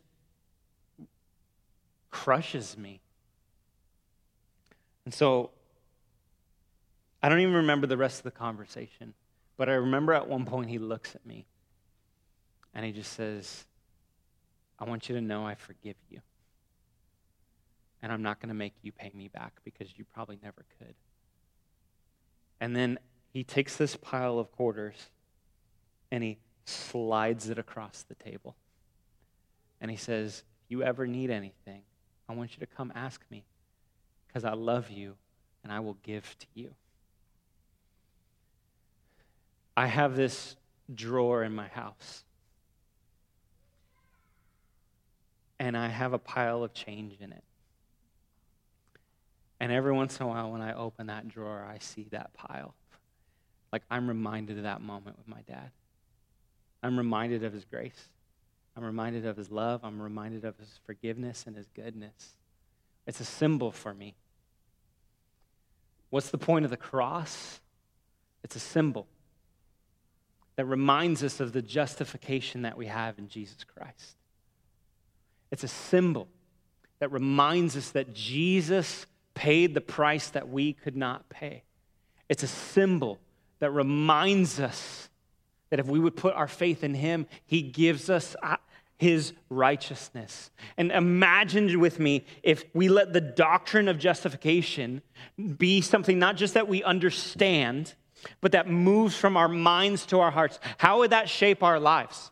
crushes 2.10 2.76
me. 2.78 3.00
And 5.04 5.12
so 5.12 5.50
I 7.22 7.28
don't 7.28 7.40
even 7.40 7.54
remember 7.54 7.86
the 7.86 7.96
rest 7.96 8.18
of 8.18 8.24
the 8.24 8.30
conversation. 8.30 9.12
But 9.56 9.68
I 9.68 9.72
remember 9.74 10.12
at 10.12 10.28
one 10.28 10.44
point 10.44 10.68
he 10.68 10.78
looks 10.78 11.14
at 11.14 11.24
me 11.24 11.46
and 12.74 12.84
he 12.84 12.92
just 12.92 13.12
says, 13.12 13.64
I 14.78 14.84
want 14.84 15.08
you 15.08 15.14
to 15.14 15.20
know 15.20 15.46
I 15.46 15.54
forgive 15.54 15.96
you. 16.10 16.20
And 18.02 18.12
I'm 18.12 18.22
not 18.22 18.40
going 18.40 18.48
to 18.50 18.54
make 18.54 18.74
you 18.82 18.92
pay 18.92 19.10
me 19.14 19.28
back 19.28 19.54
because 19.64 19.88
you 19.96 20.04
probably 20.04 20.38
never 20.42 20.64
could. 20.78 20.94
And 22.60 22.76
then 22.76 22.98
he 23.32 23.44
takes 23.44 23.76
this 23.76 23.96
pile 23.96 24.38
of 24.38 24.52
quarters 24.52 25.10
and 26.10 26.22
he 26.22 26.38
slides 26.66 27.48
it 27.48 27.58
across 27.58 28.04
the 28.08 28.14
table. 28.14 28.56
And 29.80 29.90
he 29.90 29.96
says, 29.96 30.44
If 30.64 30.70
you 30.70 30.82
ever 30.82 31.06
need 31.06 31.30
anything, 31.30 31.82
I 32.28 32.34
want 32.34 32.52
you 32.52 32.60
to 32.60 32.66
come 32.66 32.92
ask 32.94 33.22
me 33.30 33.44
because 34.26 34.44
I 34.44 34.52
love 34.52 34.90
you 34.90 35.16
and 35.62 35.72
I 35.72 35.80
will 35.80 35.96
give 36.02 36.36
to 36.38 36.46
you. 36.54 36.74
I 39.76 39.86
have 39.86 40.16
this 40.16 40.56
drawer 40.92 41.42
in 41.42 41.54
my 41.54 41.68
house. 41.68 42.24
And 45.58 45.76
I 45.76 45.88
have 45.88 46.12
a 46.12 46.18
pile 46.18 46.64
of 46.64 46.72
change 46.72 47.16
in 47.20 47.32
it. 47.32 47.44
And 49.60 49.72
every 49.72 49.92
once 49.92 50.18
in 50.18 50.26
a 50.26 50.28
while, 50.28 50.52
when 50.52 50.60
I 50.60 50.74
open 50.74 51.06
that 51.06 51.28
drawer, 51.28 51.66
I 51.68 51.78
see 51.78 52.06
that 52.10 52.32
pile. 52.34 52.74
Like 53.72 53.82
I'm 53.90 54.08
reminded 54.08 54.58
of 54.58 54.64
that 54.64 54.80
moment 54.80 55.18
with 55.18 55.28
my 55.28 55.40
dad. 55.42 55.70
I'm 56.82 56.96
reminded 56.96 57.42
of 57.42 57.52
his 57.52 57.64
grace. 57.64 58.10
I'm 58.76 58.84
reminded 58.84 59.26
of 59.26 59.36
his 59.36 59.50
love. 59.50 59.80
I'm 59.82 60.00
reminded 60.00 60.44
of 60.44 60.58
his 60.58 60.78
forgiveness 60.84 61.44
and 61.46 61.56
his 61.56 61.66
goodness. 61.74 62.36
It's 63.06 63.20
a 63.20 63.24
symbol 63.24 63.72
for 63.72 63.94
me. 63.94 64.14
What's 66.10 66.30
the 66.30 66.38
point 66.38 66.64
of 66.64 66.70
the 66.70 66.76
cross? 66.76 67.60
It's 68.44 68.56
a 68.56 68.60
symbol 68.60 69.06
that 70.56 70.64
reminds 70.64 71.22
us 71.22 71.40
of 71.40 71.52
the 71.52 71.62
justification 71.62 72.62
that 72.62 72.76
we 72.76 72.86
have 72.86 73.18
in 73.18 73.28
Jesus 73.28 73.62
Christ. 73.64 74.16
It's 75.50 75.64
a 75.64 75.68
symbol 75.68 76.28
that 76.98 77.12
reminds 77.12 77.76
us 77.76 77.90
that 77.90 78.14
Jesus 78.14 79.06
paid 79.34 79.74
the 79.74 79.80
price 79.80 80.30
that 80.30 80.48
we 80.48 80.72
could 80.72 80.96
not 80.96 81.28
pay. 81.28 81.62
It's 82.28 82.42
a 82.42 82.48
symbol 82.48 83.18
that 83.58 83.70
reminds 83.70 84.58
us 84.58 85.08
that 85.70 85.78
if 85.78 85.86
we 85.86 86.00
would 86.00 86.16
put 86.16 86.34
our 86.34 86.48
faith 86.48 86.82
in 86.82 86.94
Him, 86.94 87.26
He 87.44 87.62
gives 87.62 88.08
us 88.08 88.34
uh, 88.42 88.56
His 88.98 89.34
righteousness. 89.50 90.50
And 90.76 90.90
imagine 90.90 91.78
with 91.80 92.00
me 92.00 92.24
if 92.42 92.64
we 92.72 92.88
let 92.88 93.12
the 93.12 93.20
doctrine 93.20 93.88
of 93.88 93.98
justification 93.98 95.02
be 95.58 95.80
something 95.80 96.18
not 96.18 96.36
just 96.36 96.54
that 96.54 96.68
we 96.68 96.82
understand 96.82 97.94
but 98.40 98.52
that 98.52 98.68
moves 98.68 99.16
from 99.16 99.36
our 99.36 99.48
minds 99.48 100.06
to 100.06 100.20
our 100.20 100.30
hearts, 100.30 100.58
how 100.78 100.98
would 100.98 101.10
that 101.10 101.28
shape 101.28 101.62
our 101.62 101.78
lives? 101.78 102.30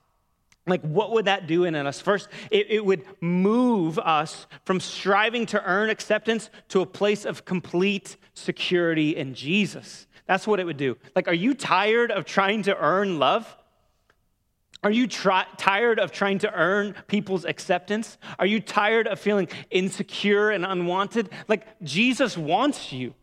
Like, 0.67 0.81
what 0.83 1.13
would 1.13 1.27
that 1.27 1.47
do 1.47 1.65
in 1.65 1.75
us? 1.75 2.01
First, 2.01 2.29
it, 2.51 2.67
it, 2.71 2.85
would 2.85 3.05
move 3.21 3.99
us 3.99 4.47
from 4.65 4.81
striving 4.81 5.45
to 5.47 5.63
earn 5.63 5.91
acceptance 5.91 6.49
to 6.69 6.81
a 6.81 6.87
place 6.87 7.27
of 7.27 7.45
complete 7.45 8.17
security 8.33 9.15
in 9.15 9.35
Jesus. 9.35 10.07
That's 10.27 10.47
what 10.47 10.61
it 10.61 10.65
would 10.65 10.79
do. 10.79 10.97
Like, 11.15 11.29
are 11.29 11.35
you 11.35 11.53
tired 11.53 12.11
of 12.11 12.25
trying 12.25 12.63
to 12.63 12.77
earn 12.79 13.19
love? 13.19 13.55
Are 14.83 14.91
you 14.91 15.07
tired 15.07 15.99
of 15.99 16.13
trying 16.13 16.39
to 16.41 16.53
earn 16.53 16.95
people's 17.09 17.45
acceptance? 17.45 18.17
Are 18.39 18.47
you 18.47 18.61
tired 18.61 19.07
of 19.07 19.19
feeling 19.19 19.49
insecure 19.71 20.51
and 20.51 20.65
unwanted? 20.65 21.31
Like, 21.47 21.67
Jesus 21.83 22.39
wants 22.39 22.93
you. 22.93 23.15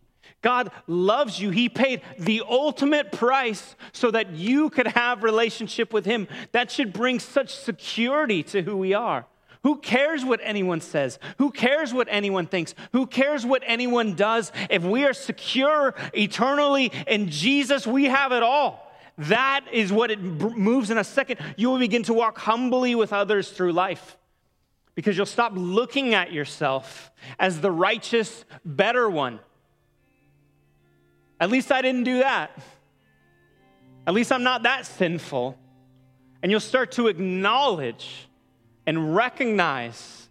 God 0.41 0.71
loves 0.87 1.39
you. 1.39 1.51
He 1.51 1.69
paid 1.69 2.01
the 2.17 2.43
ultimate 2.47 3.11
price 3.11 3.75
so 3.91 4.11
that 4.11 4.31
you 4.31 4.69
could 4.69 4.87
have 4.87 5.23
relationship 5.23 5.93
with 5.93 6.05
him. 6.05 6.27
That 6.51 6.71
should 6.71 6.93
bring 6.93 7.19
such 7.19 7.55
security 7.55 8.43
to 8.43 8.63
who 8.63 8.77
we 8.77 8.93
are. 8.93 9.25
Who 9.63 9.77
cares 9.77 10.25
what 10.25 10.39
anyone 10.43 10.81
says? 10.81 11.19
Who 11.37 11.51
cares 11.51 11.93
what 11.93 12.07
anyone 12.09 12.47
thinks? 12.47 12.73
Who 12.93 13.05
cares 13.05 13.45
what 13.45 13.61
anyone 13.65 14.15
does? 14.15 14.51
If 14.71 14.83
we 14.83 15.05
are 15.05 15.13
secure 15.13 15.93
eternally 16.13 16.91
in 17.05 17.29
Jesus, 17.29 17.85
we 17.85 18.05
have 18.05 18.31
it 18.31 18.41
all. 18.41 18.91
That 19.19 19.65
is 19.71 19.93
what 19.93 20.09
it 20.09 20.19
moves 20.19 20.89
in 20.89 20.97
a 20.97 21.03
second. 21.03 21.39
You 21.57 21.69
will 21.69 21.77
begin 21.77 22.01
to 22.03 22.13
walk 22.13 22.39
humbly 22.39 22.95
with 22.95 23.13
others 23.13 23.51
through 23.51 23.73
life 23.73 24.17
because 24.95 25.15
you'll 25.15 25.27
stop 25.27 25.51
looking 25.55 26.15
at 26.15 26.31
yourself 26.31 27.11
as 27.37 27.61
the 27.61 27.69
righteous, 27.69 28.45
better 28.65 29.07
one 29.07 29.39
at 31.41 31.49
least 31.49 31.71
I 31.71 31.81
didn't 31.81 32.03
do 32.03 32.19
that. 32.19 32.51
At 34.07 34.13
least 34.13 34.31
I'm 34.31 34.43
not 34.43 34.63
that 34.63 34.85
sinful. 34.85 35.57
And 36.41 36.51
you'll 36.51 36.59
start 36.59 36.93
to 36.93 37.07
acknowledge 37.07 38.27
and 38.85 39.15
recognize 39.15 40.29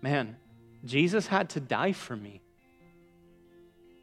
man, 0.00 0.36
Jesus 0.84 1.26
had 1.26 1.50
to 1.50 1.60
die 1.60 1.92
for 1.92 2.16
me. 2.16 2.40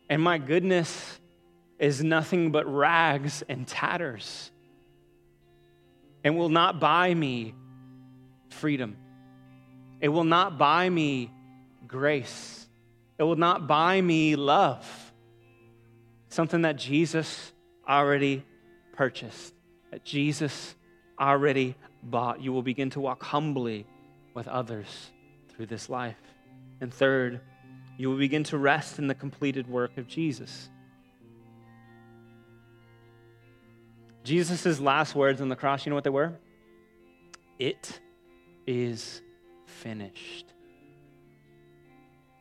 And 0.10 0.22
my 0.22 0.38
goodness 0.38 1.20
is 1.80 2.04
nothing 2.04 2.52
but 2.52 2.72
rags 2.72 3.44
and 3.48 3.68
tatters 3.68 4.52
and 6.24 6.38
will 6.38 6.50
not 6.50 6.80
buy 6.80 7.14
me 7.14 7.54
freedom. 8.50 8.98
It 10.02 10.10
will 10.10 10.24
not 10.24 10.58
buy 10.58 10.90
me 10.90 11.32
grace. 11.88 12.68
It 13.18 13.24
will 13.24 13.36
not 13.36 13.68
buy 13.68 14.02
me 14.02 14.36
love. 14.36 15.05
Something 16.36 16.64
that 16.64 16.76
Jesus 16.76 17.54
already 17.88 18.44
purchased, 18.92 19.54
that 19.92 20.04
Jesus 20.04 20.76
already 21.18 21.78
bought. 22.04 22.42
You 22.42 22.52
will 22.52 22.62
begin 22.62 22.90
to 22.90 23.00
walk 23.00 23.24
humbly 23.24 23.88
with 24.34 24.46
others 24.50 25.14
through 25.48 25.68
this 25.68 25.88
life. 25.88 26.20
And 26.82 26.94
third, 26.94 27.40
you 27.98 28.10
will 28.10 28.18
begin 28.18 28.44
to 28.44 28.58
rest 28.58 29.00
in 29.00 29.08
the 29.08 29.16
completed 29.16 29.66
work 29.70 29.98
of 29.98 30.10
Jesus. 30.10 30.70
Jesus' 34.26 34.82
last 34.82 35.16
words 35.16 35.40
on 35.40 35.48
the 35.48 35.56
cross, 35.56 35.86
you 35.86 35.90
know 35.90 35.96
what 35.96 36.04
they 36.04 36.10
were? 36.10 36.34
It 37.60 38.02
is 38.68 39.22
finished. 39.68 40.48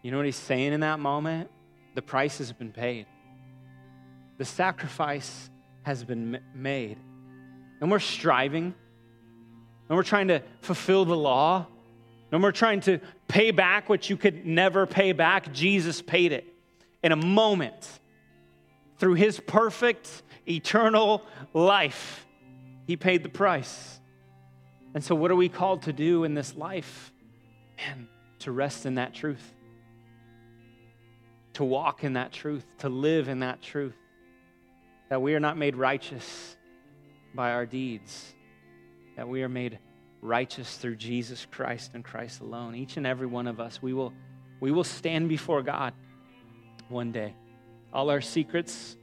You 0.03 0.11
know 0.11 0.17
what 0.17 0.27
he's 0.27 0.35
saying 0.35 0.73
in 0.73 0.81
that 0.81 0.99
moment? 0.99 1.49
The 1.95 2.03
price 2.03 2.39
has 2.39 2.53
been 2.53 2.73
paid, 2.73 3.07
the 4.45 4.51
sacrifice 4.51 5.49
has 5.85 6.05
been 6.05 6.39
made. 6.55 6.99
And 7.81 7.91
we're 7.91 7.99
striving, 7.99 8.75
and 9.89 9.97
we're 9.97 10.03
trying 10.03 10.29
to 10.29 10.43
fulfill 10.61 11.07
the 11.07 11.17
law, 11.17 11.67
and 12.31 12.43
we're 12.43 12.53
trying 12.53 12.81
to 12.81 13.01
pay 13.27 13.53
back 13.53 13.89
what 13.89 14.11
you 14.11 14.19
could 14.19 14.45
never 14.45 14.85
pay 14.85 15.13
back. 15.13 15.51
Jesus 15.55 16.03
paid 16.03 16.33
it 16.33 16.45
in 17.03 17.11
a 17.11 17.17
moment 17.17 17.89
through 18.99 19.15
his 19.15 19.41
perfect, 19.41 20.23
eternal 20.47 21.23
life. 21.55 22.27
He 22.87 22.99
paid 22.99 23.23
the 23.23 23.31
price. 23.31 23.99
And 24.93 25.03
so, 25.03 25.15
what 25.15 25.31
are 25.31 25.37
we 25.37 25.49
called 25.49 25.85
to 25.85 25.93
do 25.95 26.25
in 26.25 26.35
this 26.35 26.55
life? 26.55 27.15
Man, 27.79 28.09
to 28.41 28.53
rest 28.53 28.85
in 28.85 28.97
that 28.97 29.15
truth, 29.15 29.55
to 31.55 31.65
walk 31.65 32.05
in 32.05 32.13
that 32.13 32.31
truth, 32.31 32.67
to 32.81 32.91
live 32.91 33.31
in 33.31 33.39
that 33.39 33.63
truth, 33.63 33.95
that 35.09 35.21
we 35.21 35.35
are 35.35 35.41
not 35.41 35.57
made 35.57 35.77
righteous 35.77 36.57
by 37.35 37.53
our 37.53 37.67
deeds, 37.67 38.35
that 39.17 39.29
we 39.29 39.43
are 39.43 39.49
made 39.49 39.79
righteous 40.23 40.77
through 40.77 40.97
Jesus 40.97 41.47
Christ 41.51 41.93
and 41.95 42.05
Christ 42.05 42.41
alone. 42.41 42.75
Each 42.75 42.97
and 42.97 43.07
every 43.07 43.27
one 43.27 43.47
of 43.47 43.61
us, 43.61 43.83
we 43.83 43.93
will, 43.93 44.13
we 44.61 44.71
will 44.71 44.85
stand 44.85 45.29
before 45.29 45.63
God 45.63 45.93
one 46.89 47.13
day. 47.13 47.35
All 47.93 48.11
our 48.11 48.21
secrets, 48.21 48.97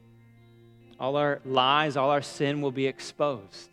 all 1.00 1.16
our 1.16 1.42
lies, 1.46 1.98
all 1.98 2.10
our 2.10 2.22
sin 2.22 2.62
will 2.62 2.72
be 2.72 2.88
exposed. 2.88 3.70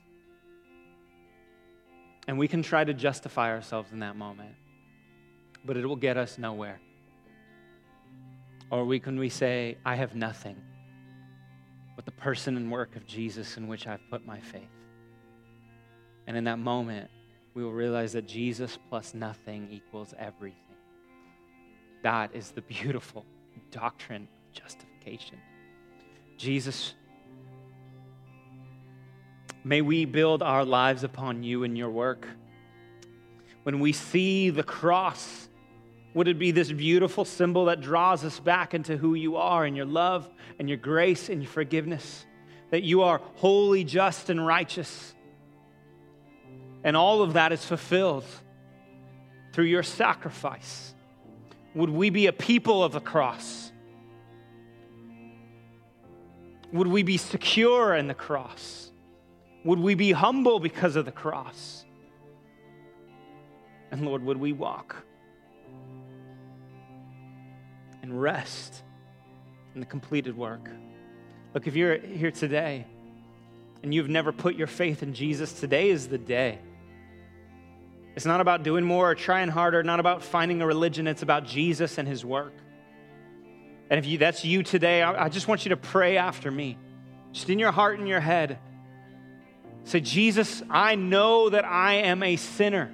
And 2.26 2.38
we 2.38 2.46
can 2.46 2.62
try 2.62 2.84
to 2.84 2.92
justify 2.92 3.50
ourselves 3.50 3.90
in 3.90 4.00
that 4.00 4.16
moment, 4.16 4.54
but 5.64 5.78
it 5.78 5.86
will 5.86 5.96
get 5.96 6.18
us 6.18 6.36
nowhere. 6.36 6.78
Or 8.70 8.84
we 8.84 9.00
can 9.00 9.18
we 9.18 9.30
say, 9.30 9.78
I 9.84 9.96
have 9.96 10.14
nothing 10.14 10.56
but 11.98 12.04
the 12.04 12.12
person 12.12 12.56
and 12.56 12.70
work 12.70 12.94
of 12.94 13.04
Jesus 13.08 13.56
in 13.56 13.66
which 13.66 13.88
I've 13.88 14.08
put 14.08 14.24
my 14.24 14.38
faith. 14.38 14.70
And 16.28 16.36
in 16.36 16.44
that 16.44 16.60
moment, 16.60 17.10
we 17.54 17.64
will 17.64 17.72
realize 17.72 18.12
that 18.12 18.24
Jesus 18.24 18.78
plus 18.88 19.14
nothing 19.14 19.66
equals 19.68 20.14
everything. 20.16 20.76
That 22.04 22.36
is 22.36 22.52
the 22.52 22.60
beautiful 22.62 23.26
doctrine 23.72 24.28
of 24.46 24.52
justification. 24.52 25.38
Jesus 26.36 26.94
May 29.64 29.80
we 29.80 30.04
build 30.04 30.40
our 30.40 30.64
lives 30.64 31.02
upon 31.02 31.42
you 31.42 31.64
and 31.64 31.76
your 31.76 31.90
work. 31.90 32.28
When 33.64 33.80
we 33.80 33.92
see 33.92 34.50
the 34.50 34.62
cross, 34.62 35.47
would 36.18 36.26
it 36.26 36.36
be 36.36 36.50
this 36.50 36.72
beautiful 36.72 37.24
symbol 37.24 37.66
that 37.66 37.80
draws 37.80 38.24
us 38.24 38.40
back 38.40 38.74
into 38.74 38.96
who 38.96 39.14
you 39.14 39.36
are 39.36 39.64
and 39.64 39.76
your 39.76 39.86
love 39.86 40.28
and 40.58 40.68
your 40.68 40.76
grace 40.76 41.28
and 41.28 41.40
your 41.40 41.48
forgiveness? 41.48 42.26
That 42.70 42.82
you 42.82 43.02
are 43.02 43.20
holy, 43.36 43.84
just, 43.84 44.28
and 44.28 44.44
righteous. 44.44 45.14
And 46.82 46.96
all 46.96 47.22
of 47.22 47.34
that 47.34 47.52
is 47.52 47.64
fulfilled 47.64 48.24
through 49.52 49.66
your 49.66 49.84
sacrifice. 49.84 50.92
Would 51.76 51.90
we 51.90 52.10
be 52.10 52.26
a 52.26 52.32
people 52.32 52.82
of 52.82 52.90
the 52.90 53.00
cross? 53.00 53.70
Would 56.72 56.88
we 56.88 57.04
be 57.04 57.16
secure 57.16 57.94
in 57.94 58.08
the 58.08 58.14
cross? 58.14 58.90
Would 59.62 59.78
we 59.78 59.94
be 59.94 60.10
humble 60.10 60.58
because 60.58 60.96
of 60.96 61.04
the 61.04 61.12
cross? 61.12 61.84
And 63.92 64.04
Lord, 64.04 64.24
would 64.24 64.38
we 64.38 64.52
walk 64.52 65.04
and 68.02 68.20
rest 68.20 68.82
in 69.74 69.80
the 69.80 69.86
completed 69.86 70.36
work? 70.36 70.68
Look, 71.54 71.66
if 71.66 71.76
you're 71.76 71.98
here 71.98 72.30
today 72.30 72.86
and 73.82 73.94
you've 73.94 74.08
never 74.08 74.32
put 74.32 74.54
your 74.54 74.66
faith 74.66 75.02
in 75.02 75.14
Jesus, 75.14 75.52
today 75.52 75.90
is 75.90 76.08
the 76.08 76.18
day. 76.18 76.58
It's 78.16 78.26
not 78.26 78.40
about 78.40 78.62
doing 78.62 78.84
more 78.84 79.10
or 79.10 79.14
trying 79.14 79.48
harder, 79.48 79.82
not 79.82 80.00
about 80.00 80.22
finding 80.22 80.60
a 80.60 80.66
religion, 80.66 81.06
it's 81.06 81.22
about 81.22 81.44
Jesus 81.46 81.98
and 81.98 82.08
his 82.08 82.24
work. 82.24 82.52
And 83.90 83.98
if 83.98 84.06
you, 84.06 84.18
that's 84.18 84.44
you 84.44 84.62
today, 84.62 85.02
I, 85.02 85.26
I 85.26 85.28
just 85.28 85.48
want 85.48 85.64
you 85.64 85.70
to 85.70 85.76
pray 85.76 86.16
after 86.16 86.50
me. 86.50 86.76
Just 87.32 87.48
in 87.48 87.58
your 87.58 87.72
heart 87.72 87.98
and 87.98 88.08
your 88.08 88.20
head. 88.20 88.58
Say, 89.84 90.00
Jesus, 90.00 90.62
I 90.68 90.96
know 90.96 91.48
that 91.48 91.64
I 91.64 91.94
am 91.94 92.22
a 92.22 92.36
sinner 92.36 92.92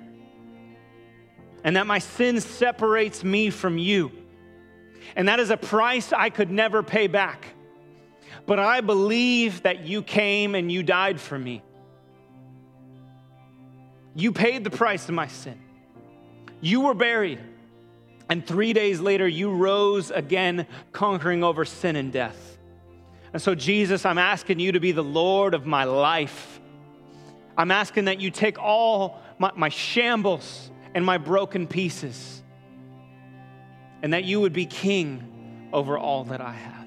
and 1.64 1.76
that 1.76 1.86
my 1.86 1.98
sin 1.98 2.40
separates 2.40 3.24
me 3.24 3.50
from 3.50 3.78
you. 3.78 4.12
And 5.16 5.28
that 5.28 5.40
is 5.40 5.50
a 5.50 5.56
price 5.56 6.12
I 6.12 6.30
could 6.30 6.50
never 6.50 6.82
pay 6.82 7.06
back. 7.06 7.46
But 8.46 8.58
I 8.58 8.80
believe 8.80 9.62
that 9.62 9.86
you 9.86 10.02
came 10.02 10.54
and 10.54 10.70
you 10.70 10.82
died 10.82 11.20
for 11.20 11.38
me. 11.38 11.62
You 14.14 14.32
paid 14.32 14.64
the 14.64 14.70
price 14.70 15.08
of 15.08 15.14
my 15.14 15.26
sin. 15.26 15.58
You 16.60 16.82
were 16.82 16.94
buried. 16.94 17.40
And 18.28 18.46
three 18.46 18.72
days 18.72 19.00
later, 19.00 19.28
you 19.28 19.50
rose 19.50 20.10
again, 20.10 20.66
conquering 20.92 21.44
over 21.44 21.64
sin 21.64 21.96
and 21.96 22.12
death. 22.12 22.58
And 23.32 23.42
so, 23.42 23.54
Jesus, 23.54 24.06
I'm 24.06 24.18
asking 24.18 24.60
you 24.60 24.72
to 24.72 24.80
be 24.80 24.92
the 24.92 25.02
Lord 25.02 25.54
of 25.54 25.66
my 25.66 25.84
life. 25.84 26.60
I'm 27.58 27.70
asking 27.70 28.04
that 28.04 28.20
you 28.20 28.30
take 28.30 28.58
all 28.58 29.20
my, 29.38 29.50
my 29.56 29.68
shambles 29.68 30.70
and 30.94 31.04
my 31.04 31.18
broken 31.18 31.66
pieces, 31.66 32.42
and 34.05 34.12
that 34.12 34.24
you 34.24 34.38
would 34.38 34.52
be 34.52 34.66
king 34.66 35.70
over 35.72 35.96
all 35.96 36.24
that 36.24 36.42
I 36.42 36.52
have. 36.52 36.86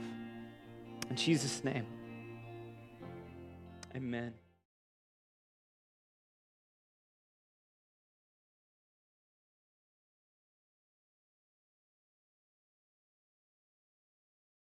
In 1.10 1.16
Jesus' 1.16 1.64
name, 1.64 1.88
amen. 3.96 4.36